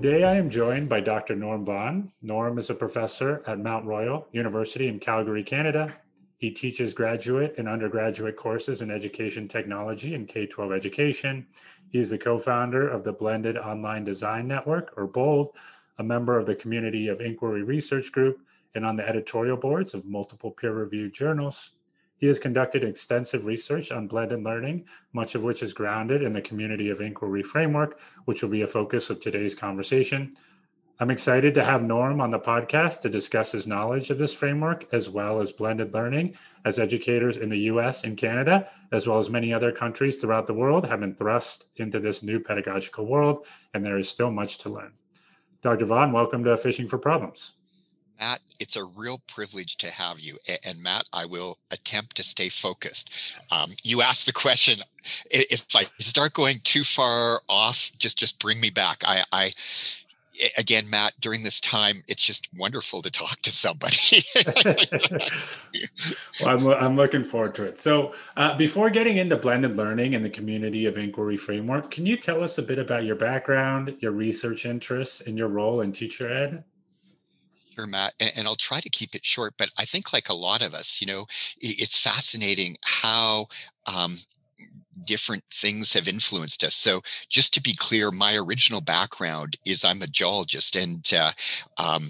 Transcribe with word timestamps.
Today 0.00 0.22
I 0.22 0.36
am 0.36 0.48
joined 0.48 0.88
by 0.88 1.00
Dr. 1.00 1.34
Norm 1.34 1.64
Vaughan. 1.64 2.12
Norm 2.22 2.56
is 2.56 2.70
a 2.70 2.74
professor 2.76 3.42
at 3.48 3.58
Mount 3.58 3.84
Royal 3.84 4.28
University 4.30 4.86
in 4.86 5.00
Calgary, 5.00 5.42
Canada. 5.42 5.92
He 6.36 6.52
teaches 6.52 6.92
graduate 6.92 7.56
and 7.58 7.68
undergraduate 7.68 8.36
courses 8.36 8.80
in 8.80 8.92
education 8.92 9.48
technology 9.48 10.14
and 10.14 10.28
K 10.28 10.46
12 10.46 10.70
education. 10.70 11.48
He 11.88 11.98
is 11.98 12.10
the 12.10 12.16
co 12.16 12.38
founder 12.38 12.88
of 12.88 13.02
the 13.02 13.12
Blended 13.12 13.58
Online 13.58 14.04
Design 14.04 14.46
Network, 14.46 14.92
or 14.96 15.08
BOLD, 15.08 15.48
a 15.98 16.04
member 16.04 16.38
of 16.38 16.46
the 16.46 16.54
Community 16.54 17.08
of 17.08 17.20
Inquiry 17.20 17.64
Research 17.64 18.12
Group, 18.12 18.38
and 18.76 18.86
on 18.86 18.94
the 18.94 19.08
editorial 19.08 19.56
boards 19.56 19.94
of 19.94 20.04
multiple 20.04 20.52
peer 20.52 20.74
reviewed 20.74 21.12
journals. 21.12 21.70
He 22.18 22.26
has 22.26 22.40
conducted 22.40 22.82
extensive 22.82 23.46
research 23.46 23.92
on 23.92 24.08
blended 24.08 24.42
learning, 24.42 24.84
much 25.12 25.36
of 25.36 25.42
which 25.42 25.62
is 25.62 25.72
grounded 25.72 26.22
in 26.22 26.32
the 26.32 26.40
Community 26.42 26.90
of 26.90 27.00
Inquiry 27.00 27.44
framework, 27.44 28.00
which 28.24 28.42
will 28.42 28.50
be 28.50 28.62
a 28.62 28.66
focus 28.66 29.08
of 29.08 29.20
today's 29.20 29.54
conversation. 29.54 30.34
I'm 30.98 31.12
excited 31.12 31.54
to 31.54 31.64
have 31.64 31.84
Norm 31.84 32.20
on 32.20 32.32
the 32.32 32.40
podcast 32.40 33.02
to 33.02 33.08
discuss 33.08 33.52
his 33.52 33.68
knowledge 33.68 34.10
of 34.10 34.18
this 34.18 34.34
framework, 34.34 34.88
as 34.90 35.08
well 35.08 35.40
as 35.40 35.52
blended 35.52 35.94
learning, 35.94 36.34
as 36.64 36.80
educators 36.80 37.36
in 37.36 37.48
the 37.48 37.70
US 37.70 38.02
and 38.02 38.16
Canada, 38.16 38.68
as 38.90 39.06
well 39.06 39.18
as 39.18 39.30
many 39.30 39.54
other 39.54 39.70
countries 39.70 40.18
throughout 40.18 40.48
the 40.48 40.54
world, 40.54 40.84
have 40.86 40.98
been 40.98 41.14
thrust 41.14 41.66
into 41.76 42.00
this 42.00 42.24
new 42.24 42.40
pedagogical 42.40 43.06
world, 43.06 43.46
and 43.74 43.84
there 43.84 43.96
is 43.96 44.08
still 44.08 44.32
much 44.32 44.58
to 44.58 44.70
learn. 44.70 44.92
Dr. 45.62 45.84
Vaughan, 45.84 46.10
welcome 46.10 46.42
to 46.42 46.56
Fishing 46.56 46.88
for 46.88 46.98
Problems. 46.98 47.52
Matt, 48.18 48.40
it's 48.58 48.76
a 48.76 48.84
real 48.84 49.20
privilege 49.26 49.76
to 49.78 49.90
have 49.90 50.18
you. 50.18 50.36
And 50.64 50.82
Matt, 50.82 51.08
I 51.12 51.24
will 51.24 51.58
attempt 51.70 52.16
to 52.16 52.22
stay 52.22 52.48
focused. 52.48 53.12
Um, 53.50 53.70
you 53.82 54.02
asked 54.02 54.26
the 54.26 54.32
question: 54.32 54.80
if 55.30 55.66
I 55.74 55.86
start 56.00 56.34
going 56.34 56.60
too 56.64 56.84
far 56.84 57.40
off, 57.48 57.90
just 57.98 58.18
just 58.18 58.38
bring 58.40 58.60
me 58.60 58.70
back. 58.70 59.02
I, 59.06 59.22
I 59.32 59.52
again, 60.56 60.84
Matt, 60.90 61.14
during 61.20 61.42
this 61.42 61.60
time, 61.60 62.02
it's 62.06 62.24
just 62.24 62.48
wonderful 62.56 63.02
to 63.02 63.10
talk 63.10 63.40
to 63.42 63.52
somebody. 63.52 64.24
well, 66.40 66.48
I'm, 66.48 66.68
I'm 66.68 66.96
looking 66.96 67.24
forward 67.24 67.54
to 67.56 67.64
it. 67.64 67.78
So, 67.78 68.14
uh, 68.36 68.56
before 68.56 68.90
getting 68.90 69.16
into 69.16 69.36
blended 69.36 69.76
learning 69.76 70.14
and 70.14 70.24
the 70.24 70.30
community 70.30 70.86
of 70.86 70.98
inquiry 70.98 71.36
framework, 71.36 71.90
can 71.90 72.06
you 72.06 72.16
tell 72.16 72.42
us 72.42 72.58
a 72.58 72.62
bit 72.62 72.78
about 72.78 73.04
your 73.04 73.16
background, 73.16 73.96
your 74.00 74.12
research 74.12 74.66
interests, 74.66 75.20
and 75.20 75.36
your 75.36 75.48
role 75.48 75.80
in 75.80 75.92
teacher 75.92 76.32
ed? 76.32 76.64
Matt, 77.86 78.14
and, 78.20 78.32
and 78.36 78.48
I'll 78.48 78.56
try 78.56 78.80
to 78.80 78.90
keep 78.90 79.14
it 79.14 79.24
short. 79.24 79.54
But 79.58 79.70
I 79.78 79.84
think, 79.84 80.12
like 80.12 80.28
a 80.28 80.34
lot 80.34 80.62
of 80.62 80.74
us, 80.74 81.00
you 81.00 81.06
know, 81.06 81.26
it's 81.60 82.00
fascinating 82.02 82.76
how 82.82 83.46
um, 83.86 84.16
different 85.06 85.44
things 85.52 85.92
have 85.92 86.08
influenced 86.08 86.64
us. 86.64 86.74
So, 86.74 87.02
just 87.28 87.54
to 87.54 87.62
be 87.62 87.74
clear, 87.74 88.10
my 88.10 88.36
original 88.36 88.80
background 88.80 89.58
is 89.64 89.84
I'm 89.84 90.02
a 90.02 90.06
geologist, 90.06 90.76
and 90.76 91.08
uh, 91.14 91.32
um, 91.78 92.08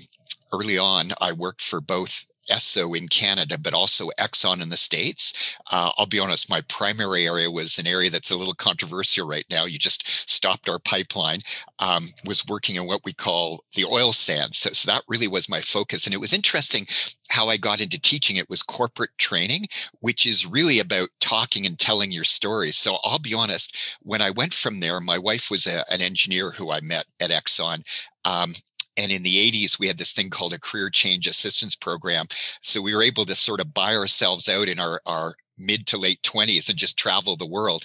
early 0.52 0.78
on, 0.78 1.12
I 1.20 1.32
worked 1.32 1.62
for 1.62 1.80
both 1.80 2.24
Esso 2.50 2.96
in 2.96 3.08
Canada, 3.08 3.58
but 3.58 3.74
also 3.74 4.10
Exxon 4.18 4.62
in 4.62 4.68
the 4.68 4.76
States. 4.76 5.54
Uh, 5.70 5.90
I'll 5.96 6.06
be 6.06 6.18
honest, 6.18 6.50
my 6.50 6.62
primary 6.68 7.26
area 7.26 7.50
was 7.50 7.78
an 7.78 7.86
area 7.86 8.10
that's 8.10 8.30
a 8.30 8.36
little 8.36 8.54
controversial 8.54 9.26
right 9.26 9.46
now. 9.50 9.64
You 9.64 9.78
just 9.78 10.28
stopped 10.28 10.68
our 10.68 10.78
pipeline, 10.78 11.40
um, 11.78 12.04
was 12.24 12.46
working 12.46 12.76
in 12.76 12.86
what 12.86 13.02
we 13.04 13.12
call 13.12 13.64
the 13.74 13.84
oil 13.84 14.12
sands. 14.12 14.58
So, 14.58 14.70
so 14.70 14.90
that 14.90 15.02
really 15.08 15.28
was 15.28 15.48
my 15.48 15.60
focus. 15.60 16.06
And 16.06 16.14
it 16.14 16.20
was 16.20 16.32
interesting 16.32 16.86
how 17.30 17.48
I 17.48 17.56
got 17.56 17.80
into 17.80 18.00
teaching. 18.00 18.36
It 18.36 18.48
was 18.48 18.62
corporate 18.62 19.16
training, 19.18 19.66
which 20.00 20.26
is 20.26 20.46
really 20.46 20.78
about 20.80 21.08
talking 21.20 21.66
and 21.66 21.78
telling 21.78 22.10
your 22.10 22.24
story. 22.24 22.72
So 22.72 22.98
I'll 23.04 23.18
be 23.18 23.34
honest, 23.34 23.76
when 24.02 24.22
I 24.22 24.30
went 24.30 24.54
from 24.54 24.80
there, 24.80 25.00
my 25.00 25.18
wife 25.18 25.50
was 25.50 25.66
a, 25.66 25.84
an 25.90 26.00
engineer 26.00 26.50
who 26.50 26.72
I 26.72 26.80
met 26.80 27.06
at 27.20 27.30
Exxon. 27.30 27.82
Um, 28.24 28.52
and 28.98 29.10
in 29.12 29.22
the 29.22 29.50
80s 29.50 29.78
we 29.78 29.86
had 29.86 29.96
this 29.96 30.12
thing 30.12 30.28
called 30.28 30.52
a 30.52 30.58
career 30.58 30.90
change 30.90 31.26
assistance 31.26 31.74
program. 31.74 32.26
So 32.60 32.82
we 32.82 32.94
were 32.94 33.02
able 33.02 33.24
to 33.26 33.34
sort 33.34 33.60
of 33.60 33.72
buy 33.72 33.94
ourselves 33.94 34.48
out 34.48 34.68
in 34.68 34.80
our 34.80 35.00
our 35.06 35.34
mid 35.58 35.86
to 35.88 35.98
late 35.98 36.22
20s 36.22 36.68
and 36.68 36.78
just 36.78 36.98
travel 36.98 37.36
the 37.36 37.46
world. 37.46 37.84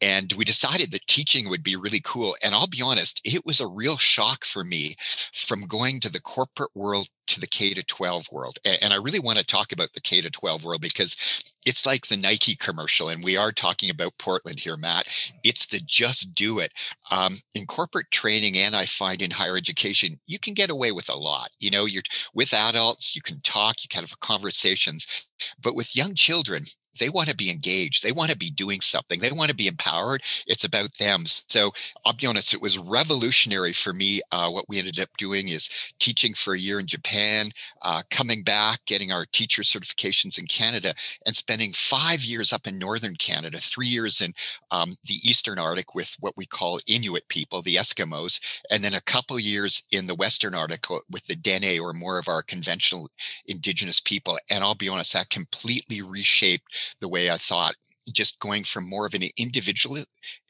And 0.00 0.32
we 0.34 0.44
decided 0.44 0.90
that 0.90 1.06
teaching 1.06 1.48
would 1.48 1.62
be 1.62 1.76
really 1.76 2.00
cool. 2.04 2.36
And 2.42 2.54
I'll 2.54 2.66
be 2.66 2.82
honest, 2.82 3.20
it 3.24 3.46
was 3.46 3.60
a 3.60 3.66
real 3.66 3.96
shock 3.96 4.44
for 4.44 4.62
me 4.62 4.96
from 5.32 5.66
going 5.66 6.00
to 6.00 6.10
the 6.10 6.20
corporate 6.20 6.70
world 6.74 7.08
to 7.26 7.40
the 7.40 7.46
K 7.46 7.72
to 7.72 7.82
12 7.82 8.26
world. 8.32 8.58
And 8.64 8.92
I 8.92 8.96
really 8.96 9.18
want 9.18 9.38
to 9.38 9.46
talk 9.46 9.72
about 9.72 9.92
the 9.94 10.00
K 10.00 10.20
to 10.20 10.30
12 10.30 10.64
world 10.64 10.82
because 10.82 11.16
it's 11.64 11.86
like 11.86 12.06
the 12.06 12.16
Nike 12.16 12.54
commercial. 12.54 13.08
And 13.08 13.24
we 13.24 13.36
are 13.36 13.52
talking 13.52 13.88
about 13.88 14.18
Portland 14.18 14.60
here, 14.60 14.76
Matt. 14.76 15.06
It's 15.42 15.66
the 15.66 15.80
just 15.80 16.34
do 16.34 16.58
it. 16.58 16.72
Um, 17.10 17.34
in 17.54 17.66
corporate 17.66 18.10
training, 18.10 18.58
and 18.58 18.76
I 18.76 18.84
find 18.84 19.22
in 19.22 19.30
higher 19.30 19.56
education, 19.56 20.18
you 20.26 20.38
can 20.38 20.54
get 20.54 20.70
away 20.70 20.92
with 20.92 21.08
a 21.08 21.16
lot. 21.16 21.50
You 21.60 21.70
know, 21.70 21.86
you're 21.86 22.02
with 22.34 22.52
adults, 22.52 23.16
you 23.16 23.22
can 23.22 23.40
talk, 23.40 23.76
you 23.82 23.88
can 23.88 24.02
have 24.02 24.20
conversations. 24.20 25.26
But 25.62 25.74
with 25.74 25.96
young 25.96 26.14
children, 26.14 26.64
they 26.98 27.08
want 27.08 27.28
to 27.28 27.36
be 27.36 27.50
engaged. 27.50 28.02
They 28.02 28.12
want 28.12 28.30
to 28.30 28.36
be 28.36 28.50
doing 28.50 28.80
something. 28.80 29.20
They 29.20 29.32
want 29.32 29.50
to 29.50 29.56
be 29.56 29.66
empowered. 29.66 30.22
It's 30.46 30.64
about 30.64 30.94
them. 30.98 31.24
So 31.26 31.72
I'll 32.04 32.12
be 32.12 32.26
honest, 32.26 32.54
it 32.54 32.62
was 32.62 32.78
revolutionary 32.78 33.72
for 33.72 33.92
me. 33.92 34.20
Uh, 34.32 34.50
what 34.50 34.68
we 34.68 34.78
ended 34.78 34.98
up 35.00 35.08
doing 35.18 35.48
is 35.48 35.70
teaching 35.98 36.34
for 36.34 36.54
a 36.54 36.58
year 36.58 36.78
in 36.78 36.86
Japan, 36.86 37.46
uh, 37.82 38.02
coming 38.10 38.42
back, 38.42 38.80
getting 38.86 39.12
our 39.12 39.26
teacher 39.32 39.62
certifications 39.62 40.38
in 40.38 40.46
Canada, 40.46 40.94
and 41.26 41.34
spending 41.34 41.72
five 41.72 42.22
years 42.22 42.52
up 42.52 42.66
in 42.66 42.78
Northern 42.78 43.16
Canada, 43.16 43.58
three 43.58 43.86
years 43.86 44.20
in 44.20 44.32
um, 44.70 44.96
the 45.04 45.20
Eastern 45.22 45.58
Arctic 45.58 45.94
with 45.94 46.16
what 46.20 46.36
we 46.36 46.46
call 46.46 46.80
Inuit 46.86 47.26
people, 47.28 47.62
the 47.62 47.76
Eskimos, 47.76 48.40
and 48.70 48.82
then 48.82 48.94
a 48.94 49.00
couple 49.02 49.38
years 49.38 49.82
in 49.90 50.06
the 50.06 50.14
Western 50.14 50.54
Arctic 50.54 50.86
with 51.10 51.26
the 51.26 51.36
Dene 51.36 51.80
or 51.80 51.92
more 51.92 52.18
of 52.18 52.28
our 52.28 52.42
conventional 52.42 53.08
indigenous 53.46 54.00
people. 54.00 54.38
And 54.50 54.62
I'll 54.62 54.74
be 54.74 54.88
honest, 54.88 55.12
that 55.14 55.30
completely 55.30 56.02
reshaped 56.02 56.64
the 57.00 57.08
way 57.08 57.30
I 57.30 57.36
thought 57.36 57.74
just 58.12 58.38
going 58.40 58.64
from 58.64 58.88
more 58.88 59.06
of 59.06 59.14
an 59.14 59.22
individual 59.36 59.96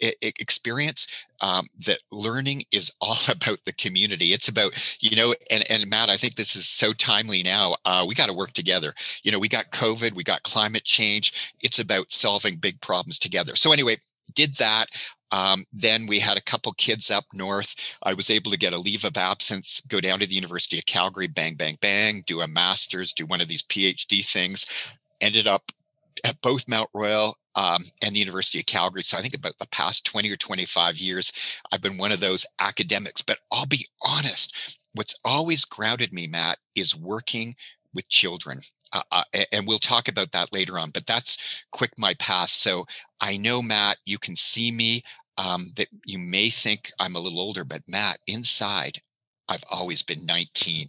experience 0.00 1.06
um, 1.40 1.66
that 1.86 1.98
learning 2.10 2.64
is 2.72 2.90
all 3.00 3.16
about 3.28 3.58
the 3.64 3.72
community 3.74 4.32
it's 4.32 4.48
about 4.48 4.72
you 5.00 5.16
know 5.16 5.34
and 5.50 5.64
and 5.70 5.88
matt 5.88 6.08
i 6.08 6.16
think 6.16 6.34
this 6.34 6.56
is 6.56 6.66
so 6.66 6.92
timely 6.92 7.42
now 7.42 7.76
uh, 7.84 8.04
we 8.06 8.14
got 8.14 8.28
to 8.28 8.34
work 8.34 8.52
together 8.52 8.92
you 9.22 9.30
know 9.30 9.38
we 9.38 9.48
got 9.48 9.70
covid 9.70 10.14
we 10.14 10.24
got 10.24 10.42
climate 10.42 10.84
change 10.84 11.52
it's 11.60 11.78
about 11.78 12.10
solving 12.12 12.56
big 12.56 12.80
problems 12.80 13.18
together 13.18 13.54
so 13.56 13.72
anyway 13.72 13.96
did 14.34 14.54
that 14.56 14.86
um, 15.30 15.64
then 15.72 16.06
we 16.06 16.20
had 16.20 16.36
a 16.36 16.42
couple 16.42 16.72
kids 16.74 17.10
up 17.10 17.24
north. 17.34 17.74
I 18.04 18.14
was 18.14 18.30
able 18.30 18.52
to 18.52 18.56
get 18.56 18.72
a 18.72 18.78
leave 18.78 19.04
of 19.04 19.16
absence, 19.16 19.80
go 19.80 20.00
down 20.00 20.20
to 20.20 20.28
the 20.28 20.34
University 20.34 20.78
of 20.78 20.86
Calgary, 20.86 21.26
bang, 21.26 21.56
bang, 21.56 21.76
bang, 21.80 22.22
do 22.24 22.40
a 22.40 22.46
master's, 22.46 23.12
do 23.12 23.26
one 23.26 23.40
of 23.40 23.48
these 23.48 23.64
PhD 23.64 24.24
things. 24.24 24.64
Ended 25.20 25.48
up 25.48 25.72
at 26.24 26.40
both 26.40 26.68
Mount 26.68 26.90
Royal 26.94 27.36
um, 27.54 27.82
and 28.02 28.14
the 28.14 28.18
University 28.18 28.58
of 28.58 28.66
Calgary. 28.66 29.02
So 29.02 29.18
I 29.18 29.22
think 29.22 29.34
about 29.34 29.58
the 29.58 29.68
past 29.68 30.04
20 30.06 30.30
or 30.30 30.36
25 30.36 30.96
years, 30.98 31.32
I've 31.70 31.82
been 31.82 31.98
one 31.98 32.12
of 32.12 32.20
those 32.20 32.46
academics. 32.58 33.22
But 33.22 33.38
I'll 33.52 33.66
be 33.66 33.86
honest, 34.02 34.78
what's 34.94 35.14
always 35.24 35.64
grounded 35.64 36.12
me, 36.12 36.26
Matt, 36.26 36.58
is 36.74 36.96
working 36.96 37.54
with 37.94 38.08
children. 38.08 38.60
Uh, 38.92 39.02
uh, 39.12 39.24
and 39.52 39.66
we'll 39.66 39.78
talk 39.78 40.08
about 40.08 40.32
that 40.32 40.52
later 40.52 40.78
on, 40.78 40.90
but 40.90 41.06
that's 41.06 41.62
quick 41.72 41.92
my 41.98 42.14
past. 42.14 42.60
So 42.60 42.86
I 43.20 43.36
know, 43.36 43.62
Matt, 43.62 43.98
you 44.04 44.18
can 44.18 44.36
see 44.36 44.70
me. 44.70 45.02
Um, 45.36 45.66
that 45.74 45.88
you 46.04 46.20
may 46.20 46.48
think 46.48 46.92
I'm 47.00 47.16
a 47.16 47.18
little 47.18 47.40
older, 47.40 47.64
but 47.64 47.82
Matt, 47.88 48.20
inside, 48.28 49.00
I've 49.48 49.64
always 49.70 50.02
been 50.02 50.24
19. 50.26 50.88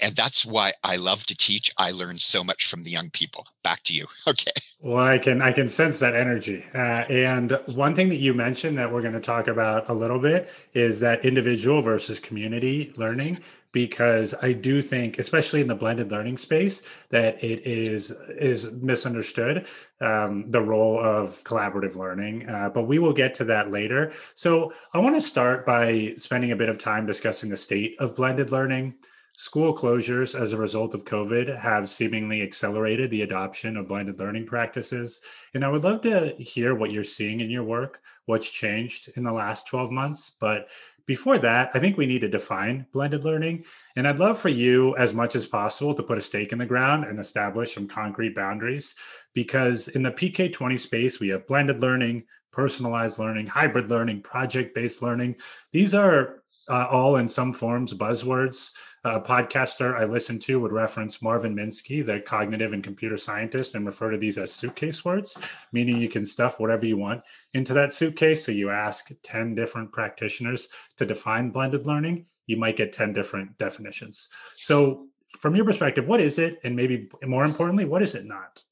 And 0.00 0.14
that's 0.14 0.44
why 0.44 0.72
I 0.84 0.96
love 0.96 1.26
to 1.26 1.36
teach. 1.36 1.70
I 1.78 1.90
learn 1.90 2.18
so 2.18 2.44
much 2.44 2.66
from 2.66 2.82
the 2.82 2.90
young 2.90 3.10
people. 3.10 3.46
Back 3.62 3.82
to 3.84 3.94
you. 3.94 4.06
Okay. 4.28 4.50
Well, 4.80 4.98
I 5.04 5.18
can 5.18 5.40
I 5.40 5.52
can 5.52 5.68
sense 5.68 6.00
that 6.00 6.14
energy. 6.14 6.64
Uh, 6.74 7.04
and 7.08 7.58
one 7.66 7.94
thing 7.94 8.08
that 8.08 8.16
you 8.16 8.34
mentioned 8.34 8.76
that 8.76 8.92
we're 8.92 9.00
going 9.00 9.14
to 9.14 9.20
talk 9.20 9.46
about 9.46 9.88
a 9.88 9.94
little 9.94 10.18
bit 10.18 10.50
is 10.74 11.00
that 11.00 11.24
individual 11.24 11.80
versus 11.80 12.18
community 12.18 12.92
learning 12.96 13.38
because 13.76 14.34
I 14.40 14.52
do 14.54 14.80
think, 14.80 15.18
especially 15.18 15.60
in 15.60 15.66
the 15.66 15.74
blended 15.74 16.10
learning 16.10 16.38
space, 16.38 16.80
that 17.10 17.44
it 17.44 17.60
is 17.66 18.10
is 18.38 18.72
misunderstood 18.72 19.66
um, 20.00 20.50
the 20.50 20.62
role 20.62 20.98
of 20.98 21.44
collaborative 21.44 21.94
learning. 21.94 22.48
Uh, 22.48 22.70
but 22.70 22.84
we 22.84 22.98
will 22.98 23.12
get 23.12 23.34
to 23.34 23.44
that 23.44 23.70
later. 23.70 24.12
So 24.34 24.72
I 24.94 24.98
want 24.98 25.14
to 25.16 25.20
start 25.20 25.66
by 25.66 26.14
spending 26.16 26.52
a 26.52 26.56
bit 26.56 26.70
of 26.70 26.78
time 26.78 27.04
discussing 27.04 27.50
the 27.50 27.56
state 27.58 27.96
of 27.98 28.16
blended 28.16 28.50
learning. 28.50 28.94
School 29.34 29.76
closures 29.76 30.34
as 30.34 30.54
a 30.54 30.56
result 30.56 30.94
of 30.94 31.04
COVID 31.04 31.58
have 31.58 31.90
seemingly 31.90 32.40
accelerated 32.40 33.10
the 33.10 33.20
adoption 33.20 33.76
of 33.76 33.88
blended 33.88 34.18
learning 34.18 34.46
practices. 34.46 35.20
And 35.52 35.62
I 35.62 35.68
would 35.68 35.84
love 35.84 36.00
to 36.02 36.34
hear 36.38 36.74
what 36.74 36.92
you're 36.92 37.04
seeing 37.04 37.40
in 37.40 37.50
your 37.50 37.64
work, 37.64 38.00
what's 38.24 38.48
changed 38.48 39.10
in 39.16 39.22
the 39.22 39.34
last 39.34 39.66
12 39.66 39.90
months. 39.90 40.32
But 40.40 40.68
before 41.06 41.38
that, 41.38 41.70
I 41.72 41.78
think 41.78 41.96
we 41.96 42.06
need 42.06 42.20
to 42.20 42.28
define 42.28 42.86
blended 42.92 43.24
learning. 43.24 43.64
And 43.94 44.08
I'd 44.08 44.18
love 44.18 44.38
for 44.38 44.48
you, 44.48 44.96
as 44.96 45.14
much 45.14 45.36
as 45.36 45.46
possible, 45.46 45.94
to 45.94 46.02
put 46.02 46.18
a 46.18 46.20
stake 46.20 46.52
in 46.52 46.58
the 46.58 46.66
ground 46.66 47.04
and 47.04 47.20
establish 47.20 47.74
some 47.74 47.86
concrete 47.86 48.34
boundaries 48.34 48.94
because 49.32 49.88
in 49.88 50.02
the 50.02 50.10
PK20 50.10 50.78
space, 50.78 51.20
we 51.20 51.28
have 51.28 51.46
blended 51.46 51.80
learning, 51.80 52.24
personalized 52.50 53.18
learning, 53.18 53.46
hybrid 53.46 53.88
learning, 53.88 54.22
project 54.22 54.74
based 54.74 55.00
learning. 55.00 55.36
These 55.72 55.94
are 55.94 56.42
uh, 56.68 56.86
all 56.90 57.16
in 57.16 57.28
some 57.28 57.52
forms 57.52 57.94
buzzwords. 57.94 58.70
A 59.04 59.20
podcaster 59.20 59.96
I 59.96 60.04
listen 60.04 60.38
to 60.40 60.58
would 60.60 60.72
reference 60.72 61.22
Marvin 61.22 61.54
Minsky, 61.54 62.04
the 62.04 62.20
cognitive 62.20 62.72
and 62.72 62.82
computer 62.82 63.16
scientist, 63.16 63.74
and 63.74 63.86
refer 63.86 64.10
to 64.10 64.18
these 64.18 64.38
as 64.38 64.52
suitcase 64.52 65.04
words, 65.04 65.36
meaning 65.72 65.98
you 65.98 66.08
can 66.08 66.24
stuff 66.24 66.58
whatever 66.58 66.86
you 66.86 66.96
want 66.96 67.22
into 67.54 67.72
that 67.74 67.92
suitcase. 67.92 68.44
So 68.44 68.52
you 68.52 68.70
ask 68.70 69.10
10 69.22 69.54
different 69.54 69.92
practitioners 69.92 70.68
to 70.96 71.06
define 71.06 71.50
blended 71.50 71.86
learning, 71.86 72.26
you 72.46 72.56
might 72.56 72.76
get 72.76 72.92
10 72.92 73.12
different 73.12 73.56
definitions. 73.58 74.28
So, 74.56 75.06
from 75.38 75.54
your 75.54 75.64
perspective, 75.64 76.06
what 76.06 76.20
is 76.20 76.38
it? 76.38 76.58
And 76.64 76.74
maybe 76.74 77.10
more 77.24 77.44
importantly, 77.44 77.84
what 77.84 78.00
is 78.00 78.14
it 78.14 78.24
not? 78.24 78.62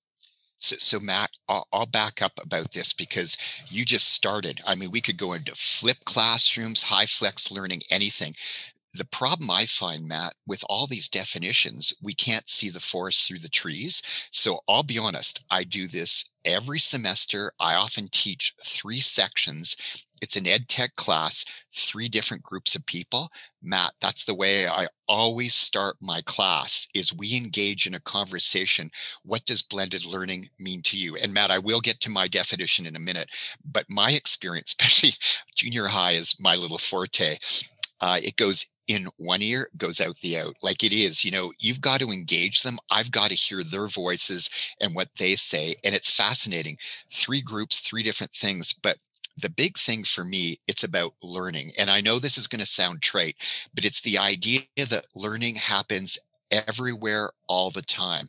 So, 0.65 0.77
so 0.79 0.99
Matt, 0.99 1.31
I'll, 1.47 1.69
I'll, 1.75 1.85
back 1.85 2.23
up 2.23 2.33
about 2.43 2.73
this 2.73 2.95
because 2.95 3.37
you 3.69 3.85
just 3.85 4.09
started. 4.09 4.63
I 4.67 4.75
mean, 4.75 4.91
we 4.91 5.03
could 5.03 5.19
go 5.19 5.35
into 5.35 5.55
flip 5.55 5.99
classrooms, 6.07 6.85
HyFlex 6.85 7.51
learning, 7.51 7.83
anything. 7.91 8.35
The 8.95 9.05
problem 9.05 9.51
I 9.51 9.67
find, 9.67 10.09
Matt, 10.09 10.35
with 10.47 10.65
all 10.71 10.87
these 10.87 11.09
definitions, 11.11 11.93
we 12.01 12.15
can't 12.15 12.49
see 12.49 12.71
the 12.71 12.81
forest 12.81 13.29
through 13.29 13.41
the 13.41 13.49
trees. 13.51 14.01
So 14.31 14.61
I'll 14.67 14.85
be 14.85 14.99
honest, 14.99 15.45
I 15.51 15.65
do 15.65 15.87
this 15.87 16.31
every 16.47 16.79
semester. 16.79 17.53
I 17.61 17.75
often 17.75 18.09
teach 18.11 18.55
three 18.65 19.01
sections 19.01 19.77
it's 20.25 20.37
an 20.37 20.47
ed 20.47 20.69
tech 20.69 20.97
class, 20.97 21.45
three 21.75 22.09
different 22.09 22.43
groups 22.43 22.75
of 22.75 22.87
people. 22.87 23.29
Matt, 23.63 23.93
that's 24.01 24.25
the 24.25 24.35
way 24.35 24.67
I 24.67 24.87
always 25.07 25.55
start 25.55 25.97
my 26.01 26.23
class 26.23 26.89
is 26.95 27.13
we 27.13 27.37
engage 27.37 27.87
in 27.87 27.95
a 27.95 28.01
conversation. 28.01 28.91
What 29.23 29.45
does 29.45 29.61
blended 29.61 30.07
learning 30.07 30.49
mean 30.59 30.81
to 30.85 30.97
you? 30.97 31.17
And 31.17 31.33
Matt, 31.33 31.51
I 31.51 31.59
will 31.59 31.83
get 31.83 32.01
to 32.01 32.11
my 32.11 32.27
definition 32.27 32.87
in 32.87 32.97
a 32.97 33.01
minute, 33.01 33.29
but 33.71 33.85
my 33.91 34.13
experience, 34.13 34.75
especially 34.81 35.13
junior 35.55 35.87
high 35.87 36.13
is 36.13 36.41
my 36.41 36.57
little 36.57 36.79
forte. 36.79 37.37
Uh, 38.01 38.19
it 38.23 38.37
goes 38.37 38.65
in 38.87 39.07
one 39.17 39.41
ear 39.41 39.69
goes 39.79 39.99
out 39.99 40.15
the 40.19 40.39
out 40.39 40.55
like 40.63 40.85
it 40.85 40.93
is 40.93 41.25
you 41.25 41.31
know 41.31 41.51
you've 41.59 41.81
got 41.81 42.01
to 42.01 42.11
engage 42.11 42.61
them 42.61 42.79
i've 42.91 43.11
got 43.11 43.31
to 43.31 43.35
hear 43.35 43.65
their 43.65 43.89
voices 43.89 44.51
and 44.83 44.95
what 44.95 45.09
they 45.19 45.35
say 45.35 45.75
and 45.85 45.95
it's 45.95 46.15
fascinating 46.15 46.77
three 47.11 47.41
groups 47.41 47.81
three 47.81 48.03
different 48.03 48.33
things 48.33 48.75
but 48.75 48.99
the 49.39 49.51
big 49.51 49.79
thing 49.79 50.05
for 50.05 50.25
me 50.25 50.59
it's 50.69 50.85
about 50.85 51.15
learning 51.23 51.73
and 51.79 51.91
i 51.91 52.01
know 52.01 52.19
this 52.19 52.39
is 52.39 52.47
going 52.47 52.61
to 52.61 52.67
sound 52.67 53.03
trite 53.03 53.37
but 53.75 53.85
it's 53.85 54.01
the 54.03 54.19
idea 54.19 54.61
that 54.77 55.07
learning 55.15 55.55
happens 55.57 56.19
everywhere 56.51 57.31
all 57.49 57.71
the 57.71 57.83
time 57.83 58.29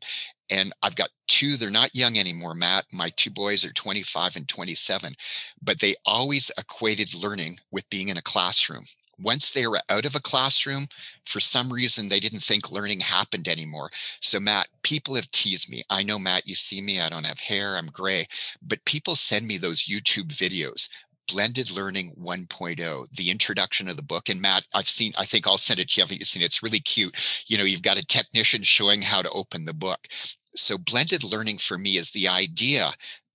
and 0.49 0.73
i've 0.83 0.95
got 0.95 1.09
two 1.27 1.57
they're 1.57 1.69
not 1.69 1.93
young 1.95 2.17
anymore 2.17 2.55
matt 2.55 2.85
my 2.93 3.09
two 3.17 3.29
boys 3.31 3.65
are 3.65 3.73
25 3.73 4.37
and 4.37 4.47
27 4.49 5.13
but 5.61 5.79
they 5.79 5.95
always 6.05 6.51
equated 6.57 7.13
learning 7.15 7.57
with 7.71 7.89
being 7.89 8.09
in 8.09 8.17
a 8.17 8.21
classroom 8.23 8.83
once 9.19 9.51
they 9.51 9.67
were 9.67 9.79
out 9.89 10.05
of 10.05 10.15
a 10.15 10.21
classroom, 10.21 10.85
for 11.25 11.39
some 11.39 11.71
reason 11.71 12.09
they 12.09 12.19
didn't 12.19 12.39
think 12.39 12.71
learning 12.71 12.99
happened 12.99 13.47
anymore. 13.47 13.89
So, 14.21 14.39
Matt, 14.39 14.67
people 14.83 15.15
have 15.15 15.29
teased 15.31 15.69
me. 15.69 15.83
I 15.89 16.03
know, 16.03 16.19
Matt, 16.19 16.47
you 16.47 16.55
see 16.55 16.81
me, 16.81 16.99
I 16.99 17.09
don't 17.09 17.25
have 17.25 17.39
hair, 17.39 17.77
I'm 17.77 17.87
gray, 17.87 18.25
but 18.61 18.83
people 18.85 19.15
send 19.15 19.47
me 19.47 19.57
those 19.57 19.83
YouTube 19.83 20.27
videos. 20.27 20.89
Blended 21.27 21.71
Learning 21.71 22.13
1.0, 22.21 23.07
the 23.15 23.31
introduction 23.31 23.89
of 23.89 23.97
the 23.97 24.03
book. 24.03 24.29
And 24.29 24.39
Matt, 24.39 24.65
I've 24.75 24.87
seen, 24.87 25.11
I 25.17 25.25
think 25.25 25.47
I'll 25.47 25.57
send 25.57 25.79
it 25.79 25.89
to 25.89 25.99
you. 25.99 26.03
Haven't 26.05 26.27
seen 26.27 26.43
it? 26.43 26.45
It's 26.45 26.61
really 26.61 26.79
cute. 26.79 27.15
You 27.47 27.57
know, 27.57 27.63
you've 27.63 27.81
got 27.81 27.97
a 27.97 28.05
technician 28.05 28.61
showing 28.61 29.01
how 29.01 29.23
to 29.23 29.29
open 29.31 29.65
the 29.65 29.73
book. 29.73 30.07
So, 30.55 30.77
blended 30.77 31.23
learning 31.23 31.57
for 31.57 31.79
me 31.79 31.97
is 31.97 32.11
the 32.11 32.27
idea 32.27 32.93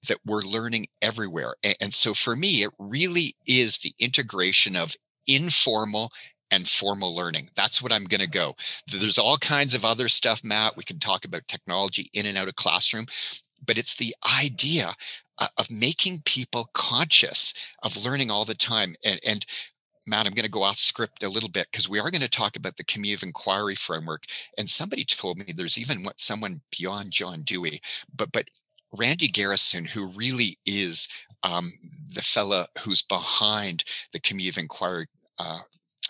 that 0.09 0.19
we're 0.25 0.43
learning 0.43 0.87
everywhere. 1.03 1.55
And 1.81 1.93
so 1.93 2.15
for 2.15 2.37
me, 2.37 2.63
it 2.63 2.71
really 2.79 3.35
is 3.47 3.79
the 3.79 3.93
integration 3.99 4.77
of 4.77 4.97
informal 5.35 6.13
and 6.51 6.69
formal 6.69 7.15
learning. 7.15 7.49
That's 7.55 7.81
what 7.81 7.93
I'm 7.93 8.05
going 8.05 8.21
to 8.21 8.29
go. 8.29 8.55
There's 8.89 9.19
all 9.19 9.39
kinds 9.39 9.75
of 9.75 9.85
other 9.85 10.09
stuff, 10.09 10.43
Matt. 10.45 10.77
We 10.77 10.85
can 10.85 10.99
talk 10.99 11.25
about 11.25 11.47
technology 11.49 12.11
in 12.13 12.27
and 12.27 12.37
out 12.37 12.49
of 12.49 12.57
classroom, 12.57 13.07
but 13.67 13.79
it's 13.79 13.95
the 13.95 14.15
idea 14.41 14.95
uh, 15.39 15.47
of 15.59 15.71
making 15.71 16.21
people 16.25 16.71
conscious 16.75 17.55
of 17.83 17.97
learning 17.97 18.31
all 18.31 18.45
the 18.45 18.55
time. 18.55 18.95
And, 19.05 19.21
and 19.25 19.47
Matt, 20.07 20.27
I'm 20.27 20.35
going 20.35 20.45
to 20.45 20.51
go 20.51 20.63
off 20.63 20.79
script 20.79 21.23
a 21.23 21.29
little 21.29 21.49
bit 21.49 21.69
because 21.71 21.89
we 21.89 22.01
are 22.01 22.11
going 22.11 22.21
to 22.23 22.29
talk 22.29 22.57
about 22.57 22.77
the 22.77 22.85
community 22.85 23.15
of 23.15 23.23
inquiry 23.23 23.77
framework. 23.77 24.25
And 24.59 24.69
somebody 24.69 25.05
told 25.05 25.39
me 25.39 25.53
there's 25.55 25.79
even 25.79 26.03
what 26.03 26.21
someone 26.21 26.61
beyond 26.77 27.13
John 27.13 27.43
Dewey, 27.43 27.81
but 28.15 28.33
but 28.33 28.47
Randy 28.97 29.29
Garrison, 29.29 29.85
who 29.85 30.09
really 30.09 30.59
is 30.67 31.09
um, 31.45 31.73
the 32.13 32.23
fella 32.23 32.67
who's 32.81 33.03
behind 33.03 33.85
the 34.13 34.21
community 34.21 34.49
of 34.49 34.59
inquiry 34.59 35.07
uh, 35.41 35.61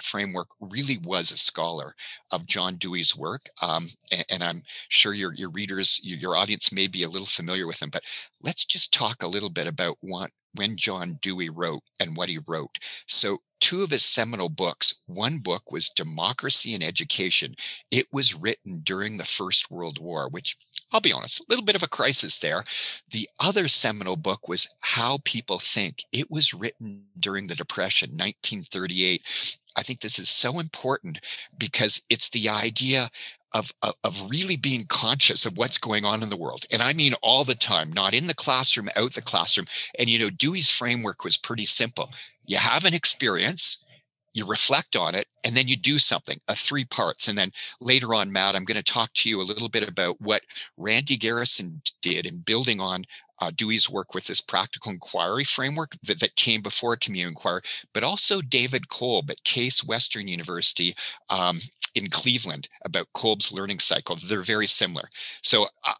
framework 0.02 0.48
really 0.60 0.98
was 1.04 1.30
a 1.30 1.36
scholar 1.36 1.94
of 2.32 2.46
John 2.46 2.76
Dewey's 2.76 3.16
work. 3.16 3.42
Um, 3.62 3.86
and, 4.10 4.24
and, 4.30 4.44
I'm 4.44 4.62
sure 4.88 5.12
your, 5.14 5.32
your 5.34 5.50
readers, 5.50 6.00
your, 6.02 6.18
your, 6.18 6.36
audience 6.36 6.72
may 6.72 6.86
be 6.86 7.02
a 7.02 7.08
little 7.08 7.26
familiar 7.26 7.66
with 7.66 7.80
him, 7.80 7.90
but 7.90 8.02
let's 8.42 8.64
just 8.64 8.92
talk 8.92 9.22
a 9.22 9.28
little 9.28 9.50
bit 9.50 9.66
about 9.66 9.96
what, 10.00 10.30
when 10.54 10.76
John 10.76 11.18
Dewey 11.22 11.48
wrote 11.48 11.82
and 12.00 12.16
what 12.16 12.28
he 12.28 12.38
wrote. 12.46 12.76
So 13.06 13.38
two 13.60 13.82
of 13.82 13.90
his 13.90 14.04
seminal 14.04 14.48
books. 14.48 14.94
One 15.06 15.38
book 15.38 15.70
was 15.70 15.88
Democracy 15.88 16.74
and 16.74 16.82
Education. 16.82 17.54
It 17.90 18.06
was 18.12 18.34
written 18.34 18.80
during 18.82 19.16
the 19.16 19.24
First 19.24 19.70
World 19.70 19.98
War, 20.00 20.28
which 20.30 20.56
I'll 20.92 21.00
be 21.00 21.12
honest, 21.12 21.40
a 21.40 21.44
little 21.48 21.64
bit 21.64 21.76
of 21.76 21.82
a 21.82 21.88
crisis 21.88 22.38
there. 22.38 22.64
The 23.10 23.28
other 23.38 23.68
seminal 23.68 24.16
book 24.16 24.48
was 24.48 24.68
How 24.82 25.18
People 25.24 25.58
Think. 25.58 26.04
It 26.12 26.30
was 26.30 26.52
written 26.54 27.04
during 27.18 27.46
the 27.46 27.54
Depression, 27.54 28.10
1938. 28.10 29.58
I 29.76 29.82
think 29.82 30.00
this 30.00 30.18
is 30.18 30.28
so 30.28 30.58
important 30.58 31.20
because 31.56 32.02
it's 32.10 32.28
the 32.30 32.48
idea 32.48 33.08
of, 33.52 33.72
of, 33.82 33.94
of 34.04 34.30
really 34.30 34.56
being 34.56 34.86
conscious 34.86 35.46
of 35.46 35.58
what's 35.58 35.78
going 35.78 36.04
on 36.04 36.22
in 36.22 36.30
the 36.30 36.36
world. 36.36 36.64
And 36.70 36.82
I 36.82 36.92
mean 36.92 37.14
all 37.22 37.44
the 37.44 37.54
time, 37.54 37.92
not 37.92 38.14
in 38.14 38.26
the 38.26 38.34
classroom, 38.34 38.88
out 38.96 39.14
the 39.14 39.22
classroom. 39.22 39.66
And 39.98 40.08
you 40.08 40.18
know, 40.18 40.30
Dewey's 40.30 40.70
framework 40.70 41.24
was 41.24 41.36
pretty 41.36 41.66
simple 41.66 42.10
you 42.50 42.56
have 42.56 42.84
an 42.84 42.94
experience 42.94 43.84
you 44.32 44.46
reflect 44.46 44.96
on 44.96 45.14
it 45.14 45.26
and 45.44 45.56
then 45.56 45.68
you 45.68 45.76
do 45.76 45.98
something 45.98 46.38
a 46.48 46.54
three 46.54 46.84
parts 46.84 47.28
and 47.28 47.38
then 47.38 47.50
later 47.80 48.12
on 48.14 48.32
matt 48.32 48.56
i'm 48.56 48.64
going 48.64 48.76
to 48.76 48.92
talk 48.92 49.12
to 49.14 49.28
you 49.28 49.40
a 49.40 49.42
little 49.42 49.68
bit 49.68 49.88
about 49.88 50.20
what 50.20 50.42
randy 50.76 51.16
garrison 51.16 51.80
did 52.02 52.26
in 52.26 52.38
building 52.38 52.80
on 52.80 53.04
uh, 53.40 53.50
dewey's 53.54 53.88
work 53.88 54.14
with 54.14 54.26
this 54.26 54.40
practical 54.40 54.92
inquiry 54.92 55.44
framework 55.44 55.96
that, 56.02 56.20
that 56.20 56.36
came 56.36 56.60
before 56.60 56.96
community 56.96 57.28
inquiry 57.28 57.60
but 57.92 58.02
also 58.02 58.40
david 58.40 58.88
kolb 58.88 59.30
at 59.30 59.42
case 59.44 59.84
western 59.84 60.28
university 60.28 60.94
um, 61.28 61.58
in 61.94 62.08
Cleveland 62.08 62.68
about 62.84 63.08
Kolb's 63.14 63.52
learning 63.52 63.80
cycle. 63.80 64.16
They're 64.16 64.42
very 64.42 64.66
similar. 64.66 65.08
So, 65.42 65.66
uh, 65.84 65.94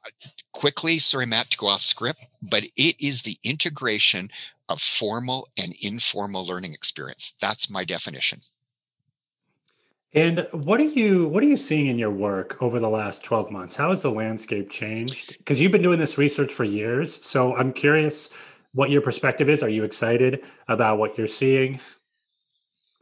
quickly, 0.53 0.99
sorry, 0.99 1.27
Matt, 1.27 1.51
to 1.51 1.59
go 1.59 1.69
off 1.69 1.83
script, 1.83 2.21
but 2.43 2.65
it 2.77 2.97
is 3.01 3.23
the 3.23 3.39
integration 3.43 4.29
of 4.69 4.81
formal 4.81 5.49
and 5.57 5.75
informal 5.81 6.47
learning 6.47 6.75
experience. 6.75 7.35
That's 7.41 7.71
my 7.71 7.85
definition. 7.85 8.39
And 10.13 10.49
what 10.51 10.81
are 10.81 10.85
you 10.85 11.29
what 11.29 11.43
are 11.43 11.47
you 11.47 11.57
seeing 11.57 11.87
in 11.87 11.99
your 11.99 12.11
work 12.11 12.61
over 12.61 12.81
the 12.81 12.89
last 12.89 13.23
12 13.23 13.51
months? 13.51 13.77
How 13.77 13.91
has 13.91 14.03
the 14.03 14.11
landscape 14.11 14.69
changed? 14.69 15.39
Because 15.39 15.61
you've 15.61 15.73
been 15.73 15.83
doing 15.83 16.01
this 16.01 16.19
research 16.19 16.53
for 16.53 16.65
years. 16.65 17.25
So 17.25 17.57
I'm 17.57 17.73
curious 17.73 18.29
what 18.73 18.91
your 18.91 19.03
perspective 19.03 19.49
is. 19.49 19.63
Are 19.63 19.69
you 19.69 19.85
excited 19.85 20.43
about 20.69 20.99
what 20.99 21.17
you're 21.17 21.29
seeing? 21.29 21.79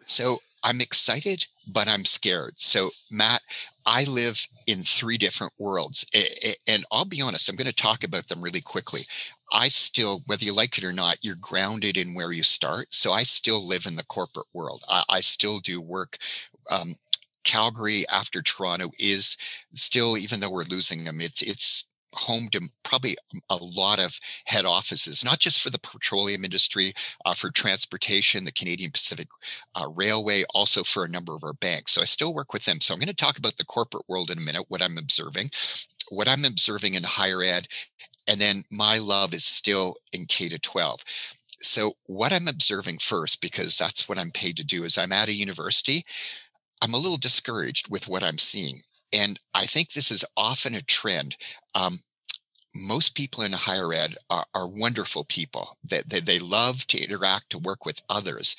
So 0.04 0.38
I'm 0.64 0.80
excited, 0.80 1.46
but 1.68 1.88
I'm 1.88 2.04
scared. 2.04 2.54
So, 2.56 2.90
Matt, 3.10 3.42
I 3.86 4.04
live 4.04 4.44
in 4.66 4.82
three 4.82 5.16
different 5.16 5.52
worlds. 5.58 6.04
And 6.66 6.84
I'll 6.90 7.04
be 7.04 7.22
honest, 7.22 7.48
I'm 7.48 7.56
going 7.56 7.68
to 7.68 7.72
talk 7.72 8.04
about 8.04 8.26
them 8.28 8.42
really 8.42 8.60
quickly. 8.60 9.06
I 9.52 9.68
still, 9.68 10.22
whether 10.26 10.44
you 10.44 10.52
like 10.52 10.76
it 10.76 10.84
or 10.84 10.92
not, 10.92 11.18
you're 11.22 11.36
grounded 11.40 11.96
in 11.96 12.14
where 12.14 12.32
you 12.32 12.42
start. 12.42 12.88
So 12.90 13.12
I 13.12 13.22
still 13.22 13.66
live 13.66 13.86
in 13.86 13.96
the 13.96 14.04
corporate 14.04 14.46
world. 14.52 14.82
I, 14.88 15.04
I 15.08 15.20
still 15.20 15.60
do 15.60 15.80
work. 15.80 16.18
Um, 16.68 16.94
Calgary 17.44 18.06
after 18.08 18.42
Toronto 18.42 18.90
is 18.98 19.36
still, 19.74 20.18
even 20.18 20.40
though 20.40 20.50
we're 20.50 20.64
losing 20.64 21.04
them, 21.04 21.20
it's 21.20 21.42
it's 21.42 21.84
home 22.14 22.48
to 22.50 22.60
probably 22.84 23.16
a 23.50 23.56
lot 23.56 23.98
of 23.98 24.18
head 24.46 24.64
offices, 24.64 25.24
not 25.24 25.38
just 25.38 25.60
for 25.60 25.70
the 25.70 25.78
petroleum 25.78 26.44
industry, 26.44 26.92
uh, 27.24 27.34
for 27.34 27.50
transportation, 27.50 28.44
the 28.44 28.52
Canadian 28.52 28.90
Pacific 28.90 29.28
uh, 29.74 29.86
Railway, 29.94 30.44
also 30.54 30.82
for 30.82 31.04
a 31.04 31.08
number 31.08 31.34
of 31.34 31.44
our 31.44 31.54
banks. 31.54 31.92
So 31.92 32.02
I 32.02 32.06
still 32.06 32.34
work 32.34 32.52
with 32.52 32.64
them. 32.64 32.80
So 32.80 32.92
I'm 32.92 33.00
going 33.00 33.08
to 33.08 33.14
talk 33.14 33.38
about 33.38 33.56
the 33.56 33.64
corporate 33.64 34.08
world 34.08 34.30
in 34.30 34.38
a 34.38 34.42
minute, 34.42 34.64
what 34.68 34.82
I'm 34.82 34.98
observing, 34.98 35.50
what 36.10 36.28
I'm 36.28 36.44
observing 36.44 36.94
in 36.94 37.02
higher 37.02 37.42
ed, 37.42 37.68
and 38.26 38.40
then 38.40 38.62
my 38.70 38.98
love 38.98 39.32
is 39.32 39.44
still 39.44 39.96
in 40.12 40.26
K 40.26 40.48
to 40.48 40.58
12. 40.58 41.00
So, 41.60 41.96
what 42.06 42.32
I'm 42.32 42.46
observing 42.46 42.98
first, 42.98 43.40
because 43.40 43.76
that's 43.76 44.08
what 44.08 44.16
I'm 44.16 44.30
paid 44.30 44.56
to 44.58 44.64
do, 44.64 44.84
is 44.84 44.96
I'm 44.96 45.10
at 45.10 45.28
a 45.28 45.32
university. 45.32 46.04
I'm 46.82 46.94
a 46.94 46.98
little 46.98 47.16
discouraged 47.16 47.88
with 47.88 48.08
what 48.08 48.22
I'm 48.22 48.38
seeing. 48.38 48.80
And 49.12 49.38
I 49.54 49.66
think 49.66 49.92
this 49.92 50.10
is 50.10 50.24
often 50.36 50.74
a 50.74 50.82
trend. 50.82 51.36
Um, 51.74 51.98
most 52.74 53.14
people 53.14 53.42
in 53.42 53.52
higher 53.52 53.92
ed 53.92 54.14
are, 54.30 54.44
are 54.54 54.68
wonderful 54.68 55.24
people 55.24 55.76
that 55.84 56.08
they, 56.08 56.20
they, 56.20 56.38
love 56.38 56.86
to 56.88 57.02
interact 57.02 57.50
to 57.50 57.58
work 57.58 57.84
with 57.86 58.00
others 58.08 58.54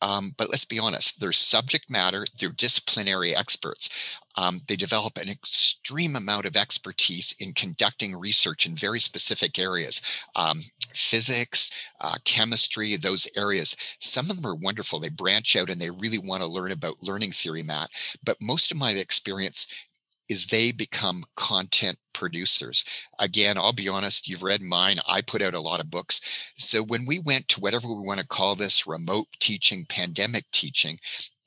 um, 0.00 0.32
but 0.36 0.50
let's 0.50 0.64
be 0.64 0.78
honest 0.78 1.20
they're 1.20 1.32
subject 1.32 1.90
matter 1.90 2.24
they're 2.38 2.50
disciplinary 2.50 3.34
experts. 3.34 3.88
Um, 4.36 4.60
they 4.68 4.76
develop 4.76 5.18
an 5.18 5.28
extreme 5.28 6.14
amount 6.14 6.46
of 6.46 6.56
expertise 6.56 7.34
in 7.40 7.52
conducting 7.54 8.14
research 8.16 8.66
in 8.66 8.76
very 8.76 9.00
specific 9.00 9.58
areas 9.58 10.00
um, 10.36 10.60
physics 10.94 11.70
uh, 12.00 12.16
chemistry 12.24 12.96
those 12.96 13.26
areas. 13.36 13.76
Some 13.98 14.30
of 14.30 14.36
them 14.36 14.46
are 14.46 14.54
wonderful 14.54 15.00
they 15.00 15.08
branch 15.08 15.56
out 15.56 15.70
and 15.70 15.80
they 15.80 15.90
really 15.90 16.18
want 16.18 16.42
to 16.42 16.46
learn 16.46 16.72
about 16.72 17.02
learning 17.02 17.32
theory 17.32 17.62
matt. 17.62 17.90
But 18.24 18.40
most 18.40 18.70
of 18.70 18.78
my 18.78 18.92
experience 18.92 19.72
is 20.28 20.46
they 20.46 20.72
become 20.72 21.24
content 21.36 21.98
producers. 22.12 22.84
Again, 23.18 23.56
I'll 23.56 23.72
be 23.72 23.88
honest, 23.88 24.28
you've 24.28 24.42
read 24.42 24.62
mine. 24.62 24.98
I 25.06 25.22
put 25.22 25.42
out 25.42 25.54
a 25.54 25.60
lot 25.60 25.80
of 25.80 25.90
books. 25.90 26.20
So 26.56 26.82
when 26.82 27.06
we 27.06 27.20
went 27.20 27.48
to 27.48 27.60
whatever 27.60 27.88
we 27.88 28.06
want 28.06 28.20
to 28.20 28.26
call 28.26 28.56
this 28.56 28.86
remote 28.86 29.28
teaching, 29.40 29.86
pandemic 29.88 30.44
teaching, 30.52 30.98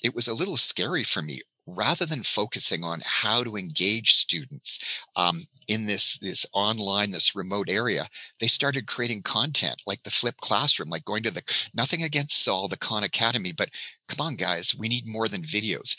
it 0.03 0.15
was 0.15 0.27
a 0.27 0.33
little 0.33 0.57
scary 0.57 1.03
for 1.03 1.21
me 1.21 1.41
rather 1.67 2.05
than 2.05 2.23
focusing 2.23 2.83
on 2.83 3.01
how 3.05 3.43
to 3.43 3.55
engage 3.55 4.13
students 4.13 4.83
um, 5.15 5.39
in 5.67 5.85
this 5.85 6.17
this 6.19 6.45
online 6.53 7.11
this 7.11 7.35
remote 7.35 7.69
area 7.69 8.07
they 8.39 8.47
started 8.47 8.87
creating 8.87 9.21
content 9.21 9.81
like 9.85 10.01
the 10.03 10.09
flip 10.09 10.35
classroom 10.37 10.89
like 10.89 11.05
going 11.05 11.21
to 11.21 11.31
the 11.31 11.41
nothing 11.73 12.03
against 12.03 12.43
Sal 12.43 12.67
the 12.67 12.77
khan 12.77 13.03
academy 13.03 13.51
but 13.51 13.69
come 14.07 14.25
on 14.25 14.35
guys 14.35 14.75
we 14.77 14.89
need 14.89 15.07
more 15.07 15.27
than 15.27 15.43
videos 15.43 15.95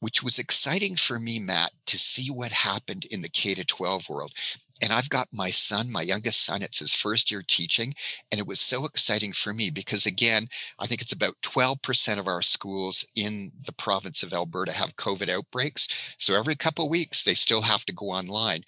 which 0.00 0.22
was 0.22 0.38
exciting 0.38 0.96
for 0.96 1.18
me, 1.18 1.38
Matt, 1.38 1.72
to 1.86 1.98
see 1.98 2.30
what 2.30 2.52
happened 2.52 3.04
in 3.06 3.22
the 3.22 3.28
K 3.28 3.54
to 3.54 3.64
12 3.64 4.08
world. 4.08 4.32
And 4.82 4.92
I've 4.92 5.10
got 5.10 5.28
my 5.32 5.50
son, 5.50 5.92
my 5.92 6.02
youngest 6.02 6.42
son, 6.44 6.62
it's 6.62 6.78
his 6.78 6.94
first 6.94 7.30
year 7.30 7.42
teaching. 7.46 7.94
And 8.32 8.40
it 8.40 8.46
was 8.46 8.60
so 8.60 8.86
exciting 8.86 9.32
for 9.32 9.52
me 9.52 9.70
because, 9.70 10.06
again, 10.06 10.48
I 10.78 10.86
think 10.86 11.02
it's 11.02 11.12
about 11.12 11.36
12% 11.42 12.18
of 12.18 12.26
our 12.26 12.42
schools 12.42 13.06
in 13.14 13.52
the 13.66 13.72
province 13.72 14.22
of 14.22 14.32
Alberta 14.32 14.72
have 14.72 14.96
COVID 14.96 15.28
outbreaks. 15.28 16.14
So 16.18 16.38
every 16.38 16.56
couple 16.56 16.88
weeks, 16.88 17.22
they 17.22 17.34
still 17.34 17.62
have 17.62 17.84
to 17.86 17.92
go 17.92 18.06
online. 18.06 18.62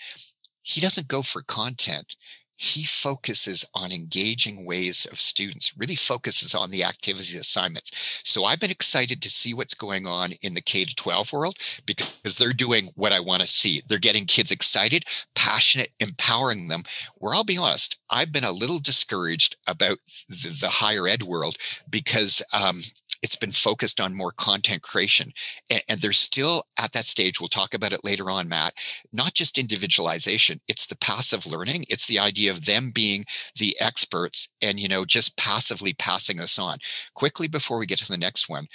He 0.62 0.80
doesn't 0.80 1.08
go 1.08 1.22
for 1.22 1.42
content 1.42 2.16
he 2.56 2.84
focuses 2.84 3.64
on 3.74 3.92
engaging 3.92 4.64
ways 4.64 5.06
of 5.06 5.20
students, 5.20 5.76
really 5.76 5.96
focuses 5.96 6.54
on 6.54 6.70
the 6.70 6.84
activity 6.84 7.36
assignments. 7.36 8.20
So 8.24 8.44
I've 8.44 8.60
been 8.60 8.70
excited 8.70 9.20
to 9.22 9.30
see 9.30 9.54
what's 9.54 9.74
going 9.74 10.06
on 10.06 10.32
in 10.42 10.54
the 10.54 10.60
K 10.60 10.84
to 10.84 10.94
12 10.94 11.32
world 11.32 11.56
because 11.86 12.36
they're 12.36 12.52
doing 12.52 12.88
what 12.94 13.12
I 13.12 13.20
want 13.20 13.42
to 13.42 13.48
see. 13.48 13.82
They're 13.88 13.98
getting 13.98 14.26
kids 14.26 14.50
excited, 14.50 15.04
passionate, 15.34 15.90
empowering 16.00 16.68
them. 16.68 16.82
Where 17.16 17.34
I'll 17.34 17.44
be 17.44 17.58
honest, 17.58 17.98
I've 18.10 18.32
been 18.32 18.44
a 18.44 18.52
little 18.52 18.78
discouraged 18.78 19.56
about 19.66 19.98
the, 20.28 20.56
the 20.60 20.68
higher 20.68 21.08
ed 21.08 21.22
world 21.22 21.56
because 21.90 22.42
um, 22.52 22.80
it's 23.22 23.36
been 23.36 23.52
focused 23.52 24.00
on 24.00 24.14
more 24.14 24.32
content 24.32 24.82
creation 24.82 25.32
and, 25.70 25.82
and, 25.88 26.00
they're 26.00 26.12
still 26.12 26.64
at 26.78 26.90
that 26.92 27.06
stage 27.06 27.40
we'll 27.40 27.48
talk 27.48 27.74
about 27.74 27.92
it 27.92 28.04
later 28.04 28.30
on 28.30 28.48
matt 28.48 28.74
not 29.12 29.32
just 29.34 29.58
individualization 29.58 30.60
it's 30.66 30.86
the 30.86 30.96
passive 30.96 31.46
learning 31.46 31.84
it's 31.88 32.06
the 32.06 32.18
idea 32.18 32.41
of 32.48 32.64
them 32.64 32.90
being 32.94 33.24
the 33.56 33.76
experts 33.80 34.48
and 34.62 34.78
you 34.78 34.88
know 34.88 35.04
just 35.04 35.36
passively 35.36 35.94
passing 35.94 36.36
this 36.36 36.58
on. 36.58 36.78
Quickly 37.14 37.48
before 37.48 37.78
we 37.78 37.86
get 37.86 37.98
to 37.98 38.08
the 38.08 38.18
next 38.18 38.48
one 38.48 38.66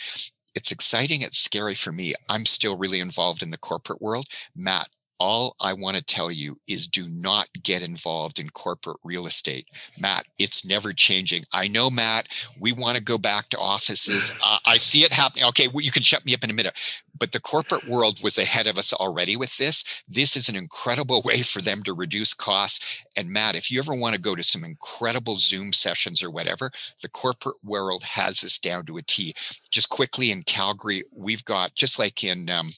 it's 0.56 0.72
exciting 0.72 1.22
it's 1.22 1.38
scary 1.38 1.76
for 1.76 1.92
me. 1.92 2.16
I'm 2.30 2.46
still 2.48 2.78
really 2.78 3.00
involved 3.00 3.44
in 3.44 3.52
the 3.52 3.60
corporate 3.60 4.02
world. 4.02 4.26
Matt 4.56 4.88
all 5.20 5.56
I 5.60 5.74
want 5.74 5.98
to 5.98 6.04
tell 6.04 6.32
you 6.32 6.60
is 6.68 6.88
do 6.88 7.06
not 7.10 7.48
get 7.64 7.82
involved 7.82 8.40
in 8.40 8.50
corporate 8.50 8.98
real 9.04 9.28
estate. 9.28 9.68
Matt, 10.00 10.26
it's 10.38 10.66
never 10.66 10.94
changing. 10.94 11.44
I 11.54 11.68
know, 11.68 11.90
Matt, 11.90 12.28
we 12.60 12.72
want 12.72 12.98
to 12.98 13.04
go 13.04 13.18
back 13.18 13.50
to 13.50 13.58
offices. 13.58 14.32
Uh, 14.48 14.60
I 14.66 14.78
see 14.78 15.04
it 15.04 15.12
happening. 15.12 15.46
Okay, 15.46 15.68
well, 15.68 15.82
you 15.84 15.92
can 15.92 16.04
shut 16.04 16.26
me 16.26 16.34
up 16.34 16.44
in 16.44 16.50
a 16.50 16.54
minute. 16.54 16.80
But 17.20 17.32
the 17.32 17.40
corporate 17.40 17.88
world 17.88 18.22
was 18.24 18.38
ahead 18.38 18.68
of 18.68 18.78
us 18.78 18.94
already 18.94 19.36
with 19.36 19.58
this. 19.58 19.84
This 20.08 20.38
is 20.38 20.48
an 20.48 20.56
incredible 20.56 21.22
way 21.26 21.42
for 21.42 21.60
them 21.62 21.82
to 21.84 21.94
reduce 21.94 22.34
costs. 22.34 23.04
And 23.16 23.30
Matt, 23.30 23.56
if 23.56 23.72
you 23.72 23.80
ever 23.80 23.96
want 23.96 24.16
to 24.16 24.22
go 24.22 24.36
to 24.36 24.44
some 24.44 24.64
incredible 24.64 25.38
Zoom 25.38 25.74
sessions 25.74 26.24
or 26.24 26.30
whatever, 26.30 26.72
the 27.02 27.10
corporate 27.10 27.58
world 27.64 28.04
has 28.04 28.42
this 28.42 28.60
down 28.60 28.86
to 28.86 28.98
a 28.98 29.02
T. 29.02 29.34
Just 29.72 29.90
quickly 29.90 30.32
in 30.32 30.44
Calgary, 30.44 31.04
we've 31.12 31.44
got, 31.46 31.74
just 31.76 32.00
like 32.00 32.24
in, 32.24 32.50
um, 32.50 32.70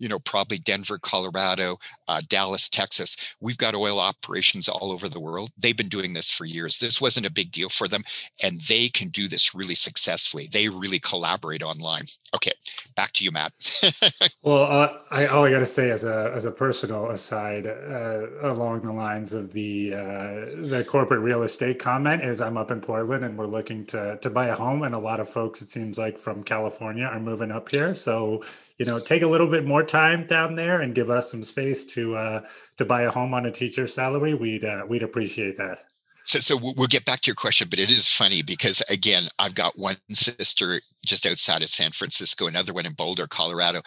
you 0.00 0.08
know, 0.08 0.18
probably 0.18 0.58
Denver, 0.58 0.98
Colorado, 0.98 1.76
uh, 2.08 2.20
Dallas, 2.28 2.68
Texas. 2.68 3.16
We've 3.40 3.58
got 3.58 3.74
oil 3.74 4.00
operations 4.00 4.68
all 4.68 4.90
over 4.90 5.08
the 5.08 5.20
world. 5.20 5.50
They've 5.58 5.76
been 5.76 5.88
doing 5.88 6.14
this 6.14 6.30
for 6.30 6.46
years. 6.46 6.78
This 6.78 7.00
wasn't 7.00 7.26
a 7.26 7.30
big 7.30 7.52
deal 7.52 7.68
for 7.68 7.86
them, 7.86 8.02
and 8.42 8.60
they 8.62 8.88
can 8.88 9.08
do 9.08 9.28
this 9.28 9.54
really 9.54 9.74
successfully. 9.74 10.48
They 10.50 10.68
really 10.68 10.98
collaborate 10.98 11.62
online. 11.62 12.04
Okay, 12.34 12.52
back 12.96 13.12
to 13.12 13.24
you, 13.24 13.30
Matt. 13.30 13.52
well, 14.42 14.64
uh, 14.64 14.98
I 15.10 15.26
all 15.26 15.44
I 15.44 15.50
got 15.50 15.60
to 15.60 15.66
say 15.66 15.90
as 15.90 16.02
a 16.04 16.32
as 16.34 16.46
a 16.46 16.50
personal 16.50 17.10
aside, 17.10 17.66
uh, 17.66 18.26
along 18.42 18.80
the 18.80 18.92
lines 18.92 19.34
of 19.34 19.52
the 19.52 19.94
uh, 19.94 20.34
the 20.62 20.84
corporate 20.88 21.20
real 21.20 21.42
estate 21.42 21.78
comment, 21.78 22.24
is 22.24 22.40
I'm 22.40 22.56
up 22.56 22.70
in 22.70 22.80
Portland 22.80 23.24
and 23.24 23.36
we're 23.36 23.46
looking 23.46 23.84
to 23.86 24.18
to 24.22 24.30
buy 24.30 24.46
a 24.46 24.54
home, 24.54 24.82
and 24.82 24.94
a 24.94 24.98
lot 24.98 25.20
of 25.20 25.28
folks 25.28 25.60
it 25.60 25.70
seems 25.70 25.98
like 25.98 26.16
from 26.16 26.42
California 26.42 27.04
are 27.04 27.20
moving 27.20 27.50
up 27.50 27.70
here, 27.70 27.94
so 27.94 28.42
you 28.80 28.86
know 28.86 28.98
take 28.98 29.22
a 29.22 29.26
little 29.26 29.46
bit 29.46 29.64
more 29.66 29.82
time 29.82 30.26
down 30.26 30.56
there 30.56 30.80
and 30.80 30.94
give 30.94 31.10
us 31.10 31.30
some 31.30 31.44
space 31.44 31.84
to 31.84 32.16
uh, 32.16 32.40
to 32.78 32.84
buy 32.84 33.02
a 33.02 33.10
home 33.10 33.34
on 33.34 33.46
a 33.46 33.52
teacher's 33.52 33.94
salary 33.94 34.34
we'd 34.34 34.64
uh, 34.64 34.84
we'd 34.88 35.04
appreciate 35.04 35.56
that 35.56 35.84
so, 36.24 36.38
so 36.40 36.58
we'll 36.76 36.86
get 36.86 37.04
back 37.04 37.22
to 37.22 37.28
your 37.28 37.34
question, 37.34 37.66
but 37.68 37.80
it 37.80 37.90
is 37.90 38.06
funny 38.06 38.42
because 38.42 38.82
again, 38.88 39.24
I've 39.40 39.54
got 39.54 39.78
one 39.78 39.96
sister 40.10 40.80
just 41.04 41.26
outside 41.26 41.62
of 41.62 41.68
San 41.68 41.90
Francisco, 41.90 42.46
another 42.46 42.72
one 42.72 42.86
in 42.86 42.92
Boulder, 42.92 43.26
Colorado. 43.26 43.80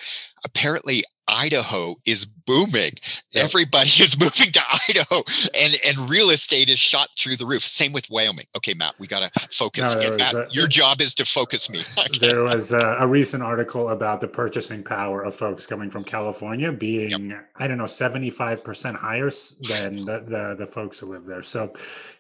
Apparently, 0.44 1.06
Idaho 1.28 1.96
is 2.06 2.26
booming. 2.26 2.92
Yep. 3.32 3.44
Everybody 3.46 3.88
is 4.04 4.20
moving 4.20 4.52
to 4.52 4.62
Idaho, 4.90 5.24
and 5.54 5.78
and 5.86 6.10
real 6.10 6.30
estate 6.30 6.70
is 6.70 6.80
shot 6.80 7.10
through 7.18 7.38
the 7.38 7.46
roof. 7.46 7.64
Same 7.64 7.94
with 7.94 8.10
Wyoming. 8.10 8.46
Okay, 8.56 8.74
Matt, 8.74 8.96
we 9.00 9.08
got 9.08 9.32
to 9.32 9.48
focus. 9.52 9.96
No, 9.96 10.18
Matt, 10.18 10.34
a, 10.34 10.48
your 10.52 10.68
job 10.68 11.02
is 11.02 11.14
to 11.16 11.26
focus 11.26 11.70
me. 11.70 11.84
Okay. 12.04 12.28
There 12.28 12.44
was 12.44 12.74
a, 12.74 12.98
a, 13.00 13.08
recent 13.08 13.44
article 13.44 13.90
about 13.90 14.20
the 14.20 14.28
purchasing 14.28 14.84
power 14.84 15.24
of 15.24 15.34
folks 15.34 15.66
coming 15.66 15.90
from 15.90 16.04
California 16.04 16.72
being, 16.72 17.30
yep. 17.30 17.50
I 17.56 17.68
don't 17.68 17.78
know, 17.78 17.88
seventy 17.88 18.30
five 18.30 18.64
percent 18.64 18.98
higher 18.98 19.30
than 19.62 20.04
the, 20.04 20.24
the 20.28 20.56
the 20.60 20.68
folks 20.68 21.00
who 21.00 21.12
live 21.12 21.26
there. 21.26 21.44
So, 21.44 21.74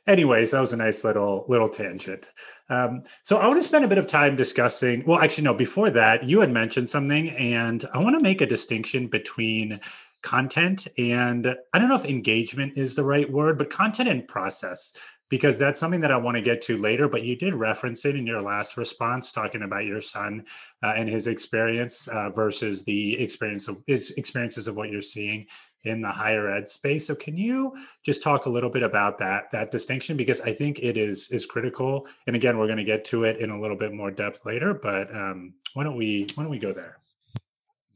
anyways, 0.08 0.52
that 0.52 0.62
was 0.62 0.72
a 0.74 0.78
nice 0.78 1.04
little 1.04 1.46
little 1.50 1.68
tangent. 1.68 2.32
Um, 2.74 3.04
so 3.22 3.38
I 3.38 3.48
want 3.48 3.62
to 3.62 3.68
spend 3.68 3.86
a 3.86 3.88
bit 3.88 3.98
of 3.98 4.08
time 4.08 4.36
discussing. 4.36 5.04
Well, 5.06 5.20
actually, 5.20 5.44
no. 5.44 5.54
Before 5.54 5.92
that, 5.92 6.24
you 6.24 6.40
had 6.40 6.52
mentioned 6.52 6.90
something, 6.90 7.30
and 7.30 7.86
I 7.94 8.00
want 8.00 8.18
to 8.18 8.24
make 8.24 8.42
a 8.42 8.46
distinction 8.46 9.08
between 9.08 9.80
content 10.24 10.88
and 10.98 11.54
I 11.74 11.80
don't 11.80 11.90
know 11.90 11.96
if 11.96 12.06
engagement 12.06 12.78
is 12.78 12.96
the 12.96 13.04
right 13.04 13.30
word, 13.30 13.58
but 13.58 13.70
content 13.70 14.08
and 14.08 14.26
process, 14.26 14.94
because 15.30 15.58
that's 15.58 15.80
something 15.80 16.00
that 16.00 16.12
I 16.12 16.18
want 16.18 16.36
to 16.36 16.42
get 16.42 16.62
to 16.64 16.78
later. 16.78 17.10
But 17.10 17.24
you 17.24 17.36
did 17.36 17.54
reference 17.54 18.06
it 18.06 18.16
in 18.16 18.26
your 18.26 18.42
last 18.42 18.78
response, 18.78 19.32
talking 19.32 19.64
about 19.64 19.86
your 19.86 20.00
son 20.00 20.46
uh, 20.82 20.94
and 20.96 21.10
his 21.10 21.28
experience 21.28 22.08
uh, 22.08 22.30
versus 22.30 22.84
the 22.84 23.22
experience 23.22 23.68
of 23.68 23.84
his 23.86 24.12
experiences 24.12 24.68
of 24.68 24.76
what 24.76 24.90
you're 24.90 25.02
seeing 25.02 25.46
in 25.84 26.02
the 26.02 26.10
higher 26.10 26.50
ed 26.50 26.70
space. 26.70 27.08
So 27.08 27.16
can 27.16 27.38
you 27.38 27.76
just 28.04 28.22
talk 28.22 28.46
a 28.46 28.50
little 28.50 28.70
bit 28.70 28.84
about 28.84 29.18
that 29.20 29.52
that 29.52 29.72
distinction 29.72 30.18
because 30.18 30.42
I 30.42 30.54
think 30.54 30.80
it 30.80 30.98
is 30.98 31.30
is 31.30 31.46
critical. 31.46 32.08
And 32.28 32.36
again, 32.36 32.58
we're 32.58 32.68
going 32.68 32.78
to 32.78 32.84
get 32.84 33.06
to 33.06 33.26
it 33.26 33.40
in 33.40 33.50
a 33.50 33.60
little 33.60 33.78
bit 33.78 33.94
more 33.94 34.12
depth 34.12 34.46
later. 34.46 34.74
But 34.74 35.14
um, 35.14 35.54
why 35.74 35.84
don't 35.84 35.98
we 35.98 36.28
why 36.36 36.44
don't 36.44 36.52
we 36.52 36.60
go 36.60 36.74
there? 36.74 36.98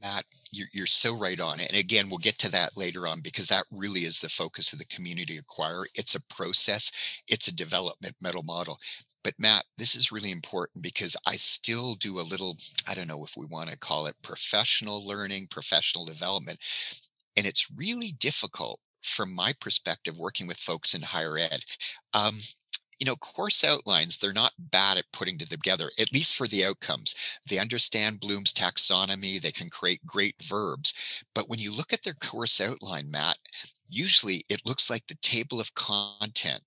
Matt, 0.02 0.26
you're, 0.52 0.68
you're 0.74 0.86
so 0.86 1.16
right 1.18 1.40
on 1.40 1.60
it. 1.60 1.70
And 1.70 1.78
again, 1.78 2.10
we'll 2.10 2.20
get 2.20 2.38
to 2.40 2.52
that 2.52 2.78
later 2.78 3.08
on 3.08 3.20
because 3.22 3.48
that 3.48 3.66
really 3.72 4.06
is 4.06 4.20
the 4.20 4.30
focus 4.30 4.72
of 4.72 4.80
the 4.80 4.86
community 4.86 5.38
inquiry. 5.38 5.90
It's 5.96 6.16
a 6.16 6.24
process, 6.28 6.92
it's 7.28 7.48
a 7.48 7.56
developmental 7.56 8.44
model. 8.44 8.80
But 9.24 9.34
Matt, 9.40 9.66
this 9.76 9.96
is 9.96 10.12
really 10.12 10.32
important 10.32 10.84
because 10.84 11.18
I 11.26 11.36
still 11.36 11.96
do 11.96 12.20
a 12.20 12.22
little, 12.22 12.58
I 12.88 12.94
don't 12.94 13.08
know 13.08 13.26
if 13.26 13.36
we 13.36 13.46
want 13.46 13.70
to 13.70 13.78
call 13.78 14.06
it 14.06 14.16
professional 14.22 15.06
learning, 15.06 15.48
professional 15.48 16.06
development. 16.06 16.60
And 17.38 17.46
it's 17.46 17.72
really 17.76 18.14
difficult 18.20 18.80
from 19.04 19.34
my 19.34 19.54
perspective 19.62 20.18
working 20.18 20.48
with 20.48 20.58
folks 20.58 20.94
in 20.94 21.02
higher 21.02 21.38
ed. 21.38 21.64
Um, 22.14 22.36
you 23.00 23.06
know, 23.06 23.16
course 23.18 23.64
outlines, 23.64 24.18
they're 24.18 24.34
not 24.34 24.54
bad 24.58 24.98
at 24.98 25.06
putting 25.14 25.40
it 25.40 25.50
together, 25.50 25.92
at 26.00 26.12
least 26.12 26.36
for 26.36 26.48
the 26.48 26.66
outcomes. 26.66 27.16
They 27.48 27.60
understand 27.60 28.20
Bloom's 28.20 28.52
taxonomy, 28.52 29.40
they 29.40 29.52
can 29.52 29.70
create 29.70 30.06
great 30.06 30.36
verbs. 30.42 30.94
But 31.36 31.48
when 31.48 31.60
you 31.60 31.72
look 31.72 31.94
at 31.94 32.04
their 32.04 32.16
course 32.16 32.60
outline, 32.60 33.10
Matt, 33.12 33.38
usually 33.90 34.46
it 34.50 34.66
looks 34.66 34.90
like 34.90 35.06
the 35.08 35.18
table 35.22 35.62
of 35.62 35.76
content 35.76 36.64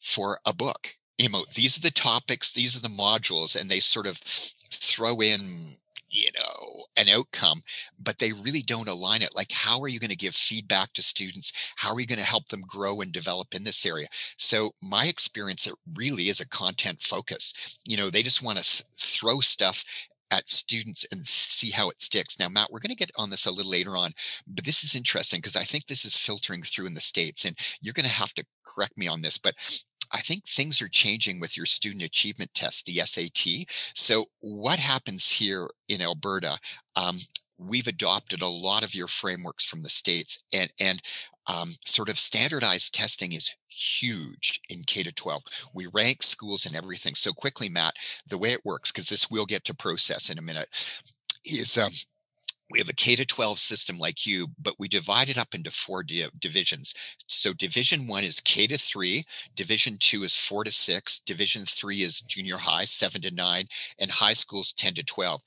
for 0.00 0.38
a 0.46 0.52
book. 0.52 0.88
You 1.18 1.28
know, 1.28 1.44
these 1.54 1.76
are 1.76 1.82
the 1.82 1.90
topics, 1.90 2.52
these 2.52 2.76
are 2.76 2.80
the 2.80 2.88
modules, 2.88 3.60
and 3.60 3.68
they 3.68 3.80
sort 3.80 4.06
of 4.06 4.16
throw 4.18 5.20
in 5.20 5.40
you 6.10 6.28
know 6.34 6.84
an 6.96 7.08
outcome, 7.08 7.62
but 7.98 8.18
they 8.18 8.32
really 8.32 8.62
don't 8.62 8.88
align 8.88 9.22
it. 9.22 9.34
Like, 9.34 9.52
how 9.52 9.80
are 9.80 9.88
you 9.88 10.00
going 10.00 10.10
to 10.10 10.16
give 10.16 10.34
feedback 10.34 10.92
to 10.94 11.02
students? 11.02 11.52
How 11.76 11.92
are 11.94 12.00
you 12.00 12.06
going 12.06 12.18
to 12.18 12.24
help 12.24 12.48
them 12.48 12.62
grow 12.66 13.00
and 13.00 13.12
develop 13.12 13.54
in 13.54 13.64
this 13.64 13.86
area? 13.86 14.06
So, 14.36 14.72
my 14.82 15.06
experience, 15.06 15.66
it 15.66 15.74
really 15.94 16.28
is 16.28 16.40
a 16.40 16.48
content 16.48 17.02
focus. 17.02 17.78
You 17.86 17.96
know, 17.96 18.10
they 18.10 18.22
just 18.22 18.42
want 18.42 18.58
to 18.58 18.64
th- 18.64 18.84
throw 18.96 19.40
stuff 19.40 19.84
at 20.30 20.48
students 20.48 21.04
and 21.10 21.26
see 21.26 21.70
how 21.70 21.90
it 21.90 22.00
sticks. 22.00 22.38
Now, 22.38 22.48
Matt, 22.48 22.70
we're 22.70 22.80
going 22.80 22.90
to 22.90 22.94
get 22.94 23.10
on 23.16 23.30
this 23.30 23.46
a 23.46 23.50
little 23.50 23.70
later 23.70 23.96
on, 23.96 24.12
but 24.46 24.64
this 24.64 24.84
is 24.84 24.94
interesting 24.94 25.38
because 25.38 25.56
I 25.56 25.64
think 25.64 25.86
this 25.86 26.04
is 26.04 26.16
filtering 26.16 26.62
through 26.62 26.86
in 26.86 26.94
the 26.94 27.00
States, 27.00 27.44
and 27.44 27.56
you're 27.80 27.94
going 27.94 28.04
to 28.04 28.10
have 28.10 28.32
to 28.34 28.44
correct 28.64 28.96
me 28.96 29.08
on 29.08 29.22
this, 29.22 29.38
but 29.38 29.54
I 30.12 30.20
think 30.20 30.46
things 30.46 30.82
are 30.82 30.88
changing 30.88 31.40
with 31.40 31.56
your 31.56 31.66
student 31.66 32.02
achievement 32.02 32.52
test, 32.54 32.86
the 32.86 33.00
SAT. 33.04 33.66
So, 33.94 34.26
what 34.40 34.78
happens 34.78 35.28
here 35.28 35.68
in 35.88 36.00
Alberta? 36.00 36.58
Um, 36.96 37.16
we've 37.58 37.86
adopted 37.86 38.42
a 38.42 38.48
lot 38.48 38.82
of 38.82 38.94
your 38.94 39.06
frameworks 39.06 39.64
from 39.64 39.82
the 39.82 39.90
states, 39.90 40.44
and 40.52 40.70
and 40.80 41.00
um, 41.46 41.74
sort 41.84 42.08
of 42.08 42.18
standardized 42.18 42.94
testing 42.94 43.32
is 43.32 43.50
huge 43.68 44.60
in 44.68 44.82
K 44.84 45.02
to 45.02 45.12
12. 45.12 45.42
We 45.74 45.88
rank 45.92 46.22
schools 46.22 46.66
and 46.66 46.76
everything. 46.76 47.14
So 47.14 47.32
quickly, 47.32 47.68
Matt, 47.68 47.94
the 48.28 48.38
way 48.38 48.50
it 48.50 48.64
works, 48.64 48.92
because 48.92 49.08
this 49.08 49.30
we'll 49.30 49.46
get 49.46 49.64
to 49.64 49.74
process 49.74 50.30
in 50.30 50.38
a 50.38 50.42
minute, 50.42 50.68
is 51.44 51.76
um, 51.78 51.90
we 52.70 52.78
have 52.78 52.88
a 52.88 52.94
K 52.94 53.16
to 53.16 53.24
12 53.24 53.58
system 53.58 53.98
like 53.98 54.26
you, 54.26 54.48
but 54.58 54.74
we 54.78 54.88
divide 54.88 55.28
it 55.28 55.38
up 55.38 55.54
into 55.54 55.70
four 55.70 56.02
di- 56.02 56.28
divisions. 56.38 56.94
So 57.26 57.52
division 57.52 58.06
one 58.06 58.24
is 58.24 58.40
K 58.40 58.66
to 58.68 58.78
three, 58.78 59.24
division 59.56 59.96
two 59.98 60.22
is 60.22 60.36
four 60.36 60.64
to 60.64 60.70
six, 60.70 61.18
division 61.18 61.64
three 61.64 62.02
is 62.02 62.20
junior 62.20 62.56
high, 62.56 62.84
seven 62.84 63.20
to 63.22 63.30
nine, 63.32 63.66
and 63.98 64.10
high 64.10 64.34
schools 64.34 64.72
10 64.72 64.94
to 64.94 65.04
12 65.04 65.40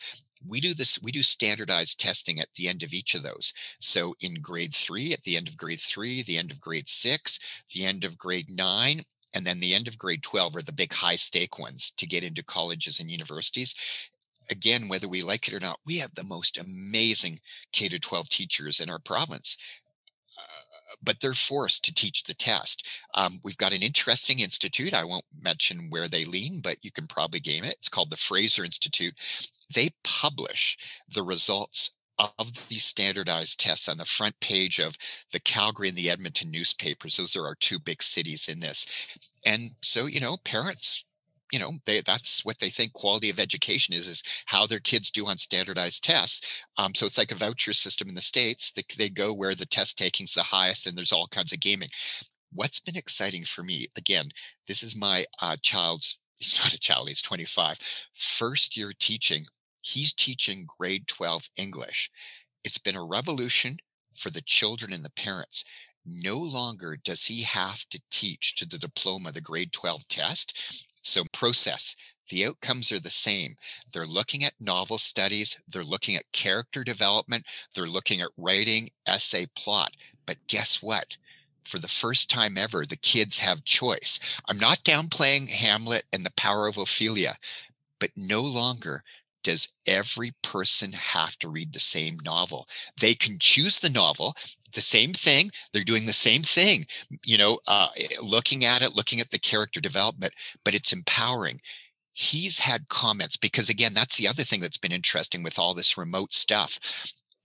we 0.46 0.60
do 0.60 0.74
this 0.74 1.02
we 1.02 1.12
do 1.12 1.24
standardized 1.24 2.00
testing 2.00 2.40
at 2.40 2.50
the 2.56 2.68
end 2.68 2.84
of 2.84 2.94
each 2.94 3.16
of 3.16 3.24
those. 3.24 3.54
So 3.80 4.14
in 4.20 4.36
grade 4.36 4.74
three 4.74 5.14
at 5.14 5.22
the 5.22 5.38
end 5.38 5.48
of 5.48 5.58
grade 5.58 5.80
three 5.80 6.24
the 6.24 6.38
end 6.38 6.52
of 6.52 6.60
grade 6.60 6.90
six 6.90 7.40
the 7.74 7.86
end 7.86 8.04
of 8.04 8.18
grade 8.18 8.50
nine 8.50 9.04
and 9.34 9.46
then 9.46 9.60
the 9.60 9.74
end 9.74 9.88
of 9.88 9.98
grade 9.98 10.22
12 10.22 10.56
are 10.56 10.62
the 10.62 10.72
big 10.72 10.94
high 10.94 11.16
stake 11.16 11.58
ones 11.60 11.92
to 11.98 12.06
get 12.06 12.24
into 12.24 12.44
colleges 12.44 13.00
and 13.00 13.10
universities 13.10 13.74
again, 14.50 14.88
whether 14.88 15.08
we 15.08 15.22
like 15.22 15.48
it 15.48 15.54
or 15.54 15.60
not, 15.60 15.80
we 15.86 15.98
have 15.98 16.14
the 16.16 16.24
most 16.24 16.58
amazing 16.58 17.40
K 17.72 17.88
to 17.90 18.00
12 18.00 18.30
teachers 18.30 18.80
in 18.80 18.90
our 18.90 19.00
province. 19.00 19.58
Uh, 20.38 20.96
but 21.04 21.20
they're 21.20 21.34
forced 21.34 21.84
to 21.86 21.94
teach 21.94 22.24
the 22.24 22.34
test. 22.34 22.88
Um, 23.16 23.40
we've 23.44 23.58
got 23.58 23.74
an 23.74 23.82
interesting 23.82 24.40
institute. 24.40 24.94
I 24.94 25.04
won't 25.04 25.26
mention 25.42 25.90
where 25.90 26.08
they 26.08 26.26
lean, 26.26 26.62
but 26.62 26.78
you 26.84 26.92
can 26.92 27.08
probably 27.08 27.40
game 27.40 27.64
it. 27.64 27.76
It's 27.78 27.90
called 27.90 28.10
the 28.10 28.18
Fraser 28.18 28.64
Institute. 28.64 29.14
They 29.74 29.92
publish 30.04 30.78
the 31.10 31.24
results 31.24 31.98
of 32.20 32.70
these 32.70 32.86
standardized 32.86 33.60
tests 33.60 33.90
on 33.90 33.98
the 33.98 34.06
front 34.06 34.40
page 34.40 34.80
of 34.80 34.96
the 35.32 35.40
Calgary 35.40 35.90
and 35.90 35.98
the 35.98 36.10
Edmonton 36.10 36.52
newspapers. 36.52 37.18
Those 37.18 37.36
are 37.36 37.46
our 37.46 37.56
two 37.56 37.80
big 37.80 38.04
cities 38.04 38.48
in 38.48 38.60
this. 38.60 38.86
And 39.46 39.72
so, 39.82 40.06
you 40.06 40.20
know, 40.20 40.38
parents 40.38 41.06
you 41.54 41.60
know 41.60 41.74
they 41.86 42.02
that's 42.04 42.44
what 42.44 42.58
they 42.58 42.72
think 42.72 42.94
quality 42.94 43.30
of 43.30 43.40
education 43.40 43.94
is 43.94 44.08
is 44.08 44.24
how 44.48 44.66
their 44.66 44.80
kids 44.80 45.12
do 45.12 45.28
on 45.28 45.38
standardized 45.38 46.04
tests. 46.04 46.66
Um, 46.80 46.96
so 46.96 47.06
it's 47.06 47.20
like 47.20 47.32
a 47.32 47.36
voucher 47.36 47.74
system 47.74 48.10
in 48.10 48.16
the 48.16 48.22
states 48.22 48.74
they, 48.98 49.10
go 49.10 49.32
where 49.32 49.54
the 49.54 49.68
test 49.68 50.00
taking's 50.00 50.34
the 50.34 50.42
highest 50.42 50.88
and 50.88 50.98
there's 50.98 51.12
all 51.12 51.28
kinds 51.28 51.54
of 51.54 51.60
gaming. 51.60 51.90
What's 52.52 52.80
been 52.80 52.98
exciting 52.98 53.44
for 53.44 53.62
me 53.62 53.88
again 53.96 54.30
this 54.68 54.82
is 54.82 54.96
my 54.96 55.26
uh, 55.42 55.56
child's 55.62 56.18
he's 56.38 56.60
not 56.60 56.74
a 56.74 56.80
child 56.80 57.08
he's 57.08 57.22
25 57.22 57.78
first 58.16 58.76
year 58.76 58.92
teaching 59.00 59.44
he's 59.82 60.12
teaching 60.12 60.66
grade 60.80 61.08
12 61.08 61.48
english. 61.56 62.10
It's 62.64 62.80
been 62.80 62.96
a 62.96 63.06
revolution 63.06 63.78
for 64.16 64.32
the 64.32 64.42
children 64.42 64.92
and 64.92 65.06
the 65.06 65.12
parents. 65.12 65.66
No 66.04 66.40
longer 66.40 66.98
does 67.04 67.24
he 67.26 67.44
have 67.44 67.86
to 67.92 68.02
teach 68.10 68.56
to 68.56 68.68
the 68.68 68.80
diploma 68.80 69.32
the 69.32 69.42
grade 69.42 69.72
12 69.72 70.08
test 70.08 70.88
so, 71.04 71.24
process. 71.32 71.96
The 72.30 72.46
outcomes 72.46 72.92
are 72.92 73.00
the 73.00 73.10
same. 73.10 73.58
They're 73.92 74.08
looking 74.08 74.44
at 74.44 74.60
novel 74.60 74.98
studies, 74.98 75.62
they're 75.68 75.84
looking 75.84 76.16
at 76.16 76.32
character 76.32 76.84
development, 76.84 77.46
they're 77.76 77.86
looking 77.86 78.22
at 78.22 78.30
writing, 78.38 78.90
essay, 79.06 79.46
plot. 79.56 79.94
But 80.26 80.48
guess 80.48 80.82
what? 80.82 81.18
For 81.66 81.80
the 81.80 81.88
first 81.88 82.30
time 82.30 82.58
ever, 82.58 82.86
the 82.86 82.96
kids 82.96 83.38
have 83.40 83.66
choice. 83.66 84.20
I'm 84.48 84.58
not 84.58 84.84
downplaying 84.84 85.50
Hamlet 85.50 86.06
and 86.12 86.26
the 86.26 86.32
power 86.32 86.68
of 86.68 86.78
Ophelia, 86.78 87.38
but 88.00 88.12
no 88.18 88.42
longer 88.42 89.04
does 89.44 89.72
every 89.88 90.32
person 90.42 90.92
have 90.94 91.38
to 91.40 91.50
read 91.50 91.74
the 91.74 91.80
same 91.80 92.18
novel? 92.24 92.66
They 93.00 93.14
can 93.14 93.38
choose 93.40 93.80
the 93.80 93.90
novel, 93.90 94.36
the 94.74 94.82
same 94.82 95.14
thing. 95.14 95.52
They're 95.72 95.84
doing 95.84 96.06
the 96.06 96.14
same 96.14 96.44
thing, 96.44 96.86
you 97.26 97.38
know, 97.38 97.60
uh, 97.68 97.90
eh, 97.98 98.08
looking 98.22 98.66
at 98.66 98.82
it, 98.82 98.96
looking 98.96 99.20
at 99.20 99.30
the 99.32 99.40
character 99.40 99.80
development, 99.80 100.34
but 100.64 100.74
it's 100.74 100.94
empowering. 100.94 101.60
He's 102.14 102.60
had 102.60 102.88
comments 102.90 103.38
because, 103.38 103.70
again, 103.70 103.94
that's 103.94 104.18
the 104.18 104.28
other 104.28 104.44
thing 104.44 104.62
that's 104.62 104.78
been 104.78 104.92
interesting 104.92 105.44
with 105.44 105.58
all 105.60 105.74
this 105.74 105.98
remote 105.98 106.34
stuff 106.34 106.80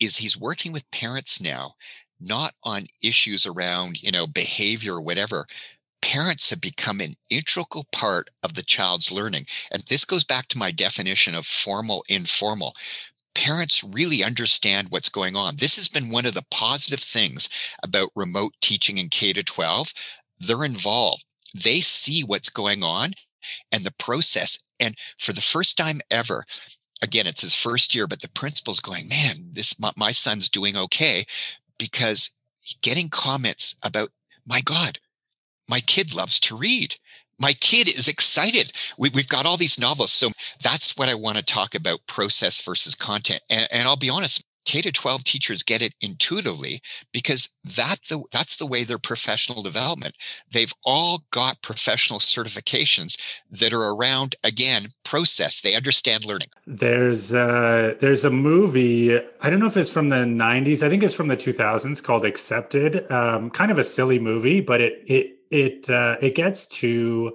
is 0.01 0.17
he's 0.17 0.37
working 0.37 0.73
with 0.73 0.91
parents 0.91 1.41
now 1.41 1.75
not 2.21 2.55
on 2.65 2.87
issues 3.03 3.47
around 3.47 4.03
you 4.03 4.11
know 4.11 4.27
behavior 4.27 4.95
or 4.95 5.03
whatever 5.03 5.47
parents 6.01 6.51
have 6.51 6.61
become 6.61 7.01
an 7.01 7.15
integral 7.31 7.87
part 7.93 8.31
of 8.43 8.55
the 8.55 8.63
child's 8.63 9.13
learning. 9.13 9.47
And 9.71 9.83
this 9.83 10.05
goes 10.05 10.25
back 10.25 10.49
to 10.49 10.59
my 10.59 10.71
definition 10.71 11.35
of 11.35 11.47
formal, 11.47 12.05
informal. 12.09 12.75
Parents 13.35 13.85
really 13.85 14.25
understand 14.25 14.89
what's 14.91 15.09
going 15.09 15.37
on. 15.37 15.57
This 15.57 15.77
has 15.77 15.89
been 15.89 16.11
one 16.11 16.27
of 16.27 16.35
the 16.35 16.45
positive 16.51 17.01
things 17.01 17.49
about 17.83 18.11
remote 18.15 18.55
teaching 18.61 18.99
in 18.99 19.09
K 19.09 19.33
to 19.33 19.43
12. 19.43 19.93
They're 20.41 20.65
involved, 20.65 21.25
they 21.55 21.81
see 21.81 22.23
what's 22.23 22.49
going 22.49 22.83
on 22.83 23.13
and 23.73 23.85
the 23.85 23.95
process. 23.99 24.59
And 24.81 24.95
for 25.19 25.33
the 25.33 25.41
first 25.41 25.77
time 25.77 26.01
ever, 26.11 26.45
again, 27.03 27.27
it's 27.27 27.43
his 27.43 27.55
first 27.55 27.95
year, 27.95 28.07
but 28.07 28.21
the 28.21 28.31
principal's 28.31 28.81
going, 28.81 29.09
man, 29.09 29.37
this 29.53 29.79
my, 29.81 29.93
my 29.97 30.13
son's 30.13 30.49
doing 30.49 30.77
okay 30.77 31.25
because 31.79 32.31
getting 32.83 33.09
comments 33.09 33.77
about, 33.83 34.11
my 34.47 34.61
God, 34.61 34.99
my 35.69 35.81
kid 35.81 36.15
loves 36.15 36.41
to 36.41 36.57
read 36.57 36.95
my 37.39 37.53
kid 37.53 37.89
is 37.89 38.09
excited. 38.09 38.73
We, 38.99 39.11
have 39.11 39.29
got 39.29 39.47
all 39.47 39.57
these 39.57 39.79
novels. 39.79 40.13
So 40.13 40.31
that's 40.63 40.97
what 40.97 41.09
I 41.09 41.15
want 41.15 41.39
to 41.39 41.45
talk 41.45 41.75
about 41.75 42.01
process 42.07 42.61
versus 42.61 42.95
content. 42.95 43.43
And, 43.49 43.69
and 43.71 43.87
I'll 43.87 43.97
be 43.97 44.11
honest, 44.11 44.45
K 44.65 44.83
to 44.83 44.93
12 44.93 45.25
teachers 45.25 45.63
get 45.63 45.81
it 45.81 45.95
intuitively 46.03 46.83
because 47.11 47.49
that 47.65 48.01
the, 48.11 48.23
that's 48.33 48.57
the 48.57 48.67
way 48.67 48.85
their 48.85 48.99
professional 48.99 49.63
development. 49.63 50.15
They've 50.53 50.73
all 50.85 51.23
got 51.31 51.63
professional 51.63 52.19
certifications 52.19 53.19
that 53.51 53.73
are 53.73 53.95
around 53.95 54.37
again 54.45 54.89
process. 55.07 55.63
They 55.63 55.75
understand 55.75 56.27
learning. 56.27 56.49
There's 56.67 57.33
uh, 57.33 57.95
there's 58.01 58.27
a 58.27 58.31
movie. 58.31 59.17
I 59.41 59.49
don't 59.49 59.59
know 59.59 59.67
if 59.67 59.79
it's 59.79 59.91
from 59.91 60.11
the 60.11 60.17
90s. 60.17 60.83
I 60.83 60.91
think 60.91 61.03
it's 61.03 61.15
from 61.15 61.29
the 61.29 61.37
2000s 61.37 62.03
called 62.03 62.27
Accepted. 62.27 63.11
Um, 63.11 63.49
kind 63.49 63.71
of 63.71 63.79
a 63.79 63.85
silly 63.85 64.19
movie, 64.19 64.61
but 64.61 64.83
it 64.83 65.03
it 65.07 65.38
it 65.51 65.89
uh, 65.91 66.17
it 66.21 66.35
gets 66.35 66.67
to 66.67 67.35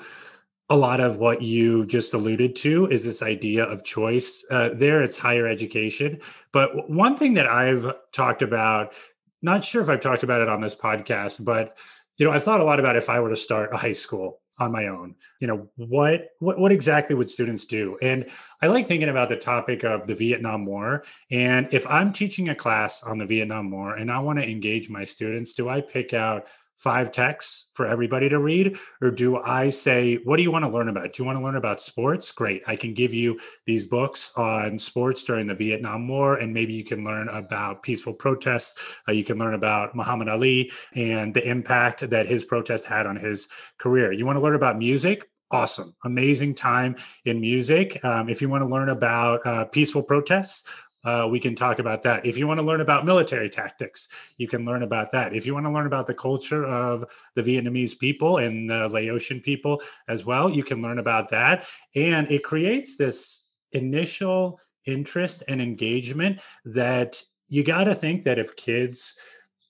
a 0.70 0.76
lot 0.76 1.00
of 1.00 1.18
what 1.18 1.42
you 1.42 1.86
just 1.86 2.14
alluded 2.14 2.56
to 2.56 2.88
is 2.88 3.04
this 3.04 3.22
idea 3.22 3.64
of 3.64 3.84
choice. 3.84 4.46
Uh, 4.50 4.70
there, 4.74 5.04
it's 5.04 5.18
higher 5.18 5.48
education. 5.48 6.20
But 6.52 6.90
one 6.90 7.18
thing 7.18 7.34
that 7.36 7.48
I've 7.48 7.94
talked 8.12 8.42
about, 8.42 8.94
not 9.42 9.64
sure 9.64 9.82
if 9.82 9.90
I've 9.90 10.02
talked 10.02 10.24
about 10.24 10.42
it 10.42 10.50
on 10.50 10.62
this 10.62 10.74
podcast, 10.74 11.44
but 11.44 11.78
you 12.18 12.26
know, 12.26 12.32
I've 12.32 12.44
thought 12.44 12.62
a 12.62 12.64
lot 12.64 12.80
about 12.80 12.96
if 12.96 13.10
I 13.10 13.20
were 13.20 13.30
to 13.30 13.36
start 13.36 13.74
a 13.74 13.78
high 13.78 13.94
school 13.94 14.40
on 14.60 14.72
my 14.72 14.88
own 14.88 15.16
you 15.40 15.48
know 15.48 15.68
what, 15.78 16.30
what 16.40 16.60
what 16.60 16.72
exactly 16.72 17.16
would 17.16 17.30
students 17.30 17.66
do 17.66 17.98
and 18.04 18.30
i 18.62 18.68
like 18.68 18.88
thinking 18.88 19.10
about 19.10 19.28
the 19.28 19.36
topic 19.36 19.84
of 19.84 20.06
the 20.06 20.14
vietnam 20.14 20.64
war 20.64 21.04
and 21.32 21.68
if 21.72 21.88
i'm 21.88 22.14
teaching 22.14 22.50
a 22.50 22.56
class 22.56 23.02
on 23.02 23.18
the 23.18 23.26
vietnam 23.26 23.72
war 23.72 23.96
and 23.96 24.12
i 24.12 24.20
want 24.20 24.38
to 24.38 24.48
engage 24.48 24.90
my 24.90 25.04
students 25.04 25.54
do 25.54 25.70
i 25.70 25.82
pick 25.82 26.14
out 26.14 26.46
five 26.84 27.12
texts 27.12 27.70
for 27.74 27.88
everybody 27.88 28.28
to 28.28 28.40
read? 28.40 28.78
Or 29.02 29.10
do 29.10 29.38
I 29.38 29.70
say, 29.70 30.16
what 30.26 30.36
do 30.36 30.44
you 30.44 30.52
want 30.52 30.66
to 30.66 30.70
learn 30.70 30.90
about? 30.90 31.14
Do 31.14 31.24
you 31.24 31.26
want 31.26 31.40
to 31.40 31.44
learn 31.44 31.56
about 31.56 31.82
sports? 31.82 32.32
Great. 32.34 32.62
I 32.68 32.76
can 32.76 32.94
give 32.94 33.14
you 33.14 33.40
these 33.66 33.86
books 33.86 34.32
on 34.36 34.78
sports 34.78 35.24
during 35.24 35.48
the 35.48 35.56
Vietnam 35.56 36.10
War, 36.10 36.36
and 36.36 36.54
maybe 36.54 36.74
you 36.74 36.84
can 36.84 37.06
learn 37.06 37.30
about 37.30 37.84
peaceful 37.84 38.14
protests. 38.14 38.78
Uh, 39.08 39.14
you 39.14 39.24
can 39.24 39.38
learn 39.38 39.54
about 39.54 39.96
Muhammad 39.96 40.28
Ali 40.28 40.72
and 40.94 41.34
the 41.34 41.48
impact 41.48 42.10
that 42.10 42.28
his 42.28 42.44
protest 42.44 42.84
had 42.86 43.06
on 43.06 43.16
his 43.16 43.48
career. 43.78 44.12
You 44.12 44.26
want 44.26 44.36
to 44.36 44.42
learn 44.42 44.56
about 44.56 44.78
music? 44.78 45.30
awesome 45.52 45.94
amazing 46.04 46.56
time 46.56 46.96
in 47.26 47.40
music 47.40 48.04
um, 48.04 48.28
if 48.28 48.42
you 48.42 48.50
want 48.50 48.64
to 48.64 48.68
learn 48.68 48.90
about 48.90 49.46
uh, 49.46 49.66
peaceful 49.66 50.02
protests 50.02 50.64
uh, 51.04 51.28
we 51.30 51.40
can 51.40 51.56
talk 51.56 51.80
about 51.80 52.02
that. 52.04 52.26
If 52.26 52.38
you 52.38 52.48
want 52.48 52.60
to 52.60 52.66
learn 52.66 52.82
about 52.82 53.06
military 53.06 53.50
tactics, 53.50 54.08
you 54.38 54.48
can 54.48 54.66
learn 54.66 54.84
about 54.84 55.12
that. 55.12 55.36
If 55.36 55.46
you 55.46 55.54
want 55.54 55.66
to 55.66 55.72
learn 55.72 55.88
about 55.88 56.08
the 56.08 56.14
culture 56.14 56.66
of 56.66 57.06
the 57.36 57.42
Vietnamese 57.42 57.98
people 57.98 58.38
and 58.38 58.70
the 58.70 58.88
Laotian 58.88 59.42
people 59.42 59.82
as 60.08 60.26
well, 60.26 60.50
you 60.50 60.64
can 60.64 60.82
learn 60.82 61.00
about 61.00 61.30
that. 61.30 61.66
And 61.96 62.32
it 62.32 62.44
creates 62.44 62.96
this 62.96 63.48
initial 63.74 64.60
interest 64.86 65.44
and 65.48 65.62
engagement 65.62 66.40
that 66.66 67.22
you 67.50 67.64
got 67.64 67.86
to 67.86 67.96
think 67.96 68.24
that 68.24 68.40
if 68.40 68.56
kids 68.56 69.14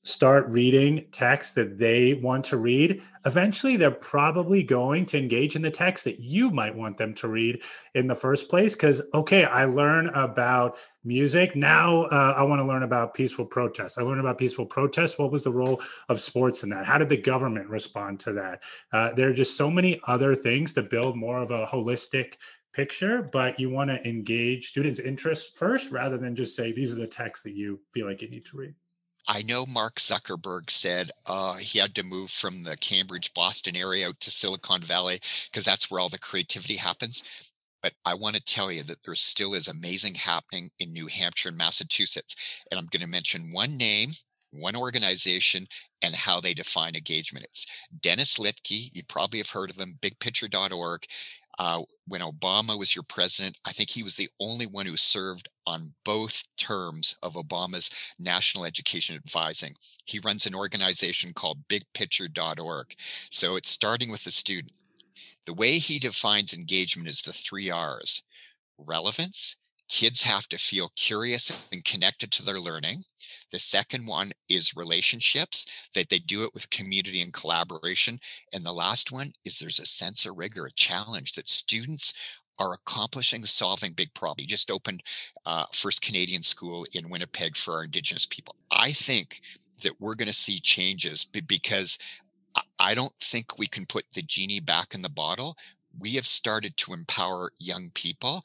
start 0.03 0.47
reading 0.49 1.05
text 1.11 1.55
that 1.55 1.77
they 1.77 2.13
want 2.13 2.43
to 2.45 2.57
read, 2.57 3.01
eventually 3.25 3.77
they're 3.77 3.89
probably 3.89 4.61
going 4.61 5.05
to 5.05 5.17
engage 5.17 5.55
in 5.55 5.61
the 5.61 5.71
text 5.71 6.03
that 6.03 6.19
you 6.19 6.49
might 6.49 6.75
want 6.75 6.97
them 6.97 7.13
to 7.13 7.27
read 7.27 7.61
in 7.95 8.05
the 8.07 8.15
first 8.15 8.49
place. 8.49 8.73
Because, 8.73 9.01
okay, 9.13 9.45
I 9.45 9.65
learn 9.65 10.07
about 10.09 10.77
music. 11.05 11.55
Now 11.55 12.03
uh, 12.05 12.33
I 12.37 12.43
want 12.43 12.59
to 12.59 12.65
learn 12.65 12.83
about 12.83 13.13
peaceful 13.13 13.45
protests. 13.45 13.97
I 13.97 14.01
learned 14.01 14.19
about 14.19 14.37
peaceful 14.37 14.65
protests. 14.65 15.17
What 15.17 15.31
was 15.31 15.45
the 15.45 15.51
role 15.51 15.81
of 16.09 16.19
sports 16.19 16.63
in 16.63 16.69
that? 16.69 16.85
How 16.85 16.97
did 16.97 17.09
the 17.09 17.17
government 17.17 17.69
respond 17.69 18.19
to 18.21 18.33
that? 18.33 18.63
Uh, 18.91 19.13
there 19.13 19.29
are 19.29 19.33
just 19.33 19.57
so 19.57 19.71
many 19.71 20.01
other 20.07 20.35
things 20.35 20.73
to 20.73 20.81
build 20.81 21.15
more 21.15 21.41
of 21.41 21.51
a 21.51 21.65
holistic 21.65 22.33
picture, 22.73 23.29
but 23.31 23.59
you 23.59 23.69
want 23.69 23.89
to 23.89 24.05
engage 24.07 24.67
students' 24.67 24.99
interests 24.99 25.57
first 25.57 25.91
rather 25.91 26.17
than 26.17 26.35
just 26.35 26.55
say, 26.55 26.71
these 26.71 26.91
are 26.91 26.95
the 26.95 27.07
texts 27.07 27.43
that 27.43 27.53
you 27.53 27.79
feel 27.93 28.07
like 28.07 28.21
you 28.21 28.29
need 28.29 28.45
to 28.45 28.57
read. 28.57 28.73
I 29.27 29.41
know 29.41 29.65
Mark 29.65 29.95
Zuckerberg 29.99 30.69
said 30.69 31.12
uh, 31.25 31.55
he 31.55 31.79
had 31.79 31.95
to 31.95 32.03
move 32.03 32.29
from 32.29 32.63
the 32.63 32.75
Cambridge, 32.77 33.33
Boston 33.33 33.75
area 33.75 34.07
out 34.07 34.19
to 34.21 34.31
Silicon 34.31 34.81
Valley 34.81 35.19
because 35.45 35.65
that's 35.65 35.89
where 35.89 35.99
all 35.99 36.09
the 36.09 36.19
creativity 36.19 36.75
happens. 36.75 37.23
But 37.81 37.93
I 38.05 38.13
want 38.13 38.36
to 38.36 38.41
tell 38.43 38.71
you 38.71 38.83
that 38.83 39.03
there 39.03 39.15
still 39.15 39.53
is 39.53 39.67
amazing 39.67 40.15
happening 40.15 40.69
in 40.79 40.93
New 40.93 41.07
Hampshire 41.07 41.49
and 41.49 41.57
Massachusetts. 41.57 42.36
And 42.71 42.79
I'm 42.79 42.88
going 42.88 43.01
to 43.01 43.07
mention 43.07 43.51
one 43.51 43.77
name, 43.77 44.12
one 44.51 44.75
organization, 44.75 45.67
and 46.01 46.15
how 46.15 46.39
they 46.39 46.53
define 46.53 46.95
engagement. 46.95 47.45
It's 47.45 47.67
Dennis 48.01 48.38
Littky. 48.38 48.89
You 48.93 49.03
probably 49.07 49.39
have 49.39 49.49
heard 49.49 49.69
of 49.69 49.77
him, 49.77 49.97
bigpicture.org. 50.01 51.05
Uh, 51.59 51.81
when 52.07 52.21
Obama 52.21 52.77
was 52.77 52.95
your 52.95 53.03
president, 53.03 53.57
I 53.65 53.71
think 53.71 53.89
he 53.89 54.03
was 54.03 54.15
the 54.15 54.29
only 54.39 54.65
one 54.65 54.85
who 54.85 54.97
served 54.97 55.49
on 55.67 55.93
both 56.03 56.43
terms 56.57 57.15
of 57.21 57.33
Obama's 57.33 57.89
national 58.19 58.65
education 58.65 59.15
advising. 59.15 59.75
He 60.05 60.19
runs 60.19 60.45
an 60.45 60.55
organization 60.55 61.33
called 61.33 61.67
bigpicture.org. 61.67 62.95
So 63.31 63.55
it's 63.55 63.69
starting 63.69 64.09
with 64.09 64.23
the 64.23 64.31
student. 64.31 64.73
The 65.45 65.53
way 65.53 65.77
he 65.77 65.99
defines 65.99 66.53
engagement 66.53 67.07
is 67.07 67.21
the 67.21 67.33
three 67.33 67.69
R's 67.69 68.23
relevance, 68.77 69.57
kids 69.93 70.23
have 70.23 70.47
to 70.47 70.58
feel 70.58 70.91
curious 70.95 71.69
and 71.71 71.86
connected 71.86 72.32
to 72.32 72.43
their 72.43 72.60
learning. 72.60 73.03
The 73.51 73.60
second 73.60 74.08
one 74.08 74.32
is 74.49 74.75
relationships, 74.75 75.67
that 75.93 76.10
they 76.10 76.17
do 76.17 76.43
it 76.43 76.49
with 76.56 76.71
community 76.71 77.21
and 77.21 77.32
collaboration. 77.32 78.17
And 78.53 78.65
the 78.65 78.73
last 78.73 79.12
one 79.12 79.32
is 79.45 79.60
there's 79.60 79.79
a 79.79 79.86
sense 79.86 80.25
of 80.25 80.36
rigor, 80.36 80.65
a 80.65 80.71
challenge 80.71 81.34
that 81.34 81.47
students 81.47 82.15
are 82.58 82.73
accomplishing 82.73 83.45
solving 83.45 83.93
big 83.93 84.12
problems. 84.15 84.38
We 84.39 84.47
just 84.47 84.71
opened 84.71 85.03
uh, 85.45 85.65
first 85.73 86.01
Canadian 86.01 86.41
school 86.41 86.88
in 86.93 87.12
Winnipeg 87.12 87.56
for 87.56 87.75
our 87.75 87.84
Indigenous 87.84 88.25
people. 88.25 88.56
I 88.71 88.93
think 88.93 89.41
that 89.84 90.01
we're 90.01 90.15
going 90.15 90.27
to 90.27 90.34
see 90.34 90.60
changes 90.60 91.23
because 91.23 91.99
I 92.79 92.95
don't 92.95 93.13
think 93.21 93.60
we 93.60 93.67
can 93.67 93.86
put 93.86 94.06
the 94.13 94.23
genie 94.23 94.60
back 94.60 94.95
in 94.95 95.03
the 95.03 95.10
bottle. 95.10 95.56
We 95.99 96.13
have 96.15 96.25
started 96.25 96.75
to 96.77 96.93
empower 96.93 97.51
young 97.60 97.91
people 97.93 98.43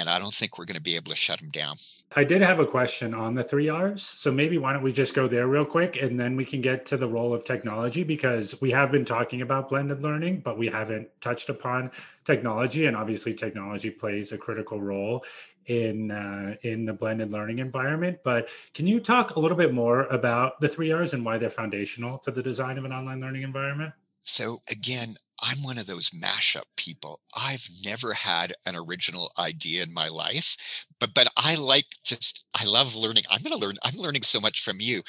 and 0.00 0.08
I 0.08 0.18
don't 0.18 0.34
think 0.34 0.58
we're 0.58 0.64
going 0.64 0.76
to 0.76 0.82
be 0.82 0.96
able 0.96 1.10
to 1.10 1.16
shut 1.16 1.38
them 1.38 1.50
down. 1.50 1.76
I 2.16 2.24
did 2.24 2.42
have 2.42 2.58
a 2.58 2.66
question 2.66 3.14
on 3.14 3.34
the 3.34 3.44
three 3.44 3.68
R's. 3.68 4.02
So 4.02 4.32
maybe 4.32 4.58
why 4.58 4.72
don't 4.72 4.82
we 4.82 4.92
just 4.92 5.14
go 5.14 5.28
there 5.28 5.46
real 5.46 5.64
quick 5.64 5.96
and 6.00 6.18
then 6.18 6.36
we 6.36 6.44
can 6.44 6.60
get 6.60 6.86
to 6.86 6.96
the 6.96 7.06
role 7.06 7.32
of 7.34 7.44
technology 7.44 8.02
because 8.02 8.60
we 8.60 8.70
have 8.70 8.90
been 8.90 9.04
talking 9.04 9.42
about 9.42 9.68
blended 9.68 10.02
learning, 10.02 10.40
but 10.40 10.58
we 10.58 10.68
haven't 10.68 11.08
touched 11.20 11.50
upon 11.50 11.90
technology. 12.24 12.86
And 12.86 12.96
obviously, 12.96 13.34
technology 13.34 13.90
plays 13.90 14.32
a 14.32 14.38
critical 14.38 14.80
role 14.80 15.24
in 15.66 16.10
uh, 16.10 16.56
in 16.62 16.86
the 16.86 16.92
blended 16.92 17.32
learning 17.32 17.58
environment. 17.58 18.18
But 18.24 18.48
can 18.74 18.86
you 18.86 19.00
talk 19.00 19.36
a 19.36 19.40
little 19.40 19.56
bit 19.56 19.72
more 19.72 20.04
about 20.06 20.60
the 20.60 20.68
three 20.68 20.90
R's 20.90 21.12
and 21.12 21.24
why 21.24 21.38
they're 21.38 21.50
foundational 21.50 22.18
to 22.20 22.30
the 22.30 22.42
design 22.42 22.78
of 22.78 22.84
an 22.84 22.92
online 22.92 23.20
learning 23.20 23.42
environment? 23.42 23.92
So 24.22 24.62
again, 24.68 25.14
I'm 25.42 25.62
one 25.62 25.78
of 25.78 25.86
those 25.86 26.10
mashup 26.10 26.64
people. 26.76 27.20
I've 27.34 27.66
never 27.84 28.12
had 28.12 28.52
an 28.66 28.76
original 28.76 29.32
idea 29.38 29.82
in 29.82 29.92
my 29.94 30.08
life, 30.08 30.56
but 30.98 31.14
but 31.14 31.28
I 31.36 31.54
like 31.56 31.86
just 32.04 32.46
I 32.54 32.64
love 32.64 32.94
learning. 32.94 33.24
I'm 33.30 33.42
going 33.42 33.58
to 33.58 33.64
learn 33.66 33.76
I'm 33.82 33.96
learning 33.96 34.22
so 34.22 34.40
much 34.40 34.62
from 34.62 34.80
you. 34.80 35.02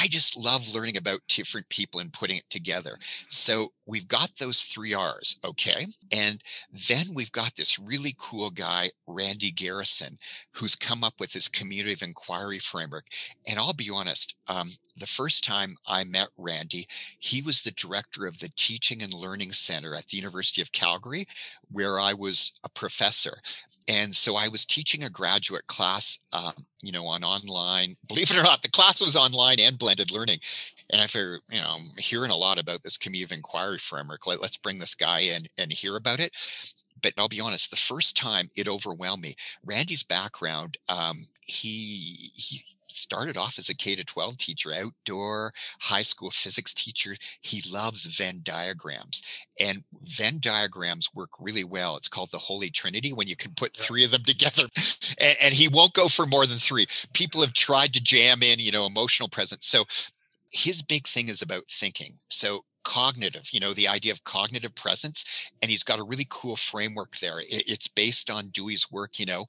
I 0.00 0.08
just 0.08 0.36
love 0.36 0.74
learning 0.74 0.96
about 0.96 1.20
different 1.28 1.68
people 1.68 2.00
and 2.00 2.12
putting 2.12 2.38
it 2.38 2.50
together. 2.50 2.98
So 3.28 3.72
we've 3.86 4.08
got 4.08 4.30
those 4.38 4.62
3 4.62 4.94
Rs, 4.94 5.38
okay? 5.44 5.86
And 6.12 6.40
then 6.88 7.06
we've 7.14 7.32
got 7.32 7.54
this 7.56 7.78
really 7.78 8.14
cool 8.18 8.50
guy 8.50 8.90
Randy 9.06 9.50
Garrison 9.50 10.18
who's 10.52 10.74
come 10.74 11.04
up 11.04 11.14
with 11.20 11.32
this 11.32 11.48
community 11.48 11.92
of 11.92 12.02
inquiry 12.02 12.58
framework. 12.58 13.06
And 13.46 13.58
I'll 13.58 13.72
be 13.72 13.90
honest, 13.90 14.34
um, 14.48 14.70
the 14.98 15.06
first 15.06 15.44
time 15.44 15.76
I 15.86 16.04
met 16.04 16.28
Randy, 16.36 16.86
he 17.18 17.42
was 17.42 17.62
the 17.62 17.72
director 17.72 18.26
of 18.26 18.38
the 18.38 18.50
Teaching 18.56 19.02
and 19.02 19.12
Learning 19.12 19.52
Center 19.52 19.94
at 19.94 20.06
the 20.06 20.16
University 20.16 20.62
of 20.62 20.72
Calgary, 20.72 21.26
where 21.70 21.98
I 21.98 22.14
was 22.14 22.52
a 22.64 22.68
professor. 22.68 23.38
And 23.88 24.14
so 24.14 24.34
I 24.36 24.48
was 24.48 24.66
teaching 24.66 25.04
a 25.04 25.10
graduate 25.10 25.66
class, 25.66 26.18
um, 26.32 26.52
you 26.82 26.92
know, 26.92 27.06
on 27.06 27.22
online. 27.22 27.96
Believe 28.08 28.30
it 28.30 28.36
or 28.36 28.42
not, 28.42 28.62
the 28.62 28.68
class 28.68 29.00
was 29.00 29.16
online 29.16 29.60
and 29.60 29.78
blended 29.78 30.10
learning. 30.10 30.38
And 30.90 31.00
I 31.00 31.06
figured, 31.06 31.40
you 31.50 31.60
know, 31.60 31.76
I'm 31.78 31.90
hearing 31.98 32.30
a 32.30 32.36
lot 32.36 32.58
about 32.58 32.82
this 32.82 32.96
community 32.96 33.24
of 33.24 33.36
inquiry 33.36 33.78
framework. 33.78 34.26
Let, 34.26 34.40
us 34.40 34.56
bring 34.56 34.78
this 34.78 34.94
guy 34.94 35.20
in 35.20 35.46
and 35.58 35.72
hear 35.72 35.96
about 35.96 36.20
it. 36.20 36.32
But 37.02 37.14
I'll 37.18 37.28
be 37.28 37.40
honest, 37.40 37.70
the 37.70 37.76
first 37.76 38.16
time 38.16 38.48
it 38.56 38.68
overwhelmed 38.68 39.22
me. 39.22 39.36
Randy's 39.64 40.02
background, 40.02 40.78
um, 40.88 41.26
he 41.42 42.32
he 42.34 42.64
started 42.96 43.36
off 43.36 43.58
as 43.58 43.68
a 43.68 43.74
K 43.74 43.94
to 43.96 44.04
12 44.04 44.36
teacher, 44.38 44.72
outdoor 44.72 45.52
high 45.80 46.02
school 46.02 46.30
physics 46.30 46.74
teacher. 46.74 47.16
He 47.40 47.62
loves 47.70 48.04
Venn 48.06 48.40
diagrams, 48.42 49.22
and 49.60 49.84
Venn 50.02 50.38
diagrams 50.40 51.14
work 51.14 51.30
really 51.40 51.64
well. 51.64 51.96
It's 51.96 52.08
called 52.08 52.30
the 52.30 52.38
Holy 52.38 52.70
Trinity 52.70 53.12
when 53.12 53.28
you 53.28 53.36
can 53.36 53.52
put 53.52 53.76
three 53.76 54.04
of 54.04 54.10
them 54.10 54.22
together, 54.26 54.68
and, 55.18 55.36
and 55.40 55.54
he 55.54 55.68
won't 55.68 55.94
go 55.94 56.08
for 56.08 56.26
more 56.26 56.46
than 56.46 56.58
three. 56.58 56.86
People 57.12 57.40
have 57.40 57.52
tried 57.52 57.92
to 57.94 58.02
jam 58.02 58.42
in, 58.42 58.58
you 58.58 58.72
know, 58.72 58.86
emotional 58.86 59.28
presence. 59.28 59.66
So 59.66 59.84
his 60.50 60.82
big 60.82 61.06
thing 61.06 61.28
is 61.28 61.42
about 61.42 61.64
thinking. 61.70 62.18
So 62.28 62.64
cognitive, 62.86 63.48
you 63.52 63.58
know, 63.58 63.74
the 63.74 63.88
idea 63.88 64.12
of 64.12 64.22
cognitive 64.22 64.74
presence. 64.76 65.24
And 65.60 65.70
he's 65.70 65.82
got 65.82 65.98
a 65.98 66.04
really 66.04 66.26
cool 66.30 66.54
framework 66.54 67.16
there. 67.18 67.42
It's 67.48 67.88
based 67.88 68.30
on 68.30 68.50
Dewey's 68.50 68.90
work, 68.92 69.18
you 69.18 69.26
know, 69.26 69.46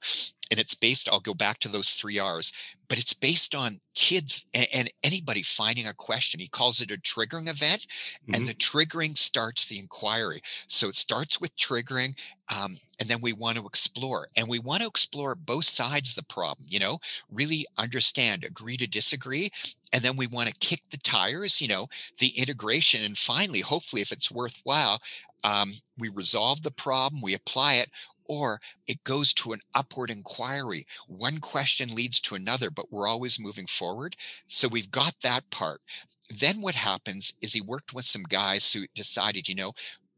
and 0.50 0.58
it's 0.58 0.74
based, 0.74 1.08
I'll 1.08 1.20
go 1.20 1.34
back 1.34 1.58
to 1.60 1.68
those 1.68 1.90
three 1.90 2.18
R's, 2.18 2.52
but 2.88 2.98
it's 2.98 3.12
based 3.12 3.54
on 3.54 3.80
kids 3.94 4.46
and, 4.54 4.90
anybody 5.02 5.42
finding 5.42 5.86
a 5.86 5.94
question. 5.94 6.40
He 6.40 6.48
calls 6.48 6.80
it 6.80 6.90
a 6.90 6.96
triggering 6.96 7.48
event, 7.48 7.86
mm-hmm. 7.86 8.34
and 8.34 8.48
the 8.48 8.54
triggering 8.54 9.16
starts 9.16 9.66
the 9.66 9.78
inquiry. 9.78 10.40
So 10.66 10.88
it 10.88 10.96
starts 10.96 11.40
with 11.40 11.56
triggering, 11.56 12.18
um, 12.56 12.76
and 12.98 13.08
then 13.08 13.18
we 13.20 13.32
want 13.32 13.58
to 13.58 13.66
explore, 13.66 14.28
and 14.36 14.48
we 14.48 14.58
want 14.58 14.82
to 14.82 14.88
explore 14.88 15.34
both 15.34 15.64
sides 15.64 16.10
of 16.10 16.16
the 16.16 16.34
problem. 16.34 16.66
You 16.68 16.80
know, 16.80 16.98
really 17.30 17.66
understand, 17.76 18.44
agree 18.44 18.76
to 18.78 18.86
disagree, 18.86 19.50
and 19.92 20.02
then 20.02 20.16
we 20.16 20.26
want 20.26 20.48
to 20.48 20.58
kick 20.60 20.82
the 20.90 20.98
tires. 20.98 21.60
You 21.60 21.68
know, 21.68 21.88
the 22.18 22.28
integration, 22.28 23.04
and 23.04 23.16
finally, 23.16 23.60
hopefully, 23.60 24.02
if 24.02 24.12
it's 24.12 24.30
worthwhile, 24.30 25.00
um, 25.44 25.72
we 25.98 26.08
resolve 26.08 26.62
the 26.62 26.70
problem, 26.70 27.22
we 27.22 27.34
apply 27.34 27.74
it, 27.74 27.90
or 28.28 28.60
it 28.86 29.02
goes 29.04 29.32
to 29.34 29.52
an 29.52 29.60
upward 29.74 30.10
inquiry. 30.10 30.86
One 31.06 31.38
question 31.38 31.94
leads 31.94 32.20
to 32.20 32.34
another, 32.34 32.70
but 32.70 32.92
we're 32.92 33.08
always 33.08 33.40
moving 33.40 33.66
forward. 33.66 34.14
So 34.46 34.68
we've 34.68 34.90
got 34.90 35.14
that 35.22 35.48
part. 35.50 35.80
Then 36.30 36.60
what 36.60 36.74
happens 36.74 37.32
is 37.40 37.52
he 37.52 37.60
worked 37.62 37.94
with 37.94 38.04
some 38.04 38.24
guys 38.24 38.72
who 38.72 38.86
decided, 38.94 39.48
you 39.48 39.54
know, 39.54 39.72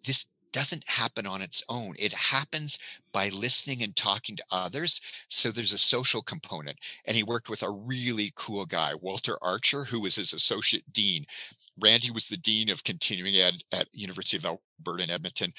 this 0.04 0.26
doesn't 0.52 0.88
happen 0.88 1.26
on 1.26 1.42
its 1.42 1.62
own. 1.68 1.94
It 1.98 2.12
happens 2.12 2.78
by 3.12 3.28
listening 3.28 3.82
and 3.82 3.94
talking 3.94 4.36
to 4.36 4.44
others. 4.50 5.00
So 5.28 5.50
there's 5.50 5.72
a 5.72 5.78
social 5.78 6.22
component. 6.22 6.78
And 7.04 7.16
he 7.16 7.22
worked 7.22 7.48
with 7.48 7.62
a 7.62 7.70
really 7.70 8.32
cool 8.34 8.66
guy, 8.66 8.94
Walter 9.00 9.36
Archer, 9.42 9.84
who 9.84 10.00
was 10.00 10.16
his 10.16 10.32
associate 10.32 10.92
dean. 10.92 11.24
Randy 11.78 12.10
was 12.10 12.28
the 12.28 12.36
dean 12.36 12.68
of 12.68 12.84
continuing 12.84 13.36
ed 13.36 13.54
at 13.72 13.88
University 13.92 14.36
of 14.36 14.46
Alberta 14.46 15.04
in 15.04 15.10
Edmonton. 15.10 15.52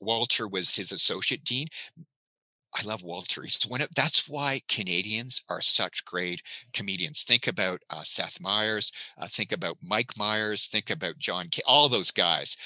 Walter 0.00 0.48
was 0.48 0.74
his 0.74 0.92
associate 0.92 1.44
dean. 1.44 1.68
I 2.74 2.82
love 2.82 3.02
Walter. 3.02 3.42
He's 3.42 3.62
one 3.62 3.80
of, 3.80 3.88
that's 3.94 4.28
why 4.28 4.60
Canadians 4.68 5.40
are 5.48 5.62
such 5.62 6.04
great 6.04 6.42
comedians. 6.74 7.22
Think 7.22 7.46
about 7.46 7.80
uh, 7.88 8.02
Seth 8.02 8.38
Meyers, 8.40 8.92
uh, 9.18 9.28
think 9.28 9.52
about 9.52 9.78
Mike 9.82 10.12
Myers, 10.18 10.66
think 10.66 10.90
about 10.90 11.18
John, 11.18 11.48
K- 11.50 11.62
all 11.66 11.88
those 11.88 12.10
guys. 12.10 12.56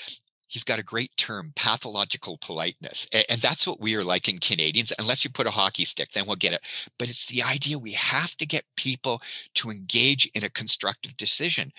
He's 0.49 0.64
got 0.64 0.81
a 0.81 0.85
great 0.85 1.16
term, 1.16 1.53
pathological 1.55 2.38
politeness. 2.38 3.09
And, 3.12 3.25
and 3.29 3.40
that's 3.40 3.69
what 3.69 3.81
we 3.81 3.95
are 3.95 4.03
like 4.03 4.29
in 4.29 4.38
Canadians, 4.38 4.93
unless 4.99 5.23
you 5.23 5.31
put 5.31 5.47
a 5.47 5.51
hockey 5.51 5.85
stick, 5.85 6.11
then 6.11 6.27
we'll 6.27 6.35
get 6.35 6.55
it. 6.55 6.90
But 6.99 7.09
it's 7.09 7.27
the 7.27 7.45
idea 7.45 7.79
we 7.79 7.93
have 7.93 8.37
to 8.38 8.47
get 8.47 8.64
people 8.77 9.23
to 9.55 9.71
engage 9.71 10.29
in 10.35 10.43
a 10.43 10.51
constructive 10.51 11.16
decision 11.16 11.71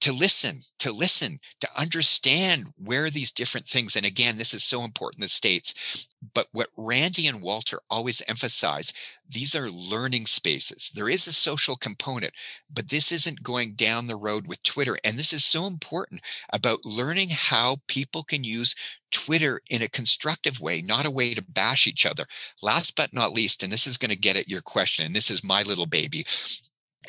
to 0.00 0.12
listen, 0.12 0.60
to 0.78 0.92
listen, 0.92 1.38
to 1.60 1.68
understand 1.76 2.72
where 2.76 3.10
these 3.10 3.32
different 3.32 3.66
things, 3.66 3.96
and 3.96 4.06
again, 4.06 4.38
this 4.38 4.54
is 4.54 4.64
so 4.64 4.82
important 4.82 5.18
in 5.18 5.24
the 5.24 5.28
States, 5.28 6.08
but 6.34 6.48
what 6.52 6.68
Randy 6.76 7.26
and 7.26 7.42
Walter 7.42 7.80
always 7.90 8.22
emphasize, 8.28 8.92
these 9.28 9.54
are 9.54 9.70
learning 9.70 10.26
spaces. 10.26 10.90
There 10.94 11.08
is 11.08 11.26
a 11.26 11.32
social 11.32 11.76
component, 11.76 12.32
but 12.72 12.88
this 12.88 13.12
isn't 13.12 13.42
going 13.42 13.74
down 13.74 14.06
the 14.06 14.16
road 14.16 14.46
with 14.46 14.62
Twitter. 14.62 14.98
And 15.04 15.18
this 15.18 15.32
is 15.32 15.44
so 15.44 15.66
important 15.66 16.22
about 16.52 16.84
learning 16.84 17.28
how 17.30 17.76
people 17.86 18.22
can 18.22 18.44
use 18.44 18.74
Twitter 19.10 19.60
in 19.70 19.82
a 19.82 19.88
constructive 19.88 20.60
way, 20.60 20.82
not 20.82 21.06
a 21.06 21.10
way 21.10 21.34
to 21.34 21.42
bash 21.42 21.86
each 21.86 22.06
other. 22.06 22.24
Last 22.62 22.96
but 22.96 23.12
not 23.12 23.32
least, 23.32 23.62
and 23.62 23.72
this 23.72 23.86
is 23.86 23.96
going 23.96 24.10
to 24.10 24.16
get 24.16 24.36
at 24.36 24.48
your 24.48 24.62
question, 24.62 25.04
and 25.04 25.14
this 25.14 25.30
is 25.30 25.44
my 25.44 25.62
little 25.62 25.86
baby, 25.86 26.26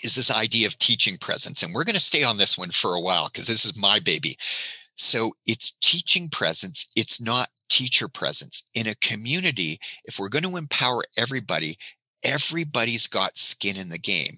is 0.04 0.16
this 0.16 0.32
idea 0.32 0.68
of 0.68 0.78
teaching 0.78 1.18
presence. 1.18 1.64
And 1.64 1.74
we're 1.74 1.84
going 1.84 1.96
to 1.96 2.02
stay 2.02 2.24
on 2.24 2.38
this 2.38 2.58
one 2.58 2.72
for 2.72 2.96
a 2.96 3.02
while 3.02 3.30
because 3.32 3.48
this 3.48 3.66
is 3.66 3.80
my 3.80 4.00
baby. 4.00 4.38
So 4.96 5.34
it's 5.46 5.74
teaching 5.82 6.30
presence. 6.30 6.90
It's 6.96 7.22
not 7.22 7.50
teacher 7.70 8.08
presence. 8.08 8.64
In 8.74 8.88
a 8.88 8.96
community, 8.96 9.80
if 10.06 10.20
we're 10.20 10.30
going 10.30 10.44
to 10.44 10.58
empower 10.58 11.04
everybody, 11.18 11.78
everybody's 12.24 13.08
got 13.08 13.38
skin 13.38 13.78
in 13.78 13.90
the 13.90 13.98
game. 13.98 14.38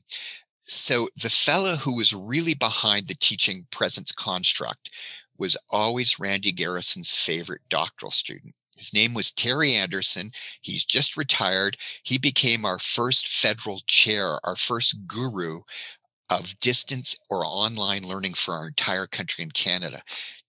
So 0.66 1.10
the 1.22 1.30
fellow 1.30 1.76
who 1.76 1.96
was 1.96 2.14
really 2.14 2.54
behind 2.54 3.08
the 3.08 3.16
teaching 3.16 3.68
presence 3.72 4.12
construct 4.12 4.90
was 5.38 5.58
always 5.70 6.20
Randy 6.20 6.52
Garrison's 6.52 7.12
favorite 7.12 7.62
doctoral 7.70 8.12
student. 8.12 8.54
His 8.78 8.94
name 8.94 9.14
was 9.14 9.32
Terry 9.32 9.76
Anderson. 9.76 10.32
He's 10.62 10.84
just 10.84 11.18
retired. 11.18 11.78
He 12.04 12.18
became 12.18 12.66
our 12.66 12.80
first 12.80 13.28
federal 13.28 13.82
chair, 13.88 14.40
our 14.44 14.56
first 14.56 15.08
guru 15.08 15.62
of 16.30 16.60
distance 16.60 17.16
or 17.30 17.46
online 17.46 18.04
learning 18.04 18.34
for 18.34 18.54
our 18.54 18.68
entire 18.68 19.08
country 19.08 19.44
in 19.44 19.52
Canada. 19.52 20.02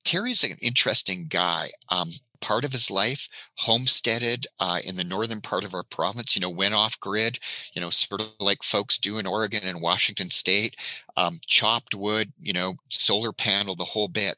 Terry's 0.05 0.45
an 0.45 0.57
interesting 0.61 1.27
guy. 1.29 1.71
Um, 1.89 2.11
part 2.45 2.65
of 2.65 2.73
his 2.73 2.91
life 2.91 3.27
homesteaded 3.57 4.47
uh, 4.61 4.79
in 4.85 4.95
the 4.97 5.03
northern 5.03 5.41
part 5.41 5.65
of 5.65 5.73
our 5.73 5.83
province, 5.85 6.37
you 6.37 6.43
know, 6.43 6.51
went 6.51 6.75
off 6.75 7.01
grid, 7.01 7.39
you 7.73 7.81
know, 7.81 7.89
sort 7.89 8.21
of 8.21 8.29
like 8.39 8.63
folks 8.63 8.99
do 8.99 9.17
in 9.17 9.27
Oregon 9.27 9.63
and 9.65 9.81
Washington 9.81 10.29
state, 10.29 10.77
um, 11.17 11.39
chopped 11.47 11.95
wood, 11.95 12.31
you 12.39 12.53
know, 12.53 12.75
solar 12.91 13.33
panel, 13.33 13.75
the 13.75 13.85
whole 13.85 14.09
bit. 14.09 14.35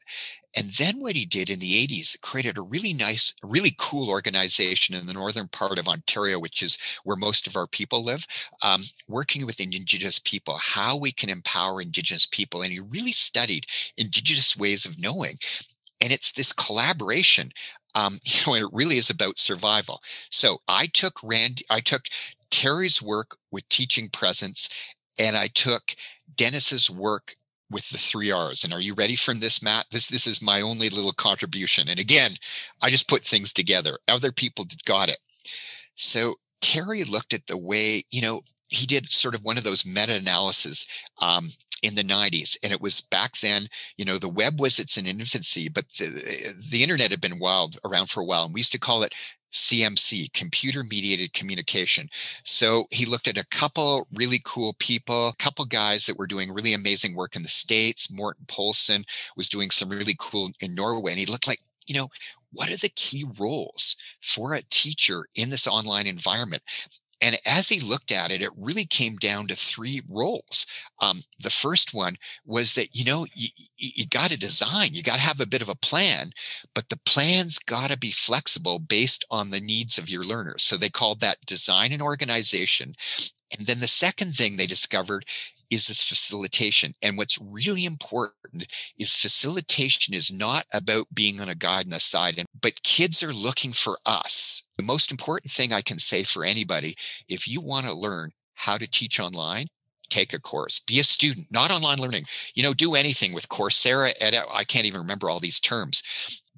And 0.55 0.69
then 0.69 1.01
what 1.01 1.17
he 1.17 1.25
did 1.25 1.49
in 1.49 1.59
the 1.59 1.85
80s 1.85 2.19
created 2.21 2.57
a 2.57 2.61
really 2.61 2.93
nice, 2.93 3.33
really 3.43 3.75
cool 3.77 4.09
organization 4.09 4.95
in 4.95 5.05
the 5.05 5.13
northern 5.13 5.49
part 5.49 5.77
of 5.77 5.89
Ontario, 5.89 6.39
which 6.39 6.63
is 6.63 6.77
where 7.03 7.17
most 7.17 7.45
of 7.45 7.57
our 7.57 7.67
people 7.67 8.05
live, 8.05 8.25
um, 8.63 8.83
working 9.09 9.45
with 9.45 9.59
Indigenous 9.59 10.17
people, 10.17 10.57
how 10.57 10.95
we 10.95 11.11
can 11.11 11.29
empower 11.29 11.81
Indigenous 11.81 12.25
people. 12.25 12.61
And 12.61 12.71
he 12.71 12.79
really 12.79 13.11
studied 13.11 13.65
Indigenous 13.97 14.55
ways 14.55 14.85
of 14.85 14.97
knowing. 14.97 15.37
And 16.01 16.11
it's 16.11 16.31
this 16.31 16.53
collaboration 16.53 17.49
um, 17.95 18.19
you 18.23 18.41
know, 18.45 18.55
it 18.55 18.73
really 18.73 18.97
is 18.97 19.09
about 19.09 19.39
survival. 19.39 20.01
So 20.29 20.59
I 20.67 20.87
took 20.87 21.19
Randy, 21.23 21.65
I 21.69 21.79
took 21.79 22.03
Terry's 22.49 23.01
work 23.01 23.37
with 23.51 23.67
teaching 23.69 24.09
presence, 24.09 24.69
and 25.19 25.35
I 25.35 25.47
took 25.47 25.95
Dennis's 26.35 26.89
work 26.89 27.35
with 27.69 27.89
the 27.89 27.97
three 27.97 28.31
R's. 28.31 28.63
And 28.63 28.73
are 28.73 28.79
you 28.79 28.93
ready 28.93 29.15
for 29.15 29.33
this, 29.33 29.61
Matt? 29.61 29.87
This 29.91 30.07
this 30.07 30.27
is 30.27 30.41
my 30.41 30.61
only 30.61 30.89
little 30.89 31.13
contribution. 31.13 31.89
And 31.89 31.99
again, 31.99 32.31
I 32.81 32.89
just 32.89 33.09
put 33.09 33.23
things 33.23 33.51
together. 33.51 33.97
Other 34.07 34.31
people 34.31 34.65
got 34.85 35.09
it. 35.09 35.19
So 35.95 36.35
Terry 36.61 37.03
looked 37.03 37.33
at 37.33 37.47
the 37.47 37.57
way, 37.57 38.03
you 38.09 38.21
know, 38.21 38.41
he 38.69 38.85
did 38.85 39.09
sort 39.09 39.35
of 39.35 39.43
one 39.43 39.57
of 39.57 39.63
those 39.63 39.85
meta-analysis 39.85 40.85
um, 41.19 41.49
in 41.83 41.95
the 41.95 42.03
90s 42.03 42.57
and 42.63 42.71
it 42.71 42.81
was 42.81 43.01
back 43.01 43.37
then 43.39 43.63
you 43.97 44.05
know 44.05 44.17
the 44.17 44.29
web 44.29 44.59
was 44.59 44.79
its 44.79 44.97
in 44.97 45.05
infancy 45.07 45.69
but 45.69 45.85
the, 45.97 46.05
eh, 46.25 46.51
the 46.69 46.83
internet 46.83 47.11
had 47.11 47.21
been 47.21 47.39
wild 47.39 47.77
around 47.85 48.09
for 48.09 48.21
a 48.21 48.25
while 48.25 48.45
and 48.45 48.53
we 48.53 48.59
used 48.59 48.71
to 48.71 48.79
call 48.79 49.03
it 49.03 49.13
CMC, 49.53 50.33
computer 50.33 50.83
mediated 50.83 51.33
communication. 51.33 52.09
So 52.43 52.85
he 52.91 53.05
looked 53.05 53.27
at 53.27 53.37
a 53.37 53.47
couple 53.47 54.07
really 54.13 54.41
cool 54.43 54.75
people, 54.79 55.29
a 55.29 55.35
couple 55.37 55.65
guys 55.65 56.05
that 56.05 56.17
were 56.17 56.27
doing 56.27 56.53
really 56.53 56.73
amazing 56.73 57.15
work 57.15 57.35
in 57.35 57.43
the 57.43 57.49
States. 57.49 58.11
Morten 58.11 58.45
Paulsen 58.47 59.03
was 59.35 59.49
doing 59.49 59.71
some 59.71 59.89
really 59.89 60.15
cool 60.19 60.51
in 60.59 60.75
Norway. 60.75 61.11
And 61.11 61.19
he 61.19 61.25
looked 61.25 61.47
like, 61.47 61.61
you 61.87 61.95
know, 61.95 62.09
what 62.51 62.69
are 62.69 62.77
the 62.77 62.89
key 62.89 63.25
roles 63.39 63.95
for 64.21 64.53
a 64.53 64.61
teacher 64.69 65.25
in 65.35 65.49
this 65.49 65.67
online 65.67 66.07
environment? 66.07 66.63
And 67.21 67.37
as 67.45 67.67
he 67.69 67.79
looked 67.79 68.11
at 68.11 68.31
it, 68.31 68.41
it 68.41 68.51
really 68.57 68.85
came 68.85 69.15
down 69.15 69.47
to 69.47 69.55
three 69.55 70.01
roles. 70.07 70.65
Um, 71.01 71.21
the 71.39 71.49
first 71.49 71.93
one 71.93 72.15
was 72.45 72.73
that, 72.73 72.95
you 72.95 73.05
know, 73.05 73.25
you, 73.33 73.49
you 73.77 74.07
got 74.07 74.29
to 74.31 74.37
design, 74.37 74.93
you 74.93 75.03
got 75.03 75.15
to 75.15 75.21
have 75.21 75.39
a 75.39 75.47
bit 75.47 75.61
of 75.61 75.69
a 75.69 75.75
plan, 75.75 76.29
but 76.73 76.89
the 76.89 76.99
plan's 77.05 77.59
got 77.59 77.89
to 77.89 77.97
be 77.97 78.11
flexible 78.11 78.79
based 78.79 79.25
on 79.31 79.49
the 79.49 79.61
needs 79.61 79.97
of 79.97 80.09
your 80.09 80.23
learners. 80.23 80.63
So 80.63 80.77
they 80.77 80.89
called 80.89 81.19
that 81.21 81.45
design 81.45 81.91
and 81.91 82.01
organization. 82.01 82.93
And 83.57 83.65
then 83.65 83.79
the 83.79 83.87
second 83.87 84.35
thing 84.35 84.57
they 84.57 84.67
discovered 84.67 85.25
is 85.69 85.87
this 85.87 86.03
facilitation. 86.03 86.93
And 87.01 87.17
what's 87.17 87.39
really 87.41 87.85
important 87.85 88.67
is 88.97 89.13
facilitation 89.13 90.13
is 90.13 90.31
not 90.31 90.65
about 90.73 91.07
being 91.13 91.41
on 91.41 91.49
a 91.49 91.55
guide 91.55 91.85
on 91.85 91.91
the 91.91 91.99
side, 91.99 92.43
but 92.61 92.83
kids 92.83 93.21
are 93.23 93.33
looking 93.33 93.71
for 93.71 93.97
us. 94.05 94.63
The 94.77 94.83
most 94.83 95.11
important 95.11 95.51
thing 95.51 95.73
I 95.73 95.81
can 95.81 95.99
say 95.99 96.23
for 96.23 96.43
anybody, 96.43 96.95
if 97.27 97.47
you 97.47 97.61
want 97.61 97.85
to 97.87 97.93
learn 97.93 98.31
how 98.55 98.77
to 98.77 98.87
teach 98.87 99.19
online, 99.19 99.67
take 100.09 100.33
a 100.33 100.39
course 100.39 100.79
be 100.79 101.01
a 101.01 101.03
student 101.03 101.45
not 101.51 101.69
online 101.69 101.99
learning 101.99 102.23
you 102.53 102.63
know 102.63 102.73
do 102.73 102.95
anything 102.95 103.33
with 103.33 103.49
coursera 103.49 104.13
ed- 104.21 104.33
uh, 104.33 104.45
i 104.53 104.63
can't 104.63 104.85
even 104.85 105.01
remember 105.01 105.29
all 105.29 105.39
these 105.39 105.59
terms 105.59 106.01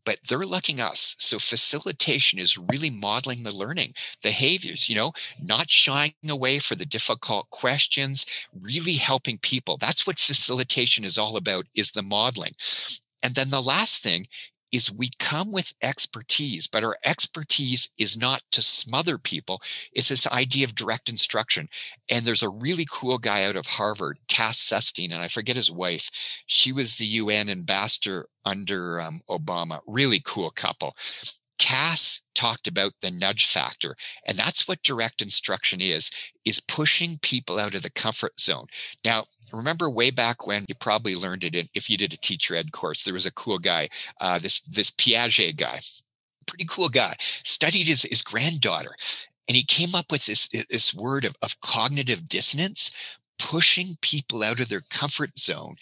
but 0.05 0.19
they're 0.27 0.39
looking 0.39 0.79
us. 0.79 1.15
So 1.19 1.39
facilitation 1.39 2.39
is 2.39 2.57
really 2.57 2.89
modeling 2.89 3.43
the 3.43 3.55
learning 3.55 3.93
behaviors, 4.21 4.89
you 4.89 4.95
know, 4.95 5.12
not 5.41 5.69
shying 5.69 6.13
away 6.29 6.59
for 6.59 6.75
the 6.75 6.85
difficult 6.85 7.49
questions, 7.49 8.25
really 8.62 8.93
helping 8.93 9.38
people. 9.39 9.77
That's 9.77 10.05
what 10.05 10.19
facilitation 10.19 11.03
is 11.03 11.17
all 11.17 11.38
about 11.38 11.65
is 11.75 11.91
the 11.91 12.03
modeling. 12.03 12.53
And 13.23 13.35
then 13.35 13.49
the 13.49 13.62
last 13.62 14.01
thing 14.01 14.27
is 14.71 14.91
we 14.91 15.10
come 15.19 15.51
with 15.51 15.73
expertise, 15.82 16.67
but 16.67 16.84
our 16.84 16.97
expertise 17.03 17.89
is 17.97 18.17
not 18.17 18.41
to 18.51 18.62
smother 18.62 19.17
people. 19.17 19.62
It's 19.93 20.10
this 20.10 20.27
idea 20.27 20.65
of 20.65 20.75
direct 20.75 21.10
instruction. 21.10 21.67
And 22.10 22.25
there's 22.25 22.43
a 22.43 22.49
really 22.49 22.86
cool 22.91 23.17
guy 23.17 23.43
out 23.43 23.55
of 23.55 23.65
Harvard, 23.65 24.19
Cass 24.27 24.60
Sunstein, 24.60 25.12
and 25.12 25.21
I 25.21 25.27
forget 25.27 25.55
his 25.55 25.71
wife. 25.71 26.10
She 26.45 26.71
was 26.71 26.95
the 26.95 27.05
UN 27.05 27.49
ambassador 27.49 28.27
under 28.45 29.01
um, 29.01 29.21
Obama. 29.29 29.79
Really 29.88 30.21
cool 30.25 30.49
couple. 30.51 30.95
Cass 31.60 32.24
talked 32.36 32.67
about 32.67 32.93
the 33.02 33.12
nudge 33.12 33.45
factor, 33.45 33.95
and 34.26 34.38
that's 34.38 34.67
what 34.67 34.82
direct 34.82 35.22
instruction 35.22 35.82
is, 35.82 36.10
is 36.45 36.60
pushing 36.62 37.19
people 37.22 37.60
out 37.60 37.76
of 37.76 37.84
the 37.84 37.91
comfort 37.91 38.39
zone. 38.39 38.65
Now, 39.06 39.26
remember 39.52 39.89
way 39.89 40.10
back 40.10 40.48
when 40.48 40.65
you 40.67 40.76
probably 40.76 41.15
learned 41.15 41.43
it 41.43 41.56
in, 41.56 41.67
if 41.76 41.89
you 41.89 41.98
did 41.98 42.13
a 42.13 42.17
teacher 42.17 42.56
ed 42.56 42.72
course, 42.72 43.04
there 43.04 43.13
was 43.13 43.26
a 43.26 43.34
cool 43.34 43.60
guy, 43.60 43.89
uh, 44.22 44.39
this, 44.39 44.62
this 44.62 44.89
Piaget 44.89 45.58
guy, 45.58 45.80
pretty 46.48 46.65
cool 46.67 46.89
guy, 46.89 47.15
studied 47.43 47.88
his, 47.88 48.04
his 48.04 48.24
granddaughter, 48.24 48.95
and 49.48 49.56
he 49.56 49.63
came 49.63 49.93
up 49.93 50.12
with 50.12 50.26
this, 50.26 50.48
this 50.69 50.93
word 50.93 51.26
of, 51.26 51.36
of 51.41 51.60
cognitive 51.62 52.30
dissonance, 52.30 52.95
pushing 53.38 53.98
people 54.02 54.43
out 54.43 54.60
of 54.60 54.69
their 54.69 54.84
comfort 54.89 55.38
zone 55.38 55.76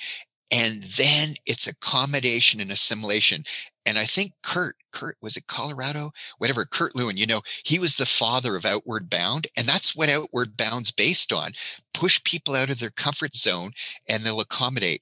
and 0.51 0.83
then 0.83 1.35
it's 1.45 1.67
accommodation 1.67 2.61
and 2.61 2.71
assimilation 2.71 3.43
and 3.85 3.97
i 3.97 4.05
think 4.05 4.33
kurt 4.43 4.75
kurt 4.91 5.17
was 5.21 5.37
it 5.37 5.47
colorado? 5.47 6.11
Whatever 6.37 6.65
kurt 6.65 6.95
lewin 6.95 7.17
you 7.17 7.25
know 7.25 7.41
he 7.65 7.79
was 7.79 7.95
the 7.95 8.05
father 8.05 8.55
of 8.55 8.65
outward 8.65 9.09
bound 9.09 9.47
and 9.57 9.67
that's 9.67 9.95
what 9.95 10.09
outward 10.09 10.57
bound's 10.57 10.91
based 10.91 11.31
on 11.33 11.51
push 11.93 12.23
people 12.23 12.55
out 12.55 12.69
of 12.69 12.79
their 12.79 12.91
comfort 12.91 13.35
zone 13.35 13.71
and 14.07 14.23
they'll 14.23 14.39
accommodate 14.39 15.01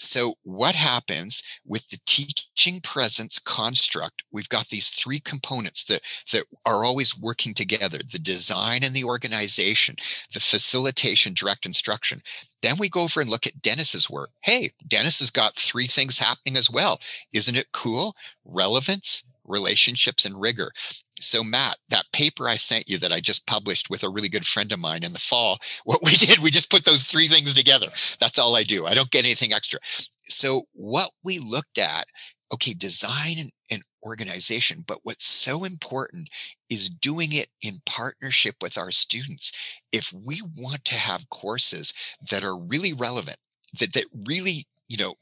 so 0.00 0.34
what 0.42 0.74
happens 0.74 1.42
with 1.66 1.88
the 1.90 1.98
teaching 2.06 2.80
presence 2.80 3.38
construct? 3.38 4.22
We've 4.32 4.48
got 4.48 4.68
these 4.68 4.88
three 4.88 5.20
components 5.20 5.84
that 5.84 6.02
that 6.32 6.44
are 6.64 6.84
always 6.84 7.18
working 7.18 7.54
together 7.54 7.98
the 7.98 8.18
design 8.18 8.82
and 8.82 8.94
the 8.94 9.04
organization 9.04 9.96
the 10.32 10.40
facilitation 10.40 11.34
direct 11.34 11.66
instruction. 11.66 12.22
Then 12.62 12.76
we 12.78 12.88
go 12.88 13.02
over 13.02 13.20
and 13.20 13.30
look 13.30 13.46
at 13.46 13.62
dennis's 13.62 14.08
work. 14.08 14.30
Hey 14.40 14.72
dennis 14.88 15.18
has 15.20 15.30
got 15.30 15.56
three 15.56 15.86
things 15.86 16.18
happening 16.18 16.56
as 16.56 16.70
well. 16.70 16.98
Isn't 17.32 17.56
it 17.56 17.72
cool? 17.72 18.16
Relevance 18.44 19.24
relationships 19.50 20.24
and 20.24 20.40
rigor. 20.40 20.72
So 21.20 21.44
matt 21.44 21.76
that 21.90 22.06
paper 22.12 22.48
i 22.48 22.56
sent 22.56 22.88
you 22.88 22.96
that 22.98 23.12
i 23.12 23.20
just 23.20 23.46
published 23.46 23.90
with 23.90 24.02
a 24.02 24.08
really 24.08 24.28
good 24.28 24.46
friend 24.46 24.72
of 24.72 24.78
mine 24.78 25.04
in 25.04 25.12
the 25.12 25.18
fall 25.18 25.58
what 25.84 26.02
we 26.02 26.12
did 26.12 26.38
we 26.38 26.50
just 26.50 26.70
put 26.70 26.84
those 26.84 27.04
three 27.04 27.28
things 27.28 27.54
together. 27.54 27.88
That's 28.18 28.38
all 28.38 28.56
i 28.56 28.62
do. 28.62 28.86
I 28.86 28.94
don't 28.94 29.10
get 29.10 29.24
anything 29.24 29.52
extra. 29.52 29.80
So 30.26 30.62
what 30.72 31.10
we 31.24 31.38
looked 31.38 31.78
at 31.78 32.06
okay 32.52 32.74
design 32.74 33.36
and, 33.38 33.52
and 33.70 33.82
organization 34.02 34.82
but 34.86 34.98
what's 35.02 35.26
so 35.26 35.64
important 35.64 36.28
is 36.70 36.88
doing 36.88 37.32
it 37.32 37.48
in 37.60 37.74
partnership 37.84 38.54
with 38.62 38.78
our 38.78 38.90
students. 38.90 39.52
If 39.92 40.12
we 40.12 40.40
want 40.56 40.84
to 40.86 40.94
have 40.94 41.28
courses 41.28 41.92
that 42.30 42.44
are 42.44 42.58
really 42.58 42.94
relevant 42.94 43.36
that 43.78 43.92
that 43.92 44.06
really 44.26 44.66
you 44.88 44.96
know 44.96 45.14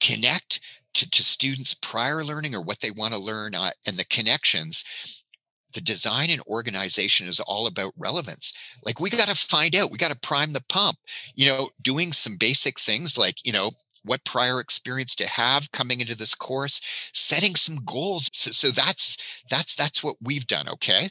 connect 0.00 0.80
to, 0.94 1.08
to 1.10 1.22
students 1.22 1.74
prior 1.74 2.24
learning 2.24 2.54
or 2.54 2.62
what 2.62 2.80
they 2.80 2.90
want 2.90 3.12
to 3.12 3.18
learn 3.18 3.54
uh, 3.54 3.70
and 3.86 3.96
the 3.96 4.04
connections 4.06 4.84
the 5.72 5.80
design 5.80 6.30
and 6.30 6.42
organization 6.46 7.28
is 7.28 7.40
all 7.40 7.66
about 7.66 7.92
relevance. 7.96 8.52
Like 8.84 9.00
we 9.00 9.10
got 9.10 9.28
to 9.28 9.34
find 9.34 9.76
out 9.76 9.90
we 9.90 9.98
got 9.98 10.10
to 10.10 10.18
prime 10.18 10.52
the 10.52 10.64
pump. 10.68 10.98
You 11.34 11.46
know 11.46 11.70
doing 11.82 12.12
some 12.12 12.36
basic 12.38 12.78
things 12.78 13.16
like 13.16 13.44
you 13.44 13.52
know 13.52 13.70
what 14.04 14.24
prior 14.24 14.60
experience 14.60 15.14
to 15.14 15.28
have 15.28 15.70
coming 15.72 16.00
into 16.00 16.16
this 16.16 16.34
course 16.34 16.80
setting 17.12 17.54
some 17.54 17.76
goals 17.84 18.30
so, 18.32 18.50
so 18.50 18.70
that's 18.70 19.42
that's 19.50 19.74
that's 19.74 20.02
what 20.02 20.16
we've 20.22 20.46
done 20.46 20.68
okay? 20.68 21.08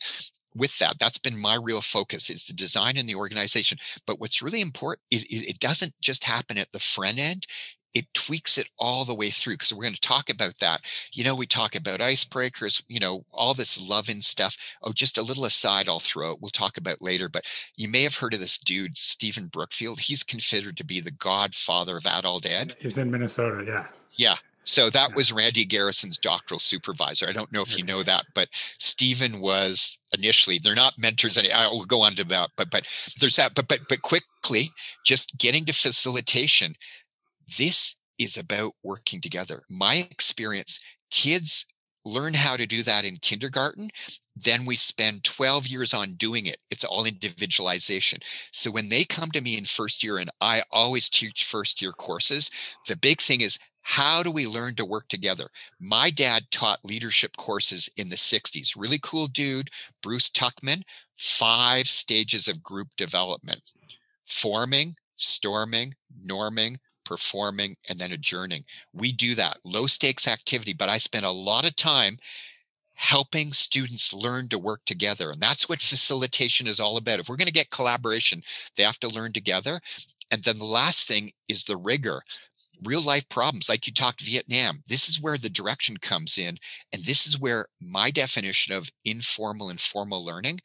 With 0.55 0.77
that 0.79 0.97
that's 0.99 1.19
been 1.19 1.39
my 1.39 1.57
real 1.61 1.81
focus 1.81 2.29
is 2.29 2.43
the 2.43 2.53
design 2.53 2.97
and 2.97 3.07
the 3.07 3.15
organization. 3.15 3.77
But 4.07 4.19
what's 4.19 4.41
really 4.41 4.61
important 4.61 5.01
is 5.11 5.25
it 5.29 5.59
doesn't 5.59 5.93
just 6.01 6.23
happen 6.23 6.57
at 6.57 6.71
the 6.73 6.79
front 6.79 7.19
end 7.19 7.45
it 7.93 8.05
tweaks 8.13 8.57
it 8.57 8.69
all 8.77 9.05
the 9.05 9.15
way 9.15 9.29
through 9.29 9.53
because 9.53 9.73
we're 9.73 9.83
going 9.83 9.93
to 9.93 10.01
talk 10.01 10.29
about 10.29 10.57
that. 10.59 10.81
You 11.13 11.23
know, 11.23 11.35
we 11.35 11.47
talk 11.47 11.75
about 11.75 11.99
icebreakers, 11.99 12.83
you 12.87 12.99
know, 12.99 13.25
all 13.31 13.53
this 13.53 13.81
love 13.81 14.09
and 14.09 14.23
stuff. 14.23 14.57
Oh, 14.83 14.93
just 14.93 15.17
a 15.17 15.23
little 15.23 15.45
aside 15.45 15.87
I'll 15.87 15.99
throw 15.99 16.31
it. 16.31 16.41
We'll 16.41 16.49
talk 16.49 16.77
about 16.77 17.01
later, 17.01 17.29
but 17.29 17.45
you 17.75 17.87
may 17.89 18.03
have 18.03 18.15
heard 18.15 18.33
of 18.33 18.39
this 18.39 18.57
dude, 18.57 18.97
Stephen 18.97 19.47
Brookfield. 19.47 19.99
He's 19.99 20.23
considered 20.23 20.77
to 20.77 20.85
be 20.85 20.99
the 20.99 21.11
godfather 21.11 21.97
of 21.97 22.05
adult 22.05 22.45
ed. 22.45 22.75
He's 22.79 22.97
in 22.97 23.09
Minnesota, 23.11 23.63
yeah. 23.65 23.87
Yeah. 24.15 24.35
So 24.69 24.91
that 24.91 25.15
was 25.15 25.31
Randy 25.31 25.65
Garrison's 25.65 26.17
doctoral 26.17 26.59
supervisor. 26.59 27.25
I 27.27 27.31
don't 27.31 27.51
know 27.51 27.61
if 27.61 27.75
you 27.75 27.83
know 27.83 28.03
that, 28.03 28.25
but 28.35 28.49
Stephen 28.77 29.39
was 29.39 29.97
initially. 30.13 30.59
They're 30.59 30.75
not 30.75 30.93
mentors. 30.99 31.37
And 31.37 31.47
I 31.51 31.67
will 31.67 31.85
go 31.85 32.01
on 32.01 32.13
to 32.15 32.23
that, 32.25 32.51
but 32.55 32.69
but 32.69 32.87
there's 33.19 33.37
that. 33.37 33.55
But 33.55 33.67
but 33.67 33.79
but 33.89 34.03
quickly, 34.03 34.71
just 35.03 35.37
getting 35.39 35.65
to 35.65 35.73
facilitation 35.73 36.75
this 37.57 37.95
is 38.17 38.37
about 38.37 38.73
working 38.83 39.21
together. 39.21 39.63
My 39.69 39.95
experience, 39.95 40.79
kids 41.09 41.65
learn 42.05 42.33
how 42.33 42.55
to 42.55 42.65
do 42.65 42.83
that 42.83 43.05
in 43.05 43.17
kindergarten. 43.17 43.89
Then 44.35 44.65
we 44.65 44.75
spend 44.75 45.23
12 45.23 45.67
years 45.67 45.93
on 45.93 46.13
doing 46.13 46.45
it. 46.45 46.57
It's 46.69 46.83
all 46.83 47.05
individualization. 47.05 48.19
So 48.51 48.71
when 48.71 48.89
they 48.89 49.03
come 49.03 49.31
to 49.31 49.41
me 49.41 49.57
in 49.57 49.65
first 49.65 50.03
year, 50.03 50.17
and 50.17 50.29
I 50.41 50.63
always 50.71 51.09
teach 51.09 51.45
first 51.45 51.81
year 51.81 51.91
courses, 51.91 52.49
the 52.87 52.97
big 52.97 53.21
thing 53.21 53.41
is 53.41 53.59
how 53.81 54.21
do 54.21 54.31
we 54.31 54.45
learn 54.45 54.75
to 54.75 54.85
work 54.85 55.07
together? 55.07 55.49
My 55.79 56.09
dad 56.09 56.43
taught 56.51 56.85
leadership 56.85 57.35
courses 57.37 57.89
in 57.97 58.09
the 58.09 58.15
60s. 58.15 58.75
Really 58.77 58.99
cool 59.01 59.27
dude, 59.27 59.69
Bruce 60.03 60.29
Tuckman, 60.29 60.83
five 61.17 61.87
stages 61.87 62.47
of 62.47 62.63
group 62.63 62.87
development 62.97 63.61
forming, 64.25 64.93
storming, 65.15 65.95
norming, 66.25 66.77
performing, 67.09 67.75
and 67.89 67.97
then 67.97 68.11
adjourning. 68.11 68.63
We 68.93 69.11
do 69.11 69.33
that 69.33 69.57
low 69.65 69.87
stakes 69.87 70.27
activity, 70.27 70.73
but 70.73 70.89
I 70.89 70.99
spend 70.99 71.25
a 71.25 71.31
lot 71.31 71.67
of 71.67 71.75
time 71.75 72.19
helping 72.93 73.51
students 73.51 74.13
learn 74.13 74.47
to 74.49 74.59
work 74.59 74.81
together. 74.85 75.31
And 75.31 75.41
that's 75.41 75.67
what 75.67 75.81
facilitation 75.81 76.67
is 76.67 76.79
all 76.79 76.97
about. 76.97 77.19
If 77.19 77.27
we're 77.27 77.35
going 77.35 77.47
to 77.47 77.51
get 77.61 77.71
collaboration, 77.71 78.43
they 78.75 78.83
have 78.83 78.99
to 78.99 79.09
learn 79.09 79.33
together. 79.33 79.79
And 80.29 80.43
then 80.43 80.59
the 80.59 80.65
last 80.65 81.07
thing 81.07 81.31
is 81.47 81.63
the 81.63 81.77
rigor. 81.77 82.21
Real 82.83 83.01
life 83.01 83.27
problems, 83.29 83.69
like 83.69 83.87
you 83.87 83.93
talked 83.93 84.21
Vietnam, 84.21 84.83
this 84.87 85.09
is 85.09 85.19
where 85.19 85.39
the 85.39 85.49
direction 85.49 85.97
comes 85.97 86.37
in. 86.37 86.57
And 86.93 87.03
this 87.03 87.25
is 87.25 87.39
where 87.39 87.65
my 87.81 88.11
definition 88.11 88.75
of 88.75 88.91
informal 89.03 89.71
and 89.71 89.81
formal 89.81 90.23
learning 90.23 90.59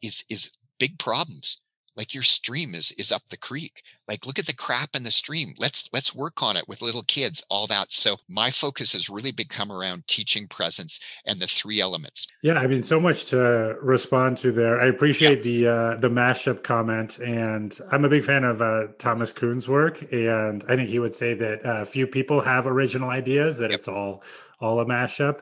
is, 0.00 0.24
is 0.30 0.52
big 0.78 0.96
problems 1.00 1.58
like 1.96 2.14
your 2.14 2.22
stream 2.22 2.74
is 2.74 2.92
is 2.92 3.12
up 3.12 3.22
the 3.30 3.36
creek. 3.36 3.82
Like 4.08 4.26
look 4.26 4.38
at 4.38 4.46
the 4.46 4.54
crap 4.54 4.90
in 4.94 5.02
the 5.02 5.10
stream. 5.10 5.54
Let's 5.58 5.88
let's 5.92 6.14
work 6.14 6.42
on 6.42 6.56
it 6.56 6.66
with 6.68 6.82
little 6.82 7.04
kids 7.04 7.44
all 7.50 7.66
that. 7.68 7.92
So 7.92 8.16
my 8.28 8.50
focus 8.50 8.92
has 8.92 9.08
really 9.08 9.32
become 9.32 9.70
around 9.70 10.06
teaching 10.06 10.46
presence 10.48 11.00
and 11.26 11.40
the 11.40 11.46
three 11.46 11.80
elements. 11.80 12.26
Yeah 12.42 12.54
i 12.54 12.66
mean 12.66 12.82
so 12.82 13.00
much 13.00 13.26
to 13.26 13.76
respond 13.80 14.36
to 14.38 14.52
there. 14.52 14.80
I 14.80 14.86
appreciate 14.86 15.44
yeah. 15.44 15.64
the 15.64 15.68
uh 15.68 15.96
the 15.96 16.08
mashup 16.08 16.62
comment 16.62 17.18
and 17.18 17.78
i'm 17.90 18.04
a 18.04 18.08
big 18.08 18.24
fan 18.24 18.44
of 18.44 18.60
uh 18.60 18.88
thomas 18.98 19.32
kuhn's 19.32 19.68
work 19.68 20.02
and 20.12 20.64
i 20.68 20.76
think 20.76 20.88
he 20.88 20.98
would 20.98 21.14
say 21.14 21.34
that 21.34 21.64
uh, 21.64 21.84
few 21.84 22.06
people 22.06 22.40
have 22.40 22.66
original 22.66 23.10
ideas 23.10 23.58
that 23.58 23.70
yep. 23.70 23.78
it's 23.78 23.88
all 23.88 24.22
all 24.60 24.80
a 24.80 24.84
mashup 24.84 25.40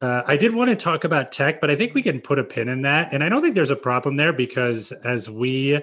uh, 0.00 0.22
I 0.26 0.36
did 0.36 0.54
want 0.54 0.70
to 0.70 0.76
talk 0.76 1.04
about 1.04 1.32
tech, 1.32 1.60
but 1.60 1.70
I 1.70 1.76
think 1.76 1.94
we 1.94 2.02
can 2.02 2.20
put 2.20 2.38
a 2.38 2.44
pin 2.44 2.68
in 2.68 2.82
that. 2.82 3.12
And 3.12 3.22
I 3.24 3.28
don't 3.28 3.42
think 3.42 3.54
there's 3.54 3.70
a 3.70 3.76
problem 3.76 4.16
there 4.16 4.32
because 4.32 4.92
as 4.92 5.28
we 5.28 5.82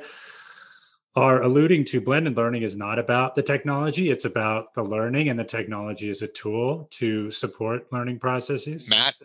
are 1.16 1.42
alluding 1.42 1.86
to, 1.86 2.02
blended 2.02 2.36
learning 2.36 2.64
is 2.64 2.76
not 2.76 3.00
about 3.00 3.36
the 3.36 3.42
technology, 3.42 4.10
it's 4.10 4.26
about 4.26 4.74
the 4.74 4.84
learning, 4.84 5.30
and 5.30 5.40
the 5.40 5.46
technology 5.46 6.10
is 6.10 6.22
a 6.22 6.28
tool 6.28 6.88
to 6.92 7.32
support 7.32 7.92
learning 7.92 8.20
processes. 8.20 8.90
Matt, 8.90 9.16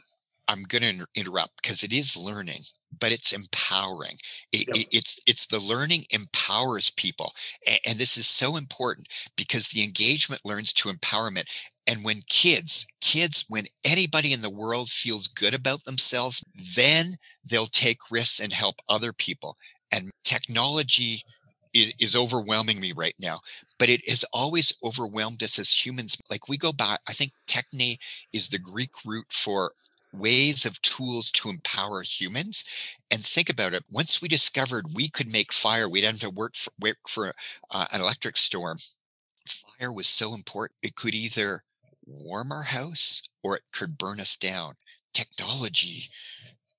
I'm 0.51 0.63
going 0.65 0.83
to 0.83 1.07
interrupt 1.15 1.63
because 1.63 1.85
it 1.85 1.93
is 1.93 2.17
learning, 2.17 2.63
but 2.99 3.13
it's 3.13 3.33
empowering. 3.33 4.17
It, 4.53 4.67
yep. 4.67 4.77
it, 4.77 4.89
it's 4.91 5.21
it's 5.27 5.47
the 5.47 5.61
learning 5.61 6.07
empowers 6.11 6.91
people, 6.91 7.33
and, 7.67 7.79
and 7.87 7.99
this 7.99 8.17
is 8.17 8.27
so 8.27 8.57
important 8.57 9.09
because 9.37 9.69
the 9.69 9.85
engagement 9.85 10.43
learns 10.45 10.73
to 10.75 10.89
empowerment. 10.89 11.45
And 11.87 12.05
when 12.05 12.21
kids, 12.29 12.87
kids, 13.01 13.45
when 13.49 13.67
anybody 13.85 14.33
in 14.33 14.43
the 14.43 14.51
world 14.51 14.91
feels 14.91 15.27
good 15.27 15.55
about 15.55 15.85
themselves, 15.85 16.43
then 16.77 17.17
they'll 17.45 17.67
take 17.67 18.11
risks 18.11 18.39
and 18.41 18.53
help 18.53 18.77
other 18.89 19.13
people. 19.13 19.57
And 19.91 20.11
technology 20.23 21.23
is, 21.75 21.93
is 21.99 22.17
overwhelming 22.17 22.81
me 22.81 22.93
right 22.93 23.15
now, 23.19 23.41
but 23.79 23.89
it 23.89 24.09
has 24.09 24.25
always 24.33 24.73
overwhelmed 24.85 25.43
us 25.43 25.59
as 25.59 25.73
humans. 25.73 26.17
Like 26.31 26.49
we 26.49 26.59
go 26.59 26.73
back, 26.73 27.01
I 27.09 27.13
think 27.13 27.33
techne 27.49 27.99
is 28.33 28.49
the 28.49 28.59
Greek 28.59 28.91
root 29.05 29.27
for 29.31 29.73
ways 30.13 30.67
of 30.67 30.81
tools 30.83 31.31
to 31.31 31.49
empower 31.51 32.03
humans 32.03 32.65
and 33.11 33.25
think 33.25 33.49
about 33.49 33.73
it 33.73 33.85
once 33.91 34.21
we 34.21 34.27
discovered 34.27 34.85
we 34.93 35.09
could 35.09 35.31
make 35.31 35.53
fire 35.53 35.89
we 35.89 36.01
didn't 36.01 36.21
have 36.21 36.31
to 36.31 36.37
work 36.37 36.57
for, 36.57 36.73
work 36.81 36.99
for 37.07 37.33
uh, 37.71 37.87
an 37.93 38.01
electric 38.01 38.37
storm 38.37 38.77
fire 39.47 39.93
was 39.93 40.09
so 40.09 40.35
important 40.35 40.77
it 40.83 40.97
could 40.97 41.15
either 41.15 41.63
warm 42.11 42.53
our 42.53 42.63
house 42.63 43.23
or 43.43 43.57
it 43.57 43.63
could 43.73 43.99
burn 43.99 44.21
us 44.21 44.37
down. 44.37 44.75
Technology 45.15 46.11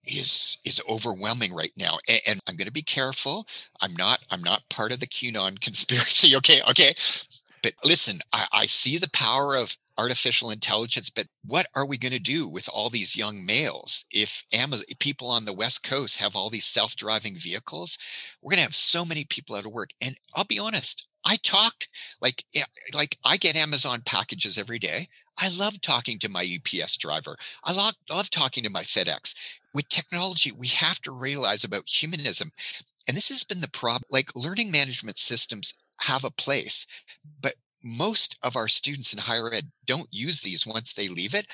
is 0.03 0.57
is 0.65 0.81
overwhelming 0.89 1.53
right 1.53 1.73
now 1.77 1.99
and, 2.07 2.19
and 2.25 2.39
i'm 2.47 2.55
going 2.55 2.65
to 2.65 2.73
be 2.73 2.81
careful. 2.81 3.47
I'm 3.81 3.93
not 3.93 4.19
i'm 4.31 4.41
not 4.41 4.67
part 4.69 4.91
of 4.91 4.99
the 4.99 5.07
qanon 5.07 5.59
conspiracy 5.61 6.35
okay 6.37 6.61
okay? 6.69 6.93
But 7.63 7.73
listen 7.83 8.19
I, 8.33 8.47
I 8.51 8.65
see 8.65 8.97
the 8.97 9.09
power 9.11 9.55
of 9.55 9.77
artificial 9.97 10.51
intelligence 10.51 11.09
but 11.09 11.27
what 11.45 11.67
are 11.75 11.85
we 11.85 11.97
going 11.97 12.11
to 12.11 12.19
do 12.19 12.47
with 12.47 12.69
all 12.69 12.89
these 12.89 13.15
young 13.15 13.45
males 13.45 14.05
if 14.11 14.43
amazon 14.53 14.85
people 14.99 15.27
on 15.29 15.45
the 15.45 15.53
west 15.53 15.83
coast 15.83 16.17
have 16.17 16.35
all 16.35 16.49
these 16.49 16.65
self-driving 16.65 17.35
vehicles? 17.37 17.97
We're 18.41 18.51
going 18.51 18.57
to 18.57 18.63
have 18.63 18.75
so 18.75 19.05
many 19.05 19.25
people 19.25 19.55
out 19.55 19.65
of 19.65 19.71
work 19.71 19.91
and 20.01 20.15
i'll 20.35 20.43
be 20.43 20.59
honest 20.59 21.07
i 21.25 21.37
talk 21.37 21.87
like 22.21 22.43
eh, 22.55 22.63
like 22.93 23.17
i 23.23 23.37
get 23.37 23.55
amazon 23.55 24.01
packages 24.05 24.57
every 24.57 24.79
day. 24.79 25.07
I 25.37 25.47
love 25.47 25.81
talking 25.81 26.19
to 26.19 26.29
my 26.29 26.43
ups 26.43 26.97
driver. 26.97 27.35
I 27.63 27.73
love 27.73 28.29
talking 28.29 28.63
to 28.63 28.69
my 28.69 28.83
fedex. 28.83 29.33
With 29.73 29.89
technology 29.89 30.51
we 30.51 30.67
have 30.67 31.01
to 31.01 31.11
realize 31.11 31.63
about 31.63 31.87
humanism 31.87 32.51
and 33.07 33.17
this 33.17 33.29
has 33.29 33.43
been 33.43 33.61
the 33.61 33.69
problem 33.69 34.03
like 34.09 34.35
learning 34.35 34.71
management 34.71 35.17
systems 35.19 35.73
have 36.01 36.23
a 36.23 36.31
place 36.31 36.87
but 37.41 37.55
most 37.83 38.37
of 38.43 38.55
our 38.55 38.67
students 38.67 39.13
in 39.13 39.19
higher 39.19 39.53
ed 39.53 39.71
don't 39.85 40.07
use 40.11 40.41
these 40.41 40.65
once 40.65 40.93
they 40.93 41.07
leave 41.07 41.33
it. 41.33 41.47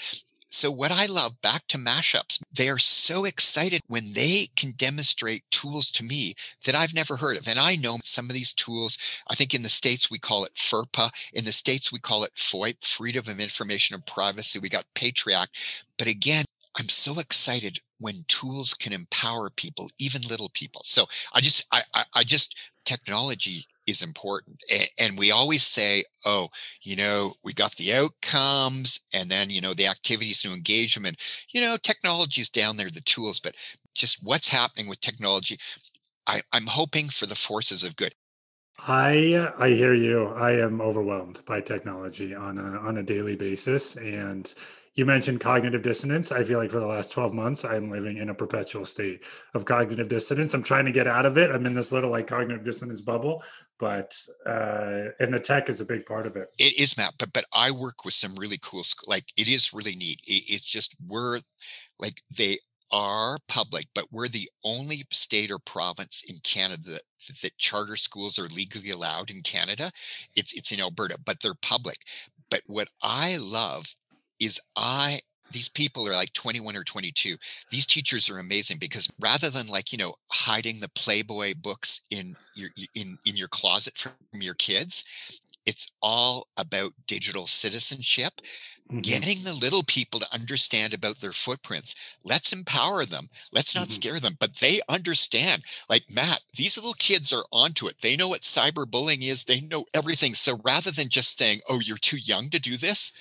So, 0.49 0.71
what 0.71 0.93
I 0.93 1.07
love 1.07 1.41
back 1.41 1.67
to 1.67 1.77
mashups, 1.77 2.41
they 2.53 2.69
are 2.69 2.79
so 2.79 3.25
excited 3.25 3.81
when 3.87 4.13
they 4.13 4.49
can 4.55 4.71
demonstrate 4.71 5.43
tools 5.51 5.91
to 5.91 6.05
me 6.05 6.35
that 6.63 6.73
I've 6.73 6.93
never 6.93 7.17
heard 7.17 7.35
of. 7.37 7.47
And 7.49 7.59
I 7.59 7.75
know 7.75 7.97
some 8.03 8.29
of 8.29 8.33
these 8.33 8.53
tools, 8.53 8.97
I 9.27 9.35
think 9.35 9.53
in 9.53 9.63
the 9.63 9.69
States 9.69 10.09
we 10.09 10.19
call 10.19 10.45
it 10.45 10.55
FERPA, 10.55 11.11
in 11.33 11.43
the 11.43 11.51
States 11.51 11.91
we 11.91 11.99
call 11.99 12.23
it 12.23 12.33
FOIP, 12.35 12.85
Freedom 12.85 13.29
of 13.29 13.41
Information 13.41 13.95
and 13.95 14.05
Privacy. 14.05 14.57
We 14.59 14.69
got 14.69 14.85
Patriot. 14.95 15.49
But 15.97 16.07
again, 16.07 16.45
I'm 16.79 16.87
so 16.87 17.19
excited 17.19 17.79
when 17.99 18.23
tools 18.29 18.73
can 18.73 18.93
empower 18.93 19.49
people, 19.49 19.89
even 19.97 20.21
little 20.21 20.49
people. 20.53 20.81
So 20.85 21.07
I 21.33 21.41
just, 21.41 21.65
I, 21.73 21.83
I, 21.93 22.05
I 22.13 22.23
just, 22.23 22.55
technology 22.85 23.67
is 23.87 24.03
important. 24.03 24.61
And 24.99 25.17
we 25.17 25.31
always 25.31 25.63
say, 25.63 26.03
oh, 26.25 26.49
you 26.81 26.95
know, 26.95 27.33
we 27.43 27.53
got 27.53 27.75
the 27.75 27.93
outcomes 27.93 28.99
and 29.13 29.31
then, 29.31 29.49
you 29.49 29.61
know, 29.61 29.73
the 29.73 29.87
activities 29.87 30.41
to 30.41 30.53
engage 30.53 30.93
them. 30.93 31.05
And, 31.05 31.17
you 31.49 31.61
know, 31.61 31.77
technology 31.77 32.41
is 32.41 32.49
down 32.49 32.77
there, 32.77 32.89
the 32.89 33.01
tools, 33.01 33.39
but 33.39 33.55
just 33.95 34.23
what's 34.23 34.49
happening 34.49 34.87
with 34.87 34.99
technology. 34.99 35.57
I, 36.27 36.41
I'm 36.51 36.67
hoping 36.67 37.07
for 37.07 37.25
the 37.25 37.35
forces 37.35 37.83
of 37.83 37.95
good. 37.95 38.13
I 38.87 39.33
uh, 39.33 39.53
I 39.57 39.69
hear 39.69 39.95
you. 39.95 40.27
I 40.27 40.51
am 40.51 40.81
overwhelmed 40.81 41.41
by 41.47 41.61
technology 41.61 42.35
on 42.35 42.59
a 42.59 42.77
on 42.77 42.97
a 42.97 43.03
daily 43.03 43.35
basis, 43.35 43.95
and 43.95 44.53
you 44.97 45.05
mentioned 45.05 45.39
cognitive 45.39 45.83
dissonance. 45.83 46.31
I 46.31 46.43
feel 46.43 46.57
like 46.57 46.71
for 46.71 46.79
the 46.79 46.87
last 46.87 47.11
12 47.11 47.31
months, 47.31 47.63
I'm 47.63 47.91
living 47.91 48.17
in 48.17 48.29
a 48.29 48.33
perpetual 48.33 48.83
state 48.83 49.21
of 49.53 49.63
cognitive 49.63 50.09
dissonance. 50.09 50.55
I'm 50.55 50.63
trying 50.63 50.85
to 50.85 50.91
get 50.91 51.07
out 51.07 51.27
of 51.27 51.37
it. 51.37 51.51
I'm 51.51 51.67
in 51.67 51.73
this 51.73 51.91
little 51.91 52.09
like 52.09 52.25
cognitive 52.25 52.65
dissonance 52.65 52.99
bubble, 52.99 53.43
but 53.79 54.17
uh, 54.47 55.09
and 55.19 55.31
the 55.31 55.39
tech 55.39 55.69
is 55.69 55.81
a 55.81 55.85
big 55.85 56.07
part 56.07 56.25
of 56.25 56.35
it. 56.35 56.51
It 56.57 56.79
is, 56.79 56.97
Matt. 56.97 57.13
But 57.19 57.31
but 57.31 57.45
I 57.53 57.69
work 57.69 58.05
with 58.05 58.15
some 58.15 58.35
really 58.35 58.57
cool, 58.63 58.83
like 59.05 59.25
it 59.37 59.47
is 59.47 59.71
really 59.71 59.95
neat. 59.95 60.19
It, 60.25 60.43
it's 60.51 60.65
just 60.65 60.95
we're 61.07 61.41
like 61.99 62.23
they 62.35 62.57
are 62.91 63.37
public, 63.47 63.85
but 63.93 64.11
we're 64.11 64.29
the 64.29 64.49
only 64.63 65.05
state 65.11 65.51
or 65.51 65.59
province 65.59 66.23
in 66.27 66.37
Canada 66.43 66.83
that, 67.27 67.37
that 67.43 67.57
charter 67.59 67.97
schools 67.97 68.39
are 68.39 68.47
legally 68.49 68.89
allowed 68.89 69.29
in 69.29 69.43
Canada. 69.43 69.91
It's 70.35 70.53
it's 70.53 70.71
in 70.71 70.81
Alberta, 70.81 71.19
but 71.23 71.37
they're 71.39 71.53
public. 71.61 71.97
But 72.49 72.61
what 72.65 72.87
I 73.03 73.37
love 73.37 73.85
is 74.39 74.59
I 74.75 75.21
these 75.51 75.69
people 75.69 76.07
are 76.07 76.13
like 76.13 76.33
21 76.33 76.75
or 76.75 76.83
22 76.83 77.35
these 77.71 77.85
teachers 77.85 78.29
are 78.29 78.39
amazing 78.39 78.77
because 78.77 79.09
rather 79.19 79.49
than 79.49 79.67
like 79.67 79.91
you 79.91 79.97
know 79.97 80.13
hiding 80.27 80.79
the 80.79 80.89
playboy 80.89 81.53
books 81.61 82.01
in 82.11 82.35
your 82.55 82.69
in 82.95 83.17
in 83.25 83.35
your 83.35 83.47
closet 83.47 83.97
from 83.97 84.11
your 84.33 84.55
kids 84.55 85.03
it's 85.65 85.91
all 86.01 86.47
about 86.57 86.93
digital 87.07 87.45
citizenship 87.45 88.33
mm-hmm. 88.89 89.01
getting 89.01 89.43
the 89.43 89.53
little 89.53 89.83
people 89.83 90.19
to 90.19 90.33
understand 90.33 90.93
about 90.93 91.19
their 91.19 91.33
footprints. 91.33 91.93
Let's 92.23 92.53
empower 92.53 93.05
them. 93.05 93.27
Let's 93.51 93.75
not 93.75 93.87
mm-hmm. 93.87 93.91
scare 93.91 94.19
them 94.19 94.37
but 94.39 94.55
they 94.55 94.81
understand. 94.89 95.63
Like 95.89 96.03
matt 96.09 96.39
these 96.55 96.77
little 96.77 96.93
kids 96.93 97.33
are 97.33 97.43
onto 97.51 97.87
it. 97.87 97.97
They 98.01 98.15
know 98.15 98.29
what 98.29 98.41
cyberbullying 98.41 99.23
is. 99.23 99.43
They 99.43 99.61
know 99.61 99.85
everything. 99.93 100.33
So 100.33 100.57
rather 100.65 100.91
than 100.91 101.09
just 101.09 101.37
saying 101.37 101.61
oh 101.69 101.79
you're 101.79 101.97
too 101.97 102.17
young 102.17 102.49
to 102.49 102.59
do 102.59 102.77
this 102.77 103.11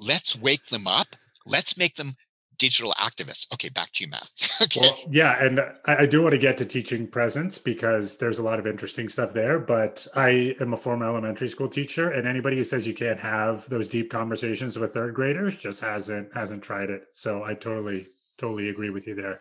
let's 0.00 0.38
wake 0.38 0.66
them 0.66 0.86
up. 0.86 1.08
Let's 1.46 1.78
make 1.78 1.96
them 1.96 2.12
digital 2.58 2.94
activists. 3.00 3.52
Okay, 3.54 3.70
back 3.70 3.90
to 3.94 4.04
you, 4.04 4.10
Matt. 4.10 4.28
okay. 4.62 4.80
Well, 4.82 4.96
yeah, 5.10 5.42
and 5.42 5.60
I, 5.86 6.02
I, 6.02 6.06
do 6.06 6.22
want 6.22 6.32
to 6.32 6.38
get 6.38 6.58
to 6.58 6.64
teaching 6.66 7.08
presence 7.08 7.58
because 7.58 8.18
there's 8.18 8.38
a 8.38 8.42
lot 8.42 8.58
of 8.58 8.66
interesting 8.66 9.08
stuff 9.08 9.32
there. 9.32 9.58
But 9.58 10.06
I 10.14 10.54
am 10.60 10.74
a 10.74 10.76
former 10.76 11.06
elementary 11.06 11.48
school 11.48 11.68
teacher, 11.68 12.10
and 12.10 12.28
anybody 12.28 12.56
who 12.56 12.64
says 12.64 12.86
you 12.86 12.94
can't 12.94 13.18
have 13.18 13.68
those 13.68 13.88
deep 13.88 14.10
conversations 14.10 14.78
with 14.78 14.92
third 14.92 15.14
graders 15.14 15.56
just 15.56 15.80
hasn't 15.80 16.32
hasn't 16.34 16.62
tried 16.62 16.90
it. 16.90 17.06
So 17.14 17.42
I 17.42 17.54
totally 17.54 18.08
totally 18.38 18.68
agree 18.68 18.90
with 18.90 19.06
you 19.06 19.14
there. 19.14 19.40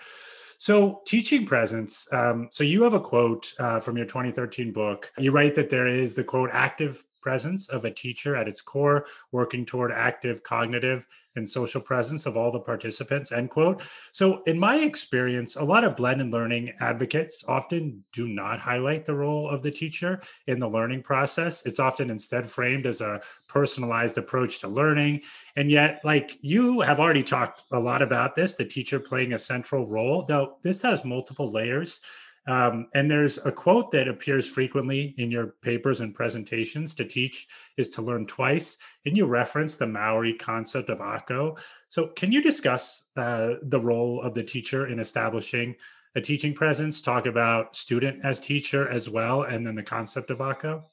So, 0.58 1.02
teaching 1.06 1.46
presence. 1.46 2.06
Um, 2.12 2.50
so, 2.52 2.66
you 2.66 2.84
have 2.84 2.94
a 2.94 3.00
quote 3.00 3.54
uh, 3.60 3.80
from 3.80 3.96
your 3.96 4.06
2013 4.06 4.74
book. 4.74 5.10
You 5.18 5.32
write 5.32 5.56
that 5.56 5.70
there 5.70 5.88
is 5.88 6.16
the 6.16 6.24
quote 6.24 6.50
active 6.52 7.02
presence 7.22 7.70
of 7.70 7.86
a 7.86 7.92
teacher 7.92 8.36
at 8.36 8.48
its 8.48 8.62
core, 8.62 9.06
working 9.32 9.66
toward 9.66 9.92
active 9.92 10.44
cognitive 10.44 11.08
and 11.36 11.48
social 11.48 11.82
presence 11.82 12.26
of 12.26 12.38
all 12.38 12.52
the 12.52 12.60
participants, 12.60 13.32
end 13.32 13.50
quote. 13.50 13.82
So, 14.12 14.44
in 14.46 14.60
my 14.60 14.78
experience, 14.78 15.56
a 15.56 15.64
lot 15.64 15.84
of 15.84 15.96
blended 15.96 16.32
learning 16.32 16.74
advocates 16.80 17.44
often 17.48 18.04
do 18.12 18.28
not 18.28 18.60
highlight 18.60 19.06
the 19.06 19.16
role 19.16 19.50
of 19.50 19.62
the 19.62 19.72
teacher 19.72 20.22
in 20.48 20.60
the 20.60 20.68
learning 20.68 21.04
process. 21.04 21.66
It's 21.66 21.80
often 21.80 22.10
instead 22.10 22.48
framed 22.48 22.86
as 22.86 23.02
a 23.02 23.22
personalized 23.48 24.18
approach 24.18 24.60
to 24.60 24.68
learning. 24.68 25.22
And 25.56 25.72
yet, 25.72 26.02
like 26.04 26.38
you 26.42 26.82
have 26.82 27.00
already 27.00 27.24
talked 27.24 27.64
a 27.72 27.80
lot 27.80 28.02
about 28.02 28.36
this, 28.36 28.56
the 28.56 28.66
teacher 28.66 29.00
playing 29.00 29.34
a 29.34 29.40
central 29.40 29.88
role, 29.88 30.26
though 30.28 30.58
this 30.62 30.82
has 30.82 31.06
multiple 31.06 31.50
layers. 31.50 32.02
Um, 32.48 32.88
and 32.94 33.10
there's 33.10 33.38
a 33.46 33.52
quote 33.52 33.92
that 33.92 34.08
appears 34.08 34.48
frequently 34.48 35.14
in 35.18 35.30
your 35.30 35.48
papers 35.62 36.00
and 36.00 36.14
presentations 36.14 36.96
to 36.96 37.06
teach 37.06 37.48
is 37.78 37.90
to 37.90 38.02
learn 38.02 38.26
twice. 38.26 38.78
And 39.06 39.16
you 39.16 39.26
reference 39.26 39.76
the 39.76 39.88
Maori 39.88 40.34
concept 40.34 40.90
of 40.90 41.02
ako. 41.02 41.58
So, 41.90 42.08
can 42.08 42.32
you 42.32 42.42
discuss 42.42 43.08
uh, 43.18 43.56
the 43.64 43.80
role 43.80 44.22
of 44.22 44.34
the 44.34 44.44
teacher 44.44 44.88
in 44.88 45.00
establishing 45.00 45.76
a 46.16 46.22
teaching 46.22 46.54
presence? 46.54 47.02
Talk 47.02 47.26
about 47.26 47.76
student 47.76 48.24
as 48.24 48.40
teacher 48.40 48.90
as 48.90 49.10
well, 49.10 49.44
and 49.44 49.66
then 49.66 49.76
the 49.76 49.84
concept 49.84 50.32
of 50.32 50.42
ako? 50.42 50.84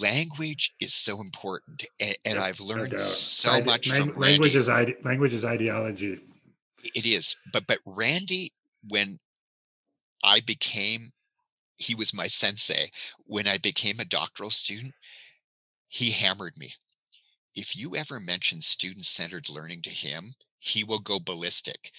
Language 0.00 0.74
is 0.80 0.94
so 0.94 1.20
important, 1.20 1.84
and, 2.00 2.16
and 2.24 2.38
I've 2.38 2.60
learned 2.60 2.98
so 2.98 3.60
much 3.62 3.88
from 3.88 4.16
language 4.16 4.54
Randy. 4.54 4.58
is 4.58 4.68
ide- 4.68 4.96
language 5.04 5.34
is 5.34 5.44
ideology. 5.44 6.20
It 6.94 7.06
is, 7.06 7.36
but 7.52 7.66
but 7.66 7.78
Randy, 7.84 8.52
when 8.88 9.18
I 10.26 10.40
became, 10.40 11.12
he 11.76 11.94
was 11.94 12.12
my 12.12 12.26
sensei. 12.26 12.90
When 13.26 13.46
I 13.46 13.58
became 13.58 14.00
a 14.00 14.04
doctoral 14.04 14.50
student, 14.50 14.92
he 15.86 16.10
hammered 16.10 16.56
me. 16.56 16.74
If 17.54 17.76
you 17.76 17.94
ever 17.94 18.18
mention 18.18 18.60
student 18.60 19.06
centered 19.06 19.48
learning 19.48 19.82
to 19.82 19.90
him, 19.90 20.34
he 20.58 20.82
will 20.82 20.98
go 20.98 21.20
ballistic. 21.20 21.92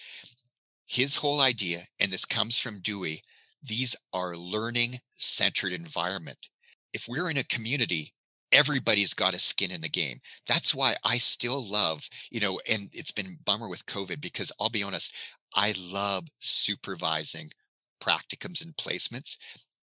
His 0.86 1.15
whole 1.15 1.39
idea, 1.39 1.88
and 2.01 2.11
this 2.11 2.25
comes 2.25 2.59
from 2.59 2.82
Dewey, 2.82 3.23
these 3.63 3.95
are 4.11 4.36
learning 4.36 4.99
centered 5.15 5.71
environment. 5.71 6.49
If 6.91 7.07
we're 7.07 7.30
in 7.30 7.38
a 7.38 7.45
community, 7.45 8.13
everybody's 8.51 9.13
got 9.13 9.36
a 9.36 9.39
skin 9.39 9.71
in 9.71 9.80
the 9.80 9.89
game. 9.89 10.19
That's 10.47 10.75
why 10.75 10.97
I 11.05 11.17
still 11.17 11.63
love, 11.63 12.09
you 12.30 12.41
know, 12.41 12.59
and 12.67 12.89
it's 12.91 13.11
been 13.11 13.39
bummer 13.45 13.69
with 13.69 13.86
COVID 13.86 14.19
because 14.19 14.51
I'll 14.59 14.69
be 14.69 14.84
honest, 14.84 15.13
I 15.55 15.73
love 15.78 16.28
supervising 16.39 17.51
practicums 18.00 18.64
and 18.64 18.76
placements, 18.78 19.38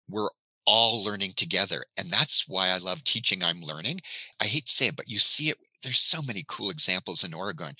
we're 0.10 0.30
all 0.66 1.04
learning 1.04 1.34
together. 1.36 1.84
And 1.98 2.10
that's 2.10 2.48
why 2.48 2.70
I 2.70 2.78
love 2.78 3.04
teaching 3.04 3.44
I'm 3.44 3.62
learning. 3.62 4.02
I 4.40 4.46
hate 4.46 4.68
to 4.68 4.72
say 4.72 4.88
it, 4.88 4.96
but 4.96 5.10
you 5.10 5.20
see 5.20 5.50
it. 5.50 5.58
There's 5.84 6.00
so 6.00 6.22
many 6.22 6.46
cool 6.48 6.70
examples 6.70 7.24
in 7.24 7.34
Oregon. 7.34 7.74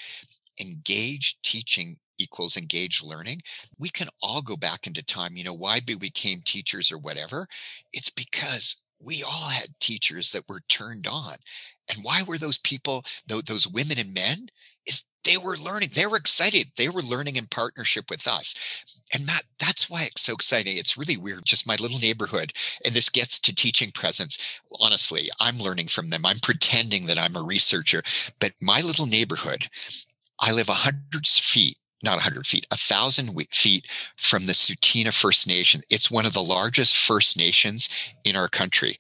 Engaged 0.60 1.38
teaching 1.44 1.98
equals 2.18 2.58
engaged 2.58 3.04
learning. 3.04 3.42
We 3.80 3.90
can 3.90 4.08
all 4.22 4.42
go 4.42 4.56
back 4.56 4.88
into 4.88 5.04
time. 5.04 5.36
You 5.36 5.44
know, 5.44 5.54
why 5.54 5.82
we 5.88 5.96
became 5.96 6.42
teachers 6.46 6.92
or 6.92 6.98
whatever? 6.98 7.48
It's 7.94 8.10
because 8.10 8.78
we 9.00 9.24
all 9.24 9.50
had 9.50 9.74
teachers 9.80 10.32
that 10.32 10.48
were 10.48 10.62
turned 10.70 11.08
on. 11.08 11.36
And 11.90 12.04
why 12.04 12.24
were 12.24 12.38
those 12.38 12.60
people, 12.60 13.04
those 13.28 13.68
women 13.68 13.98
and 14.00 14.14
men? 14.14 14.48
They 15.24 15.38
were 15.38 15.58
learning 15.58 15.90
they 15.94 16.06
were 16.06 16.18
excited 16.18 16.72
they 16.78 16.90
were 16.90 17.02
learning 17.02 17.36
in 17.36 17.46
partnership 17.48 18.10
with 18.10 18.28
us 18.28 18.56
and 19.14 19.26
matt 19.26 19.44
that's 19.60 19.90
why 19.90 20.04
it's 20.04 20.24
so 20.24 20.34
exciting 20.34 20.78
it's 20.78 20.98
really 20.98 21.18
weird 21.18 21.46
just 21.46 21.68
my 21.68 21.76
little 21.76 22.00
neighborhood 22.00 22.54
and 22.86 22.94
this 22.94 23.10
gets 23.10 23.40
to 23.40 23.54
teaching 23.54 23.92
presence 23.92 24.38
honestly 24.80 25.30
i'm 25.40 25.60
learning 25.60 25.88
from 25.88 26.10
them 26.10 26.26
i'm 26.26 26.40
pretending 26.42 27.06
that 27.06 27.20
i'm 27.20 27.36
a 27.36 27.44
researcher 27.44 28.02
but 28.40 28.54
my 28.62 28.82
little 28.82 29.06
neighborhood 29.06 29.68
i 30.40 30.52
live 30.52 30.70
a 30.70 30.72
100 30.72 31.28
feet 31.28 31.78
not 32.04 32.16
100 32.16 32.48
feet, 32.48 32.66
1,000 32.72 33.36
feet 33.52 33.88
from 34.18 34.46
the 34.46 34.54
Tsuut'ina 34.54 35.14
First 35.14 35.48
Nation. 35.48 35.82
It's 35.90 36.10
one 36.10 36.26
of 36.26 36.34
the 36.34 36.44
largest 36.44 36.98
First 36.98 37.38
Nations 37.38 37.90
in 38.24 38.36
our 38.36 38.48
country. 38.48 38.98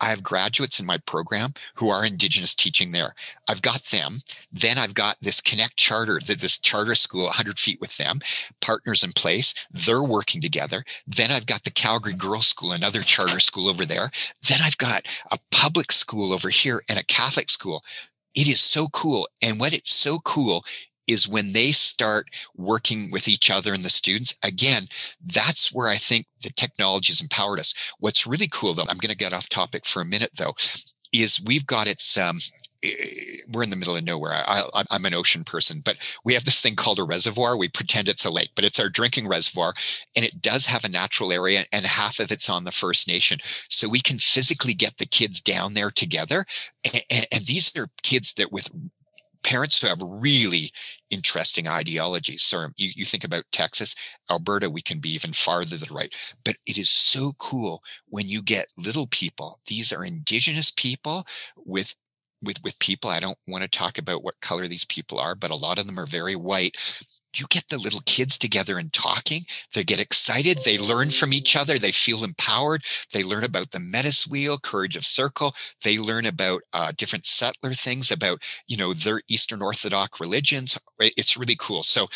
I 0.00 0.08
have 0.08 0.22
graduates 0.22 0.80
in 0.80 0.86
my 0.86 0.98
program 1.06 1.52
who 1.74 1.88
are 1.88 2.04
Indigenous 2.04 2.54
teaching 2.54 2.92
there. 2.92 3.14
I've 3.48 3.62
got 3.62 3.82
them. 3.84 4.18
Then 4.52 4.78
I've 4.78 4.94
got 4.94 5.16
this 5.20 5.40
Connect 5.40 5.76
Charter, 5.76 6.18
this 6.26 6.58
charter 6.58 6.94
school, 6.94 7.24
100 7.24 7.58
feet 7.58 7.80
with 7.80 7.96
them, 7.96 8.18
partners 8.60 9.02
in 9.02 9.12
place. 9.12 9.54
They're 9.70 10.02
working 10.02 10.40
together. 10.40 10.84
Then 11.06 11.30
I've 11.30 11.46
got 11.46 11.64
the 11.64 11.70
Calgary 11.70 12.14
Girls 12.14 12.48
School, 12.48 12.72
another 12.72 13.02
charter 13.02 13.40
school 13.40 13.68
over 13.68 13.84
there. 13.84 14.10
Then 14.48 14.58
I've 14.62 14.78
got 14.78 15.06
a 15.30 15.38
public 15.50 15.92
school 15.92 16.32
over 16.32 16.48
here 16.48 16.82
and 16.88 16.98
a 16.98 17.04
Catholic 17.04 17.50
school. 17.50 17.82
It 18.34 18.48
is 18.48 18.60
so 18.60 18.88
cool. 18.88 19.28
And 19.42 19.60
what 19.60 19.72
it's 19.72 19.92
so 19.92 20.18
cool 20.20 20.64
is 21.06 21.28
when 21.28 21.52
they 21.52 21.72
start 21.72 22.28
working 22.56 23.10
with 23.10 23.28
each 23.28 23.50
other 23.50 23.74
and 23.74 23.84
the 23.84 23.90
students. 23.90 24.38
Again, 24.42 24.84
that's 25.26 25.72
where 25.72 25.88
I 25.88 25.96
think 25.96 26.26
the 26.42 26.50
technology 26.50 27.10
has 27.12 27.20
empowered 27.20 27.60
us. 27.60 27.74
What's 27.98 28.26
really 28.26 28.48
cool, 28.48 28.74
though, 28.74 28.86
I'm 28.88 28.98
going 28.98 29.10
to 29.10 29.16
get 29.16 29.32
off 29.32 29.48
topic 29.48 29.86
for 29.86 30.02
a 30.02 30.06
minute, 30.06 30.32
though, 30.36 30.54
is 31.12 31.40
we've 31.44 31.66
got 31.66 31.86
its. 31.86 32.18
Um, 32.18 32.38
we're 33.50 33.62
in 33.62 33.70
the 33.70 33.76
middle 33.76 33.96
of 33.96 34.04
nowhere. 34.04 34.32
I, 34.46 34.84
am 34.90 35.06
an 35.06 35.14
ocean 35.14 35.42
person, 35.42 35.80
but 35.82 35.96
we 36.22 36.34
have 36.34 36.44
this 36.44 36.60
thing 36.60 36.76
called 36.76 36.98
a 36.98 37.04
reservoir. 37.04 37.56
We 37.56 37.70
pretend 37.70 38.08
it's 38.08 38.26
a 38.26 38.30
lake, 38.30 38.50
but 38.54 38.64
it's 38.64 38.78
our 38.78 38.90
drinking 38.90 39.26
reservoir, 39.26 39.72
and 40.14 40.22
it 40.24 40.42
does 40.42 40.66
have 40.66 40.84
a 40.84 40.90
natural 40.90 41.32
area, 41.32 41.64
and 41.72 41.86
half 41.86 42.20
of 42.20 42.30
it's 42.30 42.50
on 42.50 42.64
the 42.64 42.72
First 42.72 43.08
Nation. 43.08 43.38
So 43.70 43.88
we 43.88 44.00
can 44.00 44.18
physically 44.18 44.74
get 44.74 44.98
the 44.98 45.06
kids 45.06 45.40
down 45.40 45.72
there 45.72 45.90
together, 45.90 46.44
and, 46.84 47.02
and, 47.08 47.26
and 47.32 47.44
these 47.46 47.74
are 47.74 47.88
kids 48.02 48.34
that 48.34 48.52
with 48.52 48.68
parents 49.44 49.80
who 49.80 49.86
have 49.86 50.00
really 50.02 50.72
interesting 51.10 51.68
ideologies. 51.68 52.42
So 52.42 52.68
you, 52.76 52.90
you 52.96 53.04
think 53.04 53.24
about 53.24 53.44
Texas, 53.52 53.94
Alberta, 54.30 54.70
we 54.70 54.82
can 54.82 54.98
be 54.98 55.10
even 55.14 55.32
farther 55.32 55.76
to 55.78 55.84
the 55.84 55.94
right. 55.94 56.14
But 56.44 56.56
it 56.66 56.78
is 56.78 56.90
so 56.90 57.32
cool 57.38 57.82
when 58.08 58.26
you 58.28 58.42
get 58.42 58.72
little 58.76 59.06
people. 59.06 59.60
These 59.66 59.92
are 59.92 60.04
indigenous 60.04 60.70
people 60.70 61.26
with 61.66 61.94
with 62.44 62.62
with 62.62 62.78
people 62.78 63.10
i 63.10 63.20
don't 63.20 63.38
want 63.48 63.62
to 63.62 63.68
talk 63.68 63.98
about 63.98 64.22
what 64.22 64.40
color 64.40 64.68
these 64.68 64.84
people 64.84 65.18
are 65.18 65.34
but 65.34 65.50
a 65.50 65.54
lot 65.56 65.78
of 65.78 65.86
them 65.86 65.98
are 65.98 66.06
very 66.06 66.36
white. 66.36 66.76
You 67.36 67.46
get 67.48 67.68
the 67.68 67.78
little 67.78 68.02
kids 68.06 68.38
together 68.38 68.78
and 68.78 68.92
talking 68.92 69.42
they 69.74 69.82
get 69.84 70.00
excited 70.00 70.58
they 70.64 70.78
learn 70.78 71.10
from 71.10 71.32
each 71.32 71.56
other 71.56 71.78
they 71.78 71.92
feel 71.92 72.22
empowered 72.24 72.82
they 73.12 73.24
learn 73.24 73.44
about 73.44 73.72
the 73.72 73.80
metis 73.80 74.26
wheel 74.26 74.58
courage 74.58 74.96
of 74.96 75.04
circle 75.06 75.54
they 75.82 75.98
learn 75.98 76.26
about 76.26 76.62
uh, 76.72 76.92
different 76.96 77.26
settler 77.26 77.74
things 77.74 78.10
about 78.12 78.42
you 78.68 78.76
know 78.76 78.92
their 78.92 79.20
eastern 79.28 79.62
orthodox 79.62 80.20
religions 80.20 80.78
it's 81.00 81.36
really 81.36 81.56
cool. 81.58 81.82
So 81.82 82.08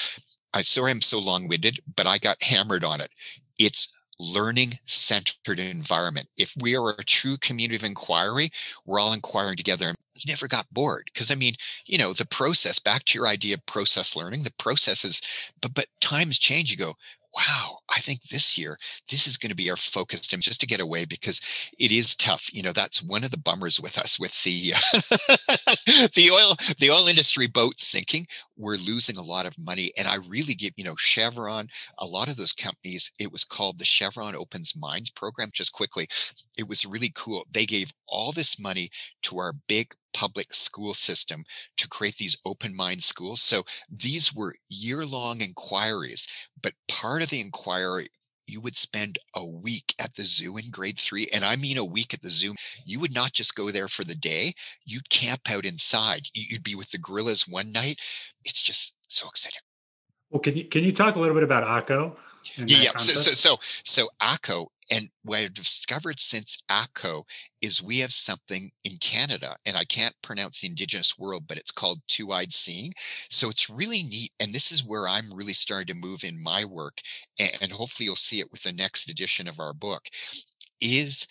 i 0.54 0.62
sorry 0.62 0.92
i'm 0.92 1.02
so 1.02 1.18
long-winded 1.18 1.80
but 1.96 2.06
i 2.06 2.18
got 2.18 2.42
hammered 2.42 2.84
on 2.84 3.00
it. 3.00 3.10
It's 3.58 3.92
learning 4.18 4.78
centered 4.86 5.60
environment. 5.60 6.28
If 6.36 6.54
we 6.60 6.76
are 6.76 6.90
a 6.90 7.04
true 7.04 7.36
community 7.38 7.76
of 7.76 7.84
inquiry, 7.84 8.50
we're 8.84 9.00
all 9.00 9.12
inquiring 9.12 9.56
together 9.56 9.94
you 10.18 10.30
never 10.30 10.48
got 10.48 10.72
bored. 10.72 11.10
Because 11.12 11.30
I 11.30 11.34
mean, 11.34 11.54
you 11.86 11.98
know, 11.98 12.12
the 12.12 12.26
process, 12.26 12.78
back 12.78 13.04
to 13.04 13.18
your 13.18 13.28
idea 13.28 13.54
of 13.54 13.66
process 13.66 14.16
learning, 14.16 14.42
the 14.42 14.52
process 14.58 15.04
is, 15.04 15.20
but 15.60 15.74
but 15.74 15.86
times 16.00 16.38
change. 16.38 16.70
You 16.70 16.76
go, 16.76 16.94
wow, 17.38 17.78
I 17.88 18.00
think 18.00 18.22
this 18.24 18.58
year, 18.58 18.76
this 19.08 19.28
is 19.28 19.36
going 19.36 19.50
to 19.50 19.56
be 19.56 19.70
our 19.70 19.76
focus 19.76 20.32
and 20.32 20.42
just 20.42 20.60
to 20.60 20.66
get 20.66 20.80
away 20.80 21.04
because 21.04 21.40
it 21.78 21.92
is 21.92 22.16
tough. 22.16 22.52
You 22.52 22.62
know, 22.62 22.72
that's 22.72 23.02
one 23.02 23.22
of 23.22 23.30
the 23.30 23.38
bummers 23.38 23.80
with 23.80 23.96
us 23.96 24.18
with 24.18 24.42
the 24.42 24.74
uh, 24.74 24.78
the 26.14 26.30
oil, 26.32 26.56
the 26.78 26.90
oil 26.90 27.06
industry 27.06 27.46
boat 27.46 27.78
sinking. 27.78 28.26
We're 28.56 28.76
losing 28.76 29.16
a 29.16 29.22
lot 29.22 29.46
of 29.46 29.56
money. 29.56 29.92
And 29.96 30.08
I 30.08 30.16
really 30.16 30.54
give, 30.54 30.72
you 30.76 30.84
know, 30.84 30.96
Chevron, 30.96 31.68
a 31.98 32.06
lot 32.06 32.28
of 32.28 32.36
those 32.36 32.52
companies, 32.52 33.12
it 33.20 33.30
was 33.30 33.44
called 33.44 33.78
the 33.78 33.84
Chevron 33.84 34.34
Opens 34.34 34.74
Minds 34.76 35.10
program. 35.10 35.50
Just 35.52 35.72
quickly, 35.72 36.08
it 36.56 36.68
was 36.68 36.84
really 36.84 37.12
cool. 37.14 37.44
They 37.52 37.66
gave 37.66 37.92
all 38.08 38.32
this 38.32 38.60
money 38.60 38.90
to 39.22 39.38
our 39.38 39.52
big 39.68 39.94
public 40.14 40.54
school 40.54 40.94
system 40.94 41.44
to 41.76 41.88
create 41.88 42.16
these 42.16 42.36
open 42.44 42.74
mind 42.74 43.02
schools. 43.02 43.42
So 43.42 43.64
these 43.90 44.34
were 44.34 44.54
year 44.68 45.04
long 45.04 45.40
inquiries, 45.40 46.26
but 46.62 46.72
part 46.88 47.22
of 47.22 47.30
the 47.30 47.40
inquiry 47.40 48.08
you 48.48 48.60
would 48.62 48.76
spend 48.76 49.18
a 49.36 49.46
week 49.46 49.94
at 49.98 50.14
the 50.14 50.24
zoo 50.24 50.56
in 50.56 50.70
grade 50.70 50.98
three. 50.98 51.28
And 51.32 51.44
I 51.44 51.56
mean 51.56 51.76
a 51.76 51.84
week 51.84 52.14
at 52.14 52.22
the 52.22 52.30
zoo. 52.30 52.54
You 52.84 52.98
would 53.00 53.14
not 53.14 53.32
just 53.32 53.54
go 53.54 53.70
there 53.70 53.88
for 53.88 54.04
the 54.04 54.14
day, 54.14 54.54
you'd 54.84 55.10
camp 55.10 55.50
out 55.50 55.66
inside. 55.66 56.22
You'd 56.34 56.64
be 56.64 56.74
with 56.74 56.90
the 56.90 56.98
gorillas 56.98 57.46
one 57.46 57.70
night. 57.70 58.00
It's 58.44 58.62
just 58.62 58.94
so 59.08 59.28
exciting. 59.28 59.60
Well, 60.30 60.40
can 60.40 60.56
you 60.56 60.64
can 60.64 60.84
you 60.84 60.92
talk 60.92 61.16
a 61.16 61.20
little 61.20 61.34
bit 61.34 61.42
about 61.42 61.64
ako? 61.64 62.16
Yeah, 62.66 62.78
yeah. 62.78 62.90
So, 62.96 63.14
so 63.14 63.32
so 63.32 63.56
so 63.84 64.10
ako 64.20 64.70
and 64.90 65.08
what 65.22 65.40
I've 65.40 65.54
discovered 65.54 66.18
since 66.18 66.62
ako 66.70 67.26
is 67.60 67.82
we 67.82 67.98
have 67.98 68.12
something 68.12 68.70
in 68.84 68.96
Canada, 68.98 69.56
and 69.66 69.76
I 69.76 69.84
can't 69.84 70.14
pronounce 70.22 70.60
the 70.60 70.68
indigenous 70.68 71.18
world, 71.18 71.44
but 71.46 71.58
it's 71.58 71.70
called 71.70 72.00
two 72.08 72.32
eyed 72.32 72.52
seeing. 72.52 72.92
So 73.30 73.50
it's 73.50 73.68
really 73.68 74.02
neat. 74.02 74.32
And 74.40 74.52
this 74.52 74.72
is 74.72 74.84
where 74.84 75.06
I'm 75.06 75.32
really 75.34 75.52
starting 75.52 75.94
to 75.94 76.00
move 76.00 76.24
in 76.24 76.42
my 76.42 76.64
work. 76.64 77.00
And 77.38 77.70
hopefully 77.70 78.06
you'll 78.06 78.16
see 78.16 78.40
it 78.40 78.50
with 78.50 78.62
the 78.62 78.72
next 78.72 79.10
edition 79.10 79.46
of 79.46 79.60
our 79.60 79.74
book 79.74 80.08
is 80.80 81.26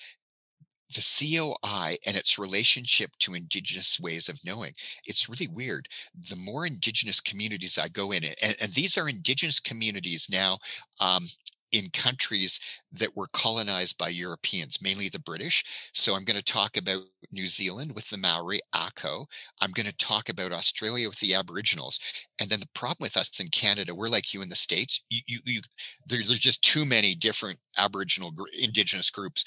the 0.94 1.02
COI 1.02 1.98
and 2.06 2.16
its 2.16 2.38
relationship 2.40 3.12
to 3.20 3.34
indigenous 3.34 4.00
ways 4.00 4.30
of 4.30 4.44
knowing. 4.46 4.74
It's 5.06 5.30
really 5.30 5.48
weird. 5.48 5.88
The 6.30 6.36
more 6.36 6.66
indigenous 6.66 7.20
communities 7.20 7.78
I 7.78 7.90
go 7.90 8.12
in, 8.12 8.24
and, 8.24 8.56
and 8.60 8.74
these 8.74 8.98
are 8.98 9.10
indigenous 9.10 9.60
communities 9.60 10.28
now 10.30 10.60
um, 11.00 11.26
in 11.74 11.90
countries 11.90 12.60
that 12.94 13.16
were 13.16 13.28
colonized 13.34 13.98
by 13.98 14.08
Europeans, 14.10 14.82
mainly 14.82 15.10
the 15.10 15.20
British. 15.20 15.64
So 15.94 16.16
I'm 16.16 16.24
going 16.24 16.38
to 16.38 16.44
talk 16.44 16.78
about 16.78 17.02
New 17.32 17.48
Zealand 17.48 17.92
with 17.94 18.10
the 18.10 18.18
Maori, 18.18 18.62
ako. 18.74 19.28
I'm 19.60 19.72
going 19.72 19.86
to 19.86 19.96
talk 19.98 20.30
about 20.30 20.54
Australia 20.54 21.10
with 21.10 21.20
the 21.20 21.34
Aboriginals. 21.34 22.00
And 22.40 22.50
then 22.50 22.60
the 22.62 22.70
problem 22.74 23.06
with 23.06 23.18
us 23.18 23.40
in 23.42 23.50
Canada, 23.50 23.94
we're 23.94 24.10
like 24.10 24.34
you 24.34 24.42
in 24.42 24.50
the 24.50 24.56
States. 24.56 25.04
You, 25.10 25.20
you, 25.28 25.40
you 25.46 25.62
there, 26.06 26.20
there's 26.26 26.40
just 26.40 26.64
too 26.64 26.86
many 26.86 27.16
different 27.16 27.60
Aboriginal 27.78 28.34
indigenous 28.58 29.10
groups. 29.10 29.44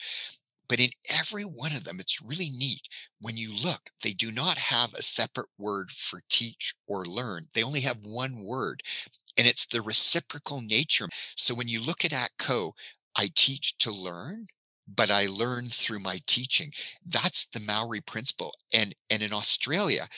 But 0.71 0.81
in 0.81 0.93
every 1.11 1.45
one 1.45 1.75
of 1.75 1.85
them, 1.85 2.01
it's 2.01 2.23
really 2.23 2.51
neat. 2.51 2.89
When 3.21 3.37
you 3.37 3.53
look, 3.53 3.91
they 4.05 4.15
do 4.15 4.33
not 4.33 4.59
have 4.59 4.95
a 4.95 5.03
separate 5.03 5.51
word 5.59 5.93
for 5.93 6.23
teach 6.31 6.75
or 6.87 7.05
learn. 7.05 7.49
They 7.55 7.65
only 7.65 7.83
have 7.83 7.99
one 8.05 8.45
word 8.45 8.83
and 9.37 9.49
it's 9.49 9.67
the 9.67 9.83
reciprocal 9.83 10.61
nature. 10.61 11.09
So 11.37 11.55
when 11.55 11.69
you 11.69 11.81
look 11.81 12.05
at 12.05 12.13
ako, 12.13 12.75
I 13.17 13.31
teach 13.35 13.79
to 13.79 13.93
learn, 13.93 14.47
but 14.87 15.11
I 15.11 15.27
learn 15.27 15.69
through 15.71 16.01
my 16.01 16.21
teaching. 16.27 16.73
That's 17.07 17.47
the 17.47 17.61
Maori 17.61 18.01
principle. 18.01 18.55
And 18.73 18.95
and 19.11 19.23
in 19.23 19.33
Australia, 19.33 20.09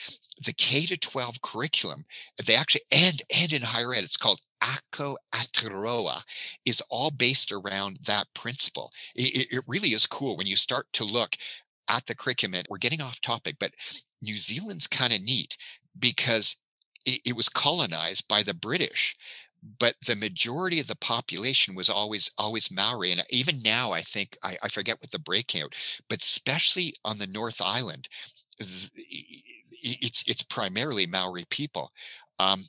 the 0.45 0.53
K 0.53 0.85
to 0.87 0.97
12 0.97 1.41
curriculum, 1.41 2.05
they 2.45 2.55
actually 2.55 2.83
and 2.91 3.21
and 3.35 3.53
in 3.53 3.63
higher 3.63 3.93
ed, 3.95 4.03
it's 4.03 4.17
called 4.17 4.41
Ako 4.63 5.17
Aotearoa 5.33 6.21
is 6.65 6.81
all 6.89 7.11
based 7.11 7.51
around 7.51 7.99
that 8.05 8.27
principle. 8.33 8.91
It, 9.15 9.47
it 9.51 9.63
really 9.67 9.93
is 9.93 10.05
cool 10.05 10.37
when 10.37 10.47
you 10.47 10.55
start 10.55 10.87
to 10.93 11.03
look 11.03 11.35
at 11.89 12.05
the 12.05 12.15
curriculum. 12.15 12.63
We're 12.69 12.77
getting 12.77 13.01
off 13.01 13.21
topic, 13.21 13.57
but 13.59 13.73
New 14.21 14.37
Zealand's 14.37 14.87
kind 14.87 15.11
of 15.11 15.21
neat 15.21 15.57
because 15.99 16.57
it, 17.05 17.21
it 17.25 17.35
was 17.35 17.49
colonized 17.49 18.27
by 18.27 18.41
the 18.43 18.53
British 18.53 19.15
but 19.79 19.95
the 20.05 20.15
majority 20.15 20.79
of 20.79 20.87
the 20.87 20.95
population 20.97 21.73
was 21.75 21.89
always 21.89 22.29
always 22.37 22.71
Maori, 22.71 23.11
and 23.11 23.23
even 23.29 23.61
now 23.61 23.91
I 23.91 24.01
think 24.01 24.37
I, 24.43 24.57
I, 24.61 24.67
forget 24.67 24.97
what 24.99 25.11
the 25.11 25.19
breakout, 25.19 25.73
but 26.09 26.21
especially 26.21 26.93
on 27.05 27.17
the 27.17 27.27
North 27.27 27.61
Island, 27.61 28.09
it's 28.59 30.23
it's 30.27 30.43
primarily 30.43 31.05
Maori 31.07 31.45
people. 31.49 31.91
Um, 32.39 32.63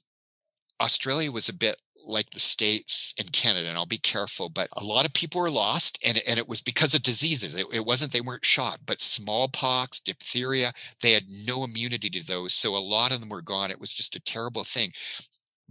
Australia 0.80 1.32
was 1.32 1.48
a 1.48 1.54
bit 1.54 1.80
like 2.06 2.30
the 2.30 2.40
states 2.40 3.14
and 3.18 3.32
Canada, 3.32 3.68
and 3.68 3.76
I'll 3.76 3.86
be 3.86 3.98
careful, 3.98 4.48
but 4.48 4.68
a 4.72 4.84
lot 4.84 5.06
of 5.06 5.12
people 5.12 5.40
were 5.40 5.50
lost, 5.50 5.98
and, 6.04 6.18
and 6.26 6.38
it 6.38 6.48
was 6.48 6.60
because 6.60 6.94
of 6.94 7.02
diseases. 7.02 7.54
It, 7.54 7.66
it 7.72 7.84
wasn't 7.84 8.12
they 8.12 8.20
weren't 8.20 8.44
shot, 8.44 8.80
but 8.86 9.00
smallpox, 9.00 10.00
diphtheria, 10.00 10.72
they 11.00 11.12
had 11.12 11.24
no 11.46 11.64
immunity 11.64 12.10
to 12.10 12.26
those. 12.26 12.54
So 12.54 12.76
a 12.76 12.78
lot 12.78 13.12
of 13.12 13.20
them 13.20 13.28
were 13.28 13.42
gone. 13.42 13.70
It 13.70 13.80
was 13.80 13.92
just 13.92 14.16
a 14.16 14.20
terrible 14.20 14.64
thing. 14.64 14.92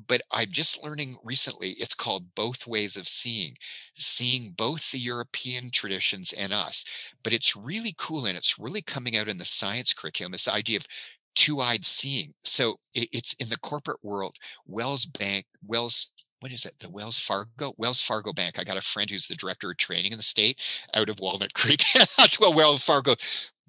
But 0.08 0.22
I'm 0.32 0.50
just 0.52 0.84
learning 0.84 1.18
recently, 1.24 1.74
it's 1.74 1.94
called 1.94 2.34
both 2.34 2.66
ways 2.66 2.98
of 2.98 3.08
seeing, 3.08 3.56
seeing 3.94 4.50
both 4.52 4.92
the 4.92 4.98
European 5.00 5.70
traditions 5.70 6.34
and 6.34 6.52
us. 6.52 6.84
But 7.24 7.32
it's 7.32 7.56
really 7.56 7.94
cool 7.98 8.26
and 8.26 8.36
it's 8.36 8.58
really 8.58 8.82
coming 8.82 9.16
out 9.16 9.30
in 9.30 9.38
the 9.38 9.46
science 9.46 9.94
curriculum, 9.94 10.32
this 10.32 10.48
idea 10.48 10.78
of 10.78 10.88
two-eyed 11.36 11.86
seeing. 11.86 12.34
So 12.44 12.80
it, 12.94 13.10
it's 13.12 13.34
in 13.34 13.50
the 13.50 13.60
corporate 13.60 14.04
world. 14.04 14.36
Wells 14.68 15.06
Bank, 15.06 15.46
Wells 15.66 16.12
what 16.44 16.52
is 16.52 16.66
it? 16.66 16.74
The 16.80 16.90
Wells 16.90 17.18
Fargo, 17.18 17.74
Wells 17.78 18.02
Fargo 18.02 18.34
Bank. 18.34 18.60
I 18.60 18.66
got 18.66 18.76
a 18.76 18.82
friend 18.82 19.10
who's 19.10 19.28
the 19.28 19.36
director 19.36 19.72
of 19.72 19.78
training 19.78 20.12
in 20.12 20.18
the 20.18 20.24
state 20.24 20.60
out 20.94 21.08
of 21.08 21.22
Walnut 21.22 21.54
Creek. 21.54 21.82
Well, 22.40 22.54
Wells 22.54 22.84
Fargo. 22.84 23.16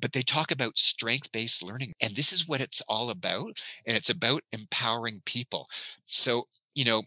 But 0.00 0.12
they 0.12 0.22
talk 0.22 0.50
about 0.50 0.76
strength 0.76 1.30
based 1.30 1.62
learning. 1.62 1.92
And 2.00 2.16
this 2.16 2.32
is 2.32 2.48
what 2.48 2.60
it's 2.60 2.80
all 2.88 3.10
about. 3.10 3.62
And 3.86 3.96
it's 3.96 4.10
about 4.10 4.42
empowering 4.50 5.22
people. 5.24 5.68
So, 6.06 6.48
you 6.74 6.84
know, 6.84 7.04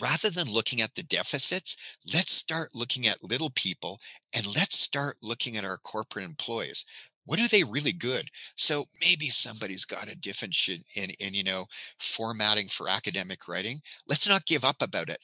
rather 0.00 0.30
than 0.30 0.48
looking 0.48 0.80
at 0.80 0.94
the 0.94 1.02
deficits, 1.02 1.76
let's 2.14 2.32
start 2.32 2.70
looking 2.74 3.06
at 3.06 3.22
little 3.22 3.50
people 3.50 4.00
and 4.32 4.46
let's 4.56 4.78
start 4.78 5.18
looking 5.20 5.58
at 5.58 5.64
our 5.64 5.76
corporate 5.76 6.24
employees 6.24 6.86
what 7.24 7.40
are 7.40 7.48
they 7.48 7.64
really 7.64 7.92
good? 7.92 8.30
So 8.56 8.86
maybe 9.00 9.30
somebody's 9.30 9.84
got 9.84 10.08
a 10.08 10.14
deficit 10.14 10.82
in, 10.94 11.10
in 11.20 11.34
you 11.34 11.44
know 11.44 11.66
formatting 11.98 12.68
for 12.68 12.88
academic 12.88 13.48
writing 13.48 13.80
let's 14.06 14.28
not 14.28 14.46
give 14.46 14.64
up 14.64 14.82
about 14.82 15.08
it. 15.08 15.18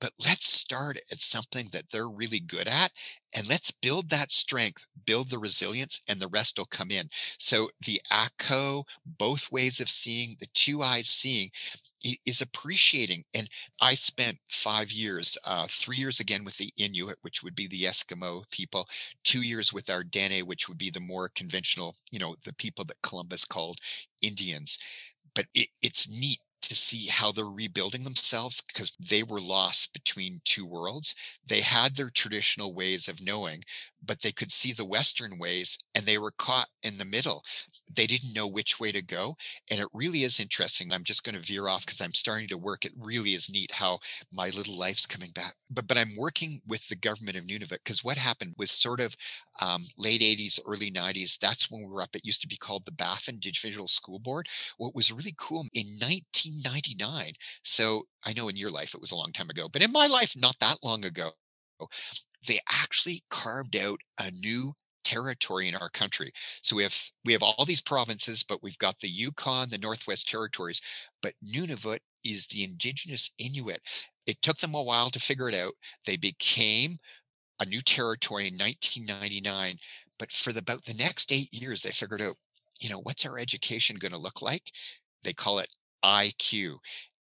But 0.00 0.12
let's 0.24 0.46
start 0.48 0.98
at 1.10 1.20
something 1.20 1.68
that 1.72 1.90
they're 1.90 2.08
really 2.08 2.40
good 2.40 2.68
at 2.68 2.92
and 3.34 3.48
let's 3.48 3.70
build 3.70 4.08
that 4.08 4.30
strength 4.32 4.84
build 5.04 5.30
the 5.30 5.38
resilience 5.38 6.00
and 6.08 6.20
the 6.20 6.28
rest 6.28 6.58
will 6.58 6.66
come 6.66 6.90
in 6.90 7.08
so 7.38 7.68
the 7.84 8.00
ako 8.10 8.84
both 9.04 9.50
ways 9.52 9.80
of 9.80 9.88
seeing 9.88 10.36
the 10.40 10.46
two 10.54 10.82
eyes 10.82 11.08
seeing 11.08 11.50
is 12.24 12.40
appreciating. 12.40 13.24
And 13.34 13.48
I 13.80 13.94
spent 13.94 14.38
five 14.50 14.90
years, 14.92 15.36
uh, 15.44 15.66
three 15.68 15.96
years 15.96 16.20
again 16.20 16.44
with 16.44 16.56
the 16.56 16.72
Inuit, 16.76 17.18
which 17.22 17.42
would 17.42 17.54
be 17.54 17.66
the 17.66 17.84
Eskimo 17.84 18.44
people, 18.50 18.88
two 19.24 19.42
years 19.42 19.72
with 19.72 19.90
our 19.90 20.04
Dene, 20.04 20.46
which 20.46 20.68
would 20.68 20.78
be 20.78 20.90
the 20.90 21.00
more 21.00 21.30
conventional, 21.34 21.96
you 22.10 22.18
know, 22.18 22.36
the 22.44 22.54
people 22.54 22.84
that 22.86 23.02
Columbus 23.02 23.44
called 23.44 23.78
Indians. 24.22 24.78
But 25.34 25.46
it, 25.54 25.68
it's 25.82 26.08
neat 26.08 26.40
to 26.68 26.76
see 26.76 27.06
how 27.06 27.32
they're 27.32 27.46
rebuilding 27.46 28.04
themselves 28.04 28.60
because 28.62 28.96
they 29.00 29.22
were 29.22 29.40
lost 29.40 29.92
between 29.92 30.40
two 30.44 30.66
worlds. 30.66 31.14
They 31.46 31.60
had 31.60 31.96
their 31.96 32.10
traditional 32.10 32.74
ways 32.74 33.08
of 33.08 33.20
knowing, 33.20 33.64
but 34.06 34.20
they 34.22 34.32
could 34.32 34.52
see 34.52 34.72
the 34.72 34.84
Western 34.84 35.38
ways 35.38 35.78
and 35.94 36.04
they 36.04 36.18
were 36.18 36.32
caught 36.38 36.68
in 36.82 36.98
the 36.98 37.04
middle. 37.04 37.42
They 37.94 38.06
didn't 38.06 38.34
know 38.34 38.46
which 38.46 38.78
way 38.80 38.92
to 38.92 39.02
go. 39.02 39.36
And 39.70 39.80
it 39.80 39.88
really 39.92 40.24
is 40.24 40.40
interesting. 40.40 40.92
I'm 40.92 41.04
just 41.04 41.24
going 41.24 41.34
to 41.34 41.40
veer 41.40 41.68
off 41.68 41.84
because 41.84 42.00
I'm 42.00 42.12
starting 42.12 42.48
to 42.48 42.58
work. 42.58 42.84
It 42.84 42.92
really 42.98 43.34
is 43.34 43.50
neat 43.50 43.72
how 43.72 43.98
my 44.32 44.50
little 44.50 44.78
life's 44.78 45.06
coming 45.06 45.30
back. 45.32 45.54
But 45.70 45.86
but 45.86 45.98
I'm 45.98 46.14
working 46.16 46.60
with 46.66 46.86
the 46.88 46.96
government 46.96 47.36
of 47.36 47.44
Nunavut 47.44 47.78
because 47.84 48.04
what 48.04 48.16
happened 48.16 48.54
was 48.58 48.70
sort 48.70 49.00
of 49.00 49.14
um, 49.60 49.84
late 49.98 50.20
80s, 50.20 50.60
early 50.66 50.90
90s. 50.90 51.38
That's 51.38 51.70
when 51.70 51.82
we 51.82 51.88
were 51.88 52.02
up. 52.02 52.14
It 52.14 52.24
used 52.24 52.40
to 52.42 52.48
be 52.48 52.56
called 52.56 52.84
the 52.84 52.92
Baffin 52.92 53.36
Individual 53.42 53.88
School 53.88 54.18
Board. 54.18 54.48
What 54.78 54.94
was 54.94 55.12
really 55.12 55.34
cool 55.38 55.64
in 55.74 55.86
1999. 55.98 57.32
So 57.62 58.02
I 58.24 58.32
know 58.32 58.48
in 58.48 58.56
your 58.56 58.70
life 58.70 58.94
it 58.94 59.00
was 59.00 59.12
a 59.12 59.16
long 59.16 59.32
time 59.32 59.50
ago, 59.50 59.68
but 59.72 59.82
in 59.82 59.92
my 59.92 60.06
life, 60.06 60.34
not 60.36 60.56
that 60.60 60.78
long 60.82 61.04
ago, 61.04 61.30
they 62.46 62.60
actually 62.70 63.22
carved 63.30 63.76
out 63.76 64.00
a 64.18 64.30
new 64.30 64.74
territory 65.04 65.68
in 65.68 65.76
our 65.76 65.88
country. 65.90 66.32
So 66.62 66.74
we 66.74 66.82
have 66.82 66.96
we 67.24 67.32
have 67.32 67.42
all 67.42 67.64
these 67.64 67.80
provinces, 67.80 68.42
but 68.42 68.62
we've 68.62 68.78
got 68.78 68.98
the 69.00 69.08
Yukon, 69.08 69.68
the 69.70 69.78
Northwest 69.78 70.28
Territories, 70.28 70.82
but 71.22 71.34
Nunavut 71.44 72.00
is 72.24 72.46
the 72.48 72.64
indigenous 72.64 73.30
Inuit. 73.38 73.80
It 74.26 74.42
took 74.42 74.58
them 74.58 74.74
a 74.74 74.82
while 74.82 75.10
to 75.10 75.20
figure 75.20 75.48
it 75.48 75.54
out. 75.54 75.74
They 76.04 76.16
became 76.16 76.98
a 77.60 77.66
new 77.66 77.80
territory 77.80 78.48
in 78.48 78.54
1999, 78.54 79.76
but 80.18 80.32
for 80.32 80.52
the, 80.52 80.58
about 80.58 80.84
the 80.84 80.94
next 80.94 81.32
eight 81.32 81.52
years, 81.52 81.82
they 81.82 81.92
figured 81.92 82.20
out, 82.20 82.34
you 82.80 82.90
know, 82.90 83.00
what's 83.00 83.24
our 83.24 83.38
education 83.38 83.96
going 83.96 84.12
to 84.12 84.18
look 84.18 84.42
like? 84.42 84.70
They 85.22 85.32
call 85.32 85.60
it 85.60 85.68
IQ. 86.04 86.76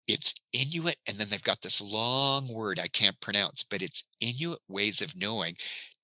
It's 0.08 0.34
Inuit, 0.53 0.97
and 1.08 1.18
then 1.18 1.30
they've 1.30 1.43
got 1.43 1.62
this 1.62 1.80
long 1.82 2.51
word 2.53 2.80
I 2.80 2.88
can't 2.88 3.20
pronounce, 3.22 3.64
but 3.64 3.82
it's 3.84 4.03
Inuit 4.20 4.62
ways 4.68 4.99
of 5.01 5.16
knowing 5.16 5.58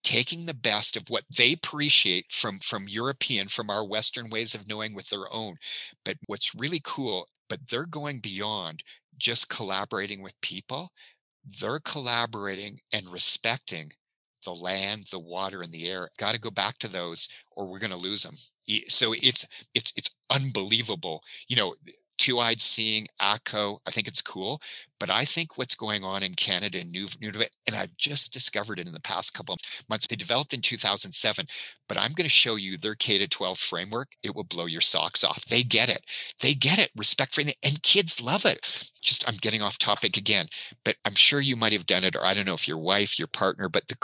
taking 0.04 0.45
the 0.45 0.54
best 0.54 0.95
of 0.95 1.10
what 1.10 1.26
they 1.36 1.54
appreciate 1.54 2.32
from 2.32 2.58
from 2.60 2.88
european 2.88 3.47
from 3.47 3.70
our 3.70 3.86
western 3.88 4.30
ways 4.30 4.56
of 4.56 4.68
knowing 4.68 4.93
with 4.95 5.08
their 5.10 5.32
own 5.32 5.56
but 6.04 6.18
what's 6.26 6.56
really 6.56 6.82
cool 6.84 7.28
but 7.49 7.68
they're 7.70 7.86
going 7.86 8.20
beyond 8.20 8.84
just 9.20 9.47
collaborating 9.49 10.22
with 10.24 10.39
people 10.41 10.91
they're 11.60 11.80
collaborating 11.80 12.80
and 12.93 13.08
respecting 13.12 13.91
the 14.43 14.54
land, 14.54 15.06
the 15.12 15.20
water, 15.20 15.62
and 15.62 15.72
the 15.72 15.88
air. 15.88 16.10
Got 16.18 16.34
to 16.34 16.39
go 16.41 16.49
back 16.49 16.80
to 16.80 16.88
those, 16.88 17.28
or 17.52 17.68
we're 17.68 17.80
going 17.80 17.91
to 17.91 17.97
lose 17.97 18.24
them. 18.24 18.36
So 18.88 19.14
it's 19.14 19.45
it's 19.74 19.93
it's 19.95 20.10
unbelievable. 20.32 21.24
You 21.47 21.58
know, 21.58 21.76
two-eyed 22.22 22.61
seeing 22.61 23.07
ako, 23.19 23.82
I 23.88 23.91
think 23.91 24.07
it's 24.07 24.22
cool. 24.22 24.61
But 24.99 25.09
I 25.09 25.26
think 25.26 25.57
what's 25.57 25.74
going 25.74 26.03
on 26.03 26.22
in 26.22 26.36
Canada 26.36 26.80
and 26.80 26.93
Nunavut, 26.93 27.49
and 27.65 27.76
I've 27.76 27.97
just 27.97 28.32
discovered 28.32 28.78
it 28.78 28.86
in 28.86 28.93
the 28.93 29.01
past 29.01 29.34
couple 29.34 29.53
of 29.53 29.59
months. 29.89 30.05
They 30.05 30.15
developed 30.15 30.53
in 30.53 30.61
2007, 30.61 31.47
but 31.89 31.97
I'm 31.97 32.11
going 32.11 32.26
to 32.26 32.30
show 32.30 32.57
you 32.57 32.78
their 32.78 32.93
K 32.93 33.17
to 33.17 33.28
12 33.28 33.57
framework. 33.57 34.09
It 34.22 34.36
will 34.36 34.43
blow 34.43 34.67
your 34.67 34.82
socks 34.82 35.24
off. 35.24 35.43
They 35.45 35.63
get 35.63 35.89
it. 35.89 36.03
They 36.39 36.53
get 36.53 36.78
it. 36.78 36.91
Respect 36.95 37.34
for 37.34 37.41
and 37.41 37.82
kids 37.82 38.22
love 38.22 38.45
it. 38.45 38.91
Just 39.01 39.28
I'm 39.28 39.38
getting 39.41 39.63
off 39.63 39.80
topic 39.80 40.17
again, 40.17 40.45
but 40.86 40.95
I'm 41.03 41.15
sure 41.15 41.41
you 41.41 41.55
might 41.55 41.74
have 41.74 41.88
done 41.88 42.03
it, 42.03 42.15
or 42.15 42.24
I 42.24 42.36
don't 42.36 42.45
know 42.45 42.53
if 42.53 42.67
your 42.67 42.78
wife, 42.78 43.17
your 43.17 43.28
partner. 43.30 43.69
But 43.69 43.88
the 43.88 43.97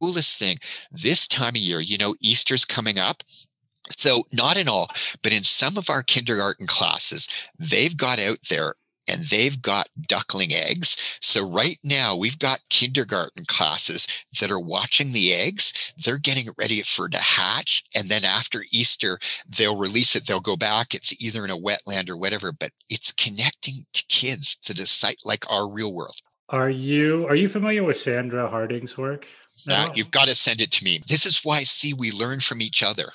coolest 0.00 0.38
thing 0.38 0.56
this 0.90 1.26
time 1.26 1.50
of 1.50 1.56
year, 1.56 1.80
you 1.80 1.98
know, 1.98 2.14
Easter's 2.20 2.64
coming 2.64 2.98
up. 2.98 3.22
So, 3.90 4.24
not 4.32 4.58
in 4.58 4.68
all, 4.68 4.88
but 5.22 5.32
in 5.32 5.44
some 5.44 5.78
of 5.78 5.90
our 5.90 6.02
kindergarten 6.02 6.66
classes, 6.66 7.28
they've 7.58 7.96
got 7.96 8.18
out 8.18 8.38
there 8.48 8.74
and 9.08 9.22
they've 9.22 9.60
got 9.62 9.88
duckling 10.06 10.52
eggs. 10.52 10.96
So, 11.20 11.48
right 11.48 11.78
now, 11.82 12.14
we've 12.16 12.38
got 12.38 12.60
kindergarten 12.68 13.44
classes 13.46 14.06
that 14.40 14.50
are 14.50 14.60
watching 14.60 15.12
the 15.12 15.32
eggs. 15.32 15.72
They're 15.96 16.18
getting 16.18 16.48
ready 16.58 16.82
for 16.82 17.08
to 17.08 17.18
hatch. 17.18 17.84
And 17.94 18.08
then 18.08 18.24
after 18.24 18.64
Easter, 18.70 19.18
they'll 19.48 19.78
release 19.78 20.14
it. 20.14 20.26
They'll 20.26 20.40
go 20.40 20.56
back. 20.56 20.94
It's 20.94 21.14
either 21.20 21.44
in 21.44 21.50
a 21.50 21.56
wetland 21.56 22.10
or 22.10 22.18
whatever, 22.18 22.52
but 22.52 22.72
it's 22.90 23.12
connecting 23.12 23.86
to 23.94 24.04
kids 24.08 24.56
to 24.64 24.74
the 24.74 24.86
site 24.86 25.20
like 25.24 25.50
our 25.50 25.70
real 25.70 25.94
world. 25.94 26.16
Are 26.50 26.70
you 26.70 27.26
are 27.28 27.36
you 27.36 27.48
familiar 27.48 27.84
with 27.84 28.00
Sandra 28.00 28.48
Harding's 28.48 28.96
work? 28.96 29.26
Uh, 29.68 29.90
you've 29.94 30.10
got 30.10 30.28
to 30.28 30.34
send 30.34 30.60
it 30.60 30.70
to 30.70 30.84
me. 30.84 31.00
This 31.08 31.26
is 31.26 31.44
why, 31.44 31.64
see, 31.64 31.92
we 31.92 32.12
learn 32.12 32.40
from 32.40 32.62
each 32.62 32.82
other. 32.82 33.10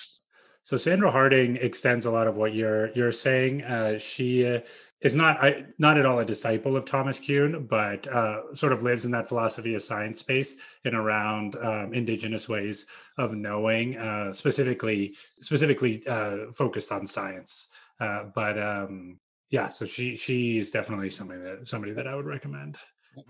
So 0.64 0.78
Sandra 0.78 1.12
Harding 1.12 1.58
extends 1.58 2.06
a 2.06 2.12
lot 2.12 2.28
of 2.28 2.36
what 2.36 2.54
you're 2.54 2.90
you're 2.94 3.12
saying. 3.12 3.64
Uh, 3.64 4.00
she 4.00 4.48
uh, 4.48 4.62
is 5.02 5.14
not 5.14 5.44
I, 5.44 5.66
not 5.78 5.98
at 5.98 6.06
all 6.06 6.20
a 6.20 6.26
disciple 6.26 6.78
of 6.78 6.86
Thomas 6.86 7.20
Kuhn, 7.20 7.68
but 7.70 8.08
uh, 8.08 8.56
sort 8.56 8.72
of 8.72 8.82
lives 8.82 9.04
in 9.04 9.12
that 9.12 9.28
philosophy 9.28 9.76
of 9.76 9.84
science 9.84 10.20
space 10.20 10.56
and 10.86 10.96
around 10.96 11.58
um, 11.58 11.94
indigenous 11.94 12.48
ways 12.48 12.86
of 13.18 13.36
knowing, 13.36 13.98
uh, 13.98 14.32
specifically 14.32 15.16
specifically 15.42 16.02
uh, 16.08 16.52
focused 16.54 16.94
on 16.94 17.06
science. 17.06 17.68
Uh, 18.00 18.24
but 18.34 18.58
um, 18.58 19.20
yeah, 19.50 19.68
so 19.68 19.86
she 19.86 20.16
she 20.16 20.58
is 20.58 20.72
definitely 20.72 21.10
somebody 21.10 21.42
that 21.42 21.68
somebody 21.68 21.92
that 21.92 22.08
I 22.08 22.16
would 22.16 22.26
recommend. 22.26 22.78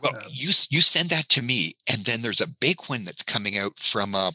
Well, 0.02 0.16
um, 0.16 0.22
you 0.30 0.52
you 0.70 0.82
send 0.82 1.10
that 1.10 1.30
to 1.30 1.42
me, 1.42 1.76
and 1.88 2.06
then 2.06 2.22
there's 2.22 2.42
a 2.42 2.48
big 2.48 2.78
one 2.88 3.04
that's 3.04 3.24
coming 3.24 3.58
out 3.58 3.80
from 3.80 4.14
uh, 4.14 4.32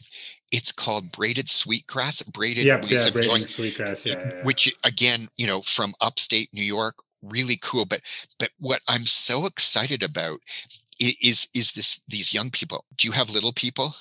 it's 0.51 0.71
called 0.71 1.11
braided 1.11 1.49
sweetgrass. 1.49 2.23
Braided, 2.23 2.65
yeah, 2.65 2.81
yeah, 2.85 3.09
braided 3.11 3.47
sweetgrass, 3.47 4.05
yeah, 4.05 4.15
yeah, 4.17 4.43
Which 4.43 4.73
again, 4.83 5.27
you 5.37 5.47
know, 5.47 5.61
from 5.61 5.93
upstate 6.01 6.49
New 6.53 6.63
York, 6.63 6.95
really 7.21 7.57
cool. 7.61 7.85
But 7.85 8.01
but 8.39 8.49
what 8.59 8.81
I'm 8.87 9.03
so 9.03 9.45
excited 9.45 10.03
about 10.03 10.39
is 10.99 11.47
is 11.53 11.71
this 11.71 12.03
these 12.07 12.33
young 12.33 12.49
people. 12.49 12.85
Do 12.97 13.07
you 13.07 13.11
have 13.11 13.29
little 13.29 13.53
people? 13.53 13.93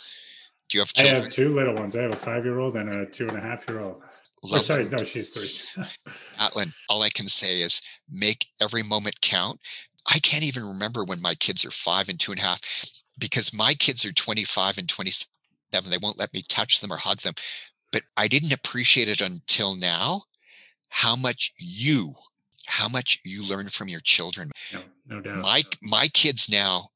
Do 0.68 0.78
you 0.78 0.80
have 0.80 0.92
children? 0.92 1.16
I 1.16 1.24
have 1.24 1.32
two 1.32 1.48
little 1.48 1.74
ones. 1.74 1.96
I 1.96 2.02
have 2.02 2.12
a 2.12 2.16
five 2.16 2.44
year 2.44 2.58
old 2.58 2.76
and 2.76 2.88
a 2.88 3.06
two 3.06 3.28
and 3.28 3.36
a 3.36 3.40
half 3.40 3.68
year 3.68 3.80
old. 3.80 4.02
Oh, 4.44 4.58
sorry, 4.58 4.88
no, 4.88 5.02
she's 5.02 5.30
three. 5.30 5.84
Atlin, 6.38 6.72
all 6.88 7.02
I 7.02 7.08
can 7.08 7.28
say 7.28 7.60
is 7.60 7.82
make 8.08 8.46
every 8.60 8.82
moment 8.82 9.20
count. 9.20 9.58
I 10.06 10.20
can't 10.20 10.44
even 10.44 10.64
remember 10.64 11.04
when 11.04 11.20
my 11.20 11.34
kids 11.34 11.64
are 11.64 11.70
five 11.70 12.08
and 12.08 12.18
two 12.18 12.32
and 12.32 12.40
a 12.40 12.44
half 12.44 12.60
because 13.18 13.52
my 13.52 13.74
kids 13.74 14.04
are 14.04 14.12
25 14.12 14.78
and 14.78 14.88
27. 15.70 15.90
They 15.90 16.04
won't 16.04 16.18
let 16.18 16.32
me 16.32 16.42
touch 16.48 16.80
them 16.80 16.92
or 16.92 16.96
hug 16.96 17.18
them. 17.20 17.34
But 17.92 18.02
I 18.16 18.28
didn't 18.28 18.52
appreciate 18.52 19.08
it 19.08 19.20
until 19.20 19.74
now 19.74 20.22
how 20.90 21.16
much 21.16 21.52
you, 21.58 22.14
how 22.66 22.88
much 22.88 23.20
you 23.24 23.42
learn 23.42 23.68
from 23.68 23.88
your 23.88 24.00
children. 24.00 24.50
No, 24.72 24.80
no 25.06 25.20
doubt. 25.20 25.38
My 25.38 25.62
my 25.82 26.08
kids 26.08 26.48
now, 26.50 26.88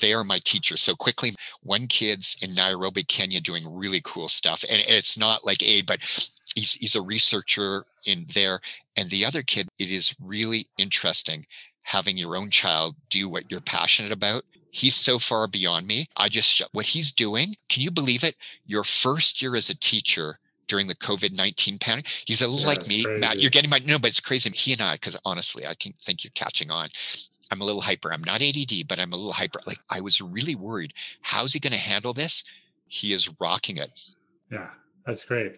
they 0.00 0.12
are 0.12 0.24
my 0.24 0.40
teachers. 0.44 0.82
So 0.82 0.94
quickly, 0.94 1.34
one 1.62 1.86
kid's 1.86 2.36
in 2.42 2.54
Nairobi, 2.54 3.02
Kenya, 3.04 3.40
doing 3.40 3.64
really 3.68 4.00
cool 4.04 4.28
stuff. 4.28 4.64
And 4.68 4.82
it's 4.86 5.18
not 5.18 5.44
like 5.44 5.62
aid, 5.62 5.86
but 5.86 6.00
he's 6.54 6.74
he's 6.74 6.94
a 6.94 7.02
researcher 7.02 7.84
in 8.06 8.26
there. 8.34 8.60
And 8.96 9.10
the 9.10 9.24
other 9.24 9.42
kid, 9.42 9.68
it 9.78 9.90
is 9.90 10.14
really 10.20 10.68
interesting 10.78 11.44
having 11.86 12.18
your 12.18 12.36
own 12.36 12.50
child 12.50 12.96
do 13.10 13.28
what 13.28 13.48
you're 13.48 13.60
passionate 13.60 14.10
about. 14.10 14.42
He's 14.72 14.96
so 14.96 15.20
far 15.20 15.46
beyond 15.46 15.86
me. 15.86 16.08
I 16.16 16.28
just, 16.28 16.60
what 16.72 16.84
he's 16.84 17.12
doing, 17.12 17.54
can 17.68 17.80
you 17.82 17.92
believe 17.92 18.24
it? 18.24 18.36
Your 18.66 18.82
first 18.82 19.40
year 19.40 19.54
as 19.54 19.70
a 19.70 19.78
teacher 19.78 20.38
during 20.66 20.88
the 20.88 20.96
COVID 20.96 21.36
19 21.36 21.78
panic, 21.78 22.08
he's 22.26 22.42
a 22.42 22.48
little 22.48 22.62
yeah, 22.62 22.66
like 22.66 22.88
me. 22.88 23.04
Crazy. 23.04 23.20
Matt, 23.20 23.38
you're 23.38 23.52
getting 23.52 23.70
my, 23.70 23.78
no, 23.86 24.00
but 24.00 24.10
it's 24.10 24.18
crazy. 24.18 24.50
He 24.50 24.72
and 24.72 24.82
I, 24.82 24.94
because 24.94 25.16
honestly, 25.24 25.64
I 25.64 25.74
can 25.74 25.94
think 26.02 26.24
you're 26.24 26.32
catching 26.34 26.72
on. 26.72 26.88
I'm 27.52 27.60
a 27.60 27.64
little 27.64 27.80
hyper. 27.80 28.12
I'm 28.12 28.24
not 28.24 28.42
ADD, 28.42 28.88
but 28.88 28.98
I'm 28.98 29.12
a 29.12 29.16
little 29.16 29.32
hyper. 29.32 29.60
Like 29.64 29.78
I 29.88 30.00
was 30.00 30.20
really 30.20 30.56
worried. 30.56 30.92
How's 31.22 31.52
he 31.52 31.60
going 31.60 31.72
to 31.72 31.78
handle 31.78 32.12
this? 32.12 32.42
He 32.88 33.12
is 33.12 33.32
rocking 33.40 33.76
it. 33.76 33.90
Yeah, 34.50 34.70
that's 35.06 35.24
great. 35.24 35.54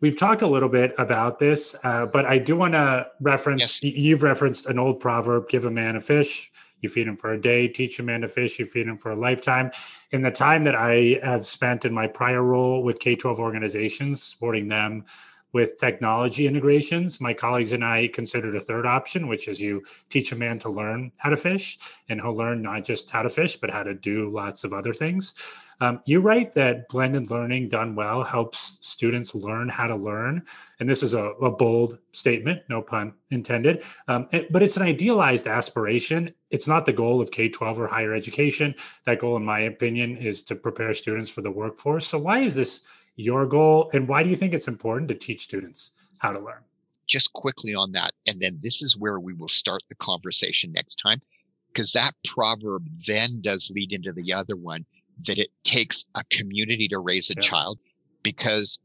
We've 0.00 0.16
talked 0.16 0.40
a 0.42 0.46
little 0.46 0.68
bit 0.68 0.94
about 0.96 1.38
this, 1.38 1.74
uh, 1.84 2.06
but 2.06 2.24
I 2.24 2.38
do 2.38 2.56
want 2.56 2.72
to 2.72 3.06
reference. 3.20 3.82
Yes. 3.82 3.96
You've 3.96 4.22
referenced 4.22 4.66
an 4.66 4.78
old 4.78 4.98
proverb: 4.98 5.48
"Give 5.48 5.66
a 5.66 5.70
man 5.70 5.96
a 5.96 6.00
fish, 6.00 6.50
you 6.80 6.88
feed 6.88 7.06
him 7.06 7.16
for 7.16 7.32
a 7.32 7.40
day. 7.40 7.68
Teach 7.68 8.00
a 8.00 8.02
man 8.02 8.22
to 8.22 8.28
fish, 8.28 8.58
you 8.58 8.64
feed 8.64 8.86
him 8.86 8.96
for 8.96 9.12
a 9.12 9.16
lifetime." 9.16 9.70
In 10.12 10.22
the 10.22 10.30
time 10.30 10.64
that 10.64 10.74
I 10.74 11.20
have 11.22 11.44
spent 11.46 11.84
in 11.84 11.92
my 11.92 12.06
prior 12.06 12.42
role 12.42 12.82
with 12.82 12.98
K 12.98 13.14
twelve 13.14 13.38
organizations, 13.38 14.22
supporting 14.22 14.68
them 14.68 15.04
with 15.52 15.76
technology 15.78 16.46
integrations, 16.46 17.20
my 17.20 17.34
colleagues 17.34 17.72
and 17.72 17.84
I 17.84 18.08
considered 18.08 18.54
a 18.54 18.60
third 18.60 18.86
option, 18.86 19.26
which 19.26 19.48
is 19.48 19.60
you 19.60 19.82
teach 20.08 20.30
a 20.30 20.36
man 20.36 20.60
to 20.60 20.68
learn 20.70 21.10
how 21.18 21.28
to 21.28 21.36
fish, 21.36 21.76
and 22.08 22.20
he'll 22.20 22.36
learn 22.36 22.62
not 22.62 22.84
just 22.84 23.10
how 23.10 23.22
to 23.22 23.28
fish, 23.28 23.56
but 23.56 23.68
how 23.68 23.82
to 23.82 23.92
do 23.92 24.30
lots 24.30 24.62
of 24.64 24.72
other 24.72 24.94
things. 24.94 25.34
Um, 25.80 26.00
you 26.04 26.20
write 26.20 26.52
that 26.54 26.88
blended 26.88 27.30
learning 27.30 27.68
done 27.68 27.94
well 27.94 28.22
helps 28.22 28.78
students 28.82 29.34
learn 29.34 29.68
how 29.68 29.86
to 29.86 29.96
learn. 29.96 30.42
And 30.78 30.88
this 30.88 31.02
is 31.02 31.14
a, 31.14 31.24
a 31.24 31.50
bold 31.50 31.98
statement, 32.12 32.62
no 32.68 32.82
pun 32.82 33.14
intended. 33.30 33.82
Um, 34.06 34.28
it, 34.30 34.52
but 34.52 34.62
it's 34.62 34.76
an 34.76 34.82
idealized 34.82 35.46
aspiration. 35.46 36.34
It's 36.50 36.68
not 36.68 36.84
the 36.84 36.92
goal 36.92 37.20
of 37.20 37.30
K 37.30 37.48
12 37.48 37.80
or 37.80 37.86
higher 37.86 38.14
education. 38.14 38.74
That 39.04 39.20
goal, 39.20 39.36
in 39.36 39.44
my 39.44 39.60
opinion, 39.60 40.18
is 40.18 40.42
to 40.44 40.54
prepare 40.54 40.92
students 40.92 41.30
for 41.30 41.40
the 41.40 41.50
workforce. 41.50 42.06
So, 42.06 42.18
why 42.18 42.40
is 42.40 42.54
this 42.54 42.82
your 43.16 43.46
goal? 43.46 43.90
And 43.94 44.06
why 44.06 44.22
do 44.22 44.28
you 44.28 44.36
think 44.36 44.52
it's 44.52 44.68
important 44.68 45.08
to 45.08 45.14
teach 45.14 45.42
students 45.42 45.92
how 46.18 46.32
to 46.32 46.40
learn? 46.40 46.62
Just 47.06 47.32
quickly 47.32 47.74
on 47.74 47.90
that. 47.92 48.12
And 48.26 48.38
then 48.38 48.58
this 48.62 48.82
is 48.82 48.98
where 48.98 49.18
we 49.18 49.32
will 49.32 49.48
start 49.48 49.82
the 49.88 49.96
conversation 49.96 50.72
next 50.72 50.96
time 50.96 51.20
because 51.72 51.92
that 51.92 52.12
proverb 52.26 52.86
then 53.06 53.40
does 53.40 53.70
lead 53.74 53.92
into 53.92 54.12
the 54.12 54.32
other 54.32 54.56
one 54.56 54.84
that 55.26 55.38
it 55.38 55.50
takes 55.64 56.04
a 56.14 56.24
community 56.30 56.88
to 56.88 56.98
raise 56.98 57.30
a 57.30 57.34
yeah. 57.36 57.42
child 57.42 57.78
because 58.22 58.78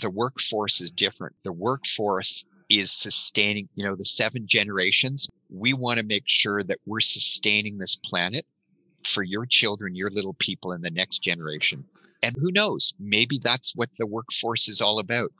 the 0.00 0.10
workforce 0.10 0.80
is 0.80 0.90
different. 0.90 1.34
The 1.44 1.52
workforce 1.52 2.46
is 2.68 2.92
sustaining, 2.92 3.68
you 3.74 3.84
know, 3.86 3.96
the 3.96 4.04
seven 4.04 4.46
generations. 4.46 5.28
We 5.50 5.72
want 5.72 5.98
to 5.98 6.06
make 6.06 6.24
sure 6.26 6.62
that 6.62 6.78
we're 6.86 7.00
sustaining 7.00 7.78
this 7.78 7.96
planet 7.96 8.44
for 9.04 9.22
your 9.22 9.46
children, 9.46 9.94
your 9.94 10.10
little 10.10 10.34
people, 10.34 10.72
and 10.72 10.84
the 10.84 10.90
next 10.90 11.20
generation. 11.20 11.84
And 12.22 12.34
who 12.38 12.50
knows? 12.52 12.92
Maybe 12.98 13.38
that's 13.42 13.74
what 13.74 13.90
the 13.98 14.06
workforce 14.06 14.68
is 14.68 14.80
all 14.80 14.98
about. 14.98 15.32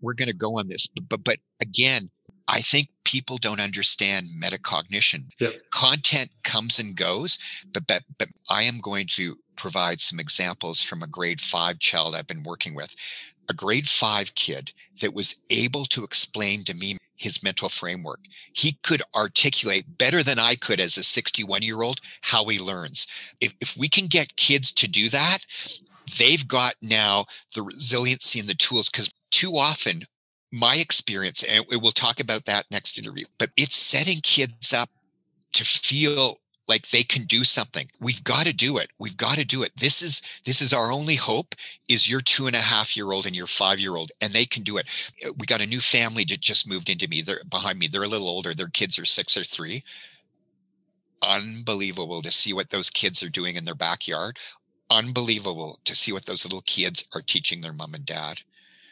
We're 0.00 0.14
going 0.14 0.30
to 0.30 0.36
go 0.36 0.58
on 0.58 0.68
this, 0.68 0.86
but, 0.86 1.08
but 1.08 1.24
but 1.24 1.38
again, 1.60 2.10
I 2.48 2.60
think 2.60 2.88
people 3.04 3.38
don't 3.38 3.60
understand 3.60 4.28
metacognition. 4.42 5.24
Yep. 5.40 5.52
Content 5.70 6.30
comes 6.42 6.78
and 6.78 6.96
goes, 6.96 7.38
but, 7.72 7.86
but 7.86 8.02
but 8.18 8.28
I 8.50 8.64
am 8.64 8.80
going 8.80 9.06
to 9.12 9.36
provide 9.56 10.00
some 10.00 10.20
examples 10.20 10.82
from 10.82 11.02
a 11.02 11.06
grade 11.06 11.40
five 11.40 11.78
child 11.78 12.14
I've 12.14 12.26
been 12.26 12.42
working 12.42 12.74
with. 12.74 12.94
A 13.48 13.54
grade 13.54 13.88
five 13.88 14.34
kid 14.34 14.72
that 15.00 15.14
was 15.14 15.40
able 15.50 15.84
to 15.86 16.04
explain 16.04 16.64
to 16.64 16.74
me 16.74 16.96
his 17.16 17.42
mental 17.42 17.68
framework. 17.68 18.20
He 18.52 18.72
could 18.82 19.02
articulate 19.14 19.98
better 19.98 20.22
than 20.22 20.38
I 20.38 20.56
could 20.56 20.80
as 20.80 20.96
a 20.96 21.04
61 21.04 21.62
year 21.62 21.82
old 21.82 22.00
how 22.22 22.44
he 22.46 22.58
learns. 22.58 23.06
If, 23.40 23.52
if 23.60 23.76
we 23.76 23.88
can 23.88 24.06
get 24.06 24.36
kids 24.36 24.72
to 24.72 24.88
do 24.88 25.08
that, 25.10 25.38
they've 26.18 26.46
got 26.46 26.74
now 26.82 27.26
the 27.54 27.62
resiliency 27.62 28.40
and 28.40 28.48
the 28.48 28.54
tools 28.54 28.90
because 28.90 29.10
too 29.30 29.56
often 29.56 30.02
my 30.52 30.76
experience, 30.76 31.42
and 31.42 31.64
we'll 31.68 31.90
talk 31.90 32.20
about 32.20 32.44
that 32.44 32.66
next 32.70 32.96
interview, 32.96 33.24
but 33.38 33.50
it's 33.56 33.76
setting 33.76 34.20
kids 34.22 34.72
up 34.72 34.88
to 35.52 35.64
feel 35.64 36.38
like 36.68 36.88
they 36.88 37.02
can 37.02 37.24
do 37.24 37.44
something. 37.44 37.86
We've 38.00 38.22
got 38.24 38.46
to 38.46 38.52
do 38.52 38.78
it. 38.78 38.90
We've 38.98 39.16
got 39.16 39.36
to 39.36 39.44
do 39.44 39.62
it. 39.62 39.72
This 39.76 40.02
is 40.02 40.22
this 40.44 40.60
is 40.60 40.72
our 40.72 40.90
only 40.90 41.16
hope 41.16 41.54
is 41.88 42.08
your 42.08 42.20
two 42.20 42.46
and 42.46 42.56
a 42.56 42.60
half 42.60 42.96
year 42.96 43.12
old 43.12 43.26
and 43.26 43.36
your 43.36 43.46
five 43.46 43.78
year 43.78 43.96
old 43.96 44.12
and 44.20 44.32
they 44.32 44.46
can 44.46 44.62
do 44.62 44.76
it. 44.78 44.86
Uh, 45.24 45.32
we 45.38 45.46
got 45.46 45.60
a 45.60 45.66
new 45.66 45.80
family 45.80 46.24
that 46.24 46.40
just 46.40 46.68
moved 46.68 46.88
into 46.88 47.08
me. 47.08 47.22
They're 47.22 47.44
behind 47.48 47.78
me. 47.78 47.88
They're 47.88 48.02
a 48.02 48.08
little 48.08 48.28
older. 48.28 48.54
Their 48.54 48.68
kids 48.68 48.98
are 48.98 49.04
six 49.04 49.36
or 49.36 49.44
three. 49.44 49.84
Unbelievable 51.22 52.22
to 52.22 52.30
see 52.30 52.52
what 52.52 52.70
those 52.70 52.90
kids 52.90 53.22
are 53.22 53.30
doing 53.30 53.56
in 53.56 53.64
their 53.64 53.74
backyard. 53.74 54.38
Unbelievable 54.90 55.80
to 55.84 55.94
see 55.94 56.12
what 56.12 56.26
those 56.26 56.44
little 56.44 56.62
kids 56.62 57.06
are 57.14 57.22
teaching 57.22 57.60
their 57.60 57.72
mom 57.72 57.94
and 57.94 58.04
dad 58.04 58.40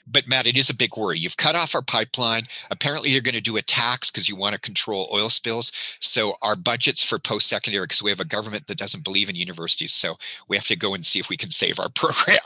but 0.07 0.29
Matt, 0.29 0.47
it 0.47 0.57
is 0.57 0.71
a 0.71 0.75
big 0.75 0.97
worry. 0.97 1.19
You've 1.19 1.37
cut 1.37 1.55
off 1.55 1.75
our 1.75 1.83
pipeline. 1.83 2.45
Apparently, 2.71 3.11
you're 3.11 3.21
going 3.21 3.35
to 3.35 3.41
do 3.41 3.57
a 3.57 3.63
tax 3.63 4.11
because 4.11 4.29
you 4.29 4.37
want 4.37 4.55
to 4.55 4.61
control 4.61 5.09
oil 5.13 5.29
spills. 5.29 5.73
So 6.01 6.37
our 6.43 6.57
budgets 6.57 7.03
for 7.03 7.19
post-secondary, 7.19 7.85
because 7.85 8.03
we 8.03 8.11
have 8.11 8.21
a 8.21 8.25
government 8.25 8.67
that 8.67 8.79
doesn't 8.79 9.05
believe 9.05 9.29
in 9.29 9.37
universities, 9.37 9.93
so 9.93 10.17
we 10.49 10.57
have 10.57 10.67
to 10.67 10.77
go 10.77 10.95
and 10.95 11.05
see 11.05 11.19
if 11.19 11.29
we 11.29 11.37
can 11.37 11.51
save 11.51 11.79
our 11.79 11.89
program. 11.95 12.39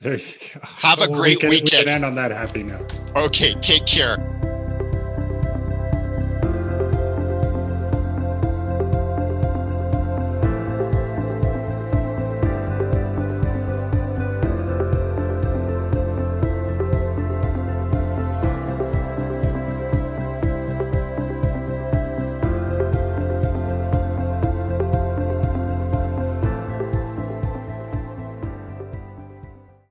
There 0.00 0.16
you 0.16 0.24
go. 0.54 0.60
Have 0.62 1.00
a 1.00 1.08
great 1.08 1.38
we 1.38 1.40
can, 1.40 1.50
weekend. 1.50 1.80
We 1.80 1.84
can 1.84 1.88
end 1.88 2.04
on 2.04 2.14
that 2.14 2.30
happy 2.30 2.62
note. 2.62 2.92
Okay, 3.16 3.54
take 3.54 3.84
care. 3.84 4.16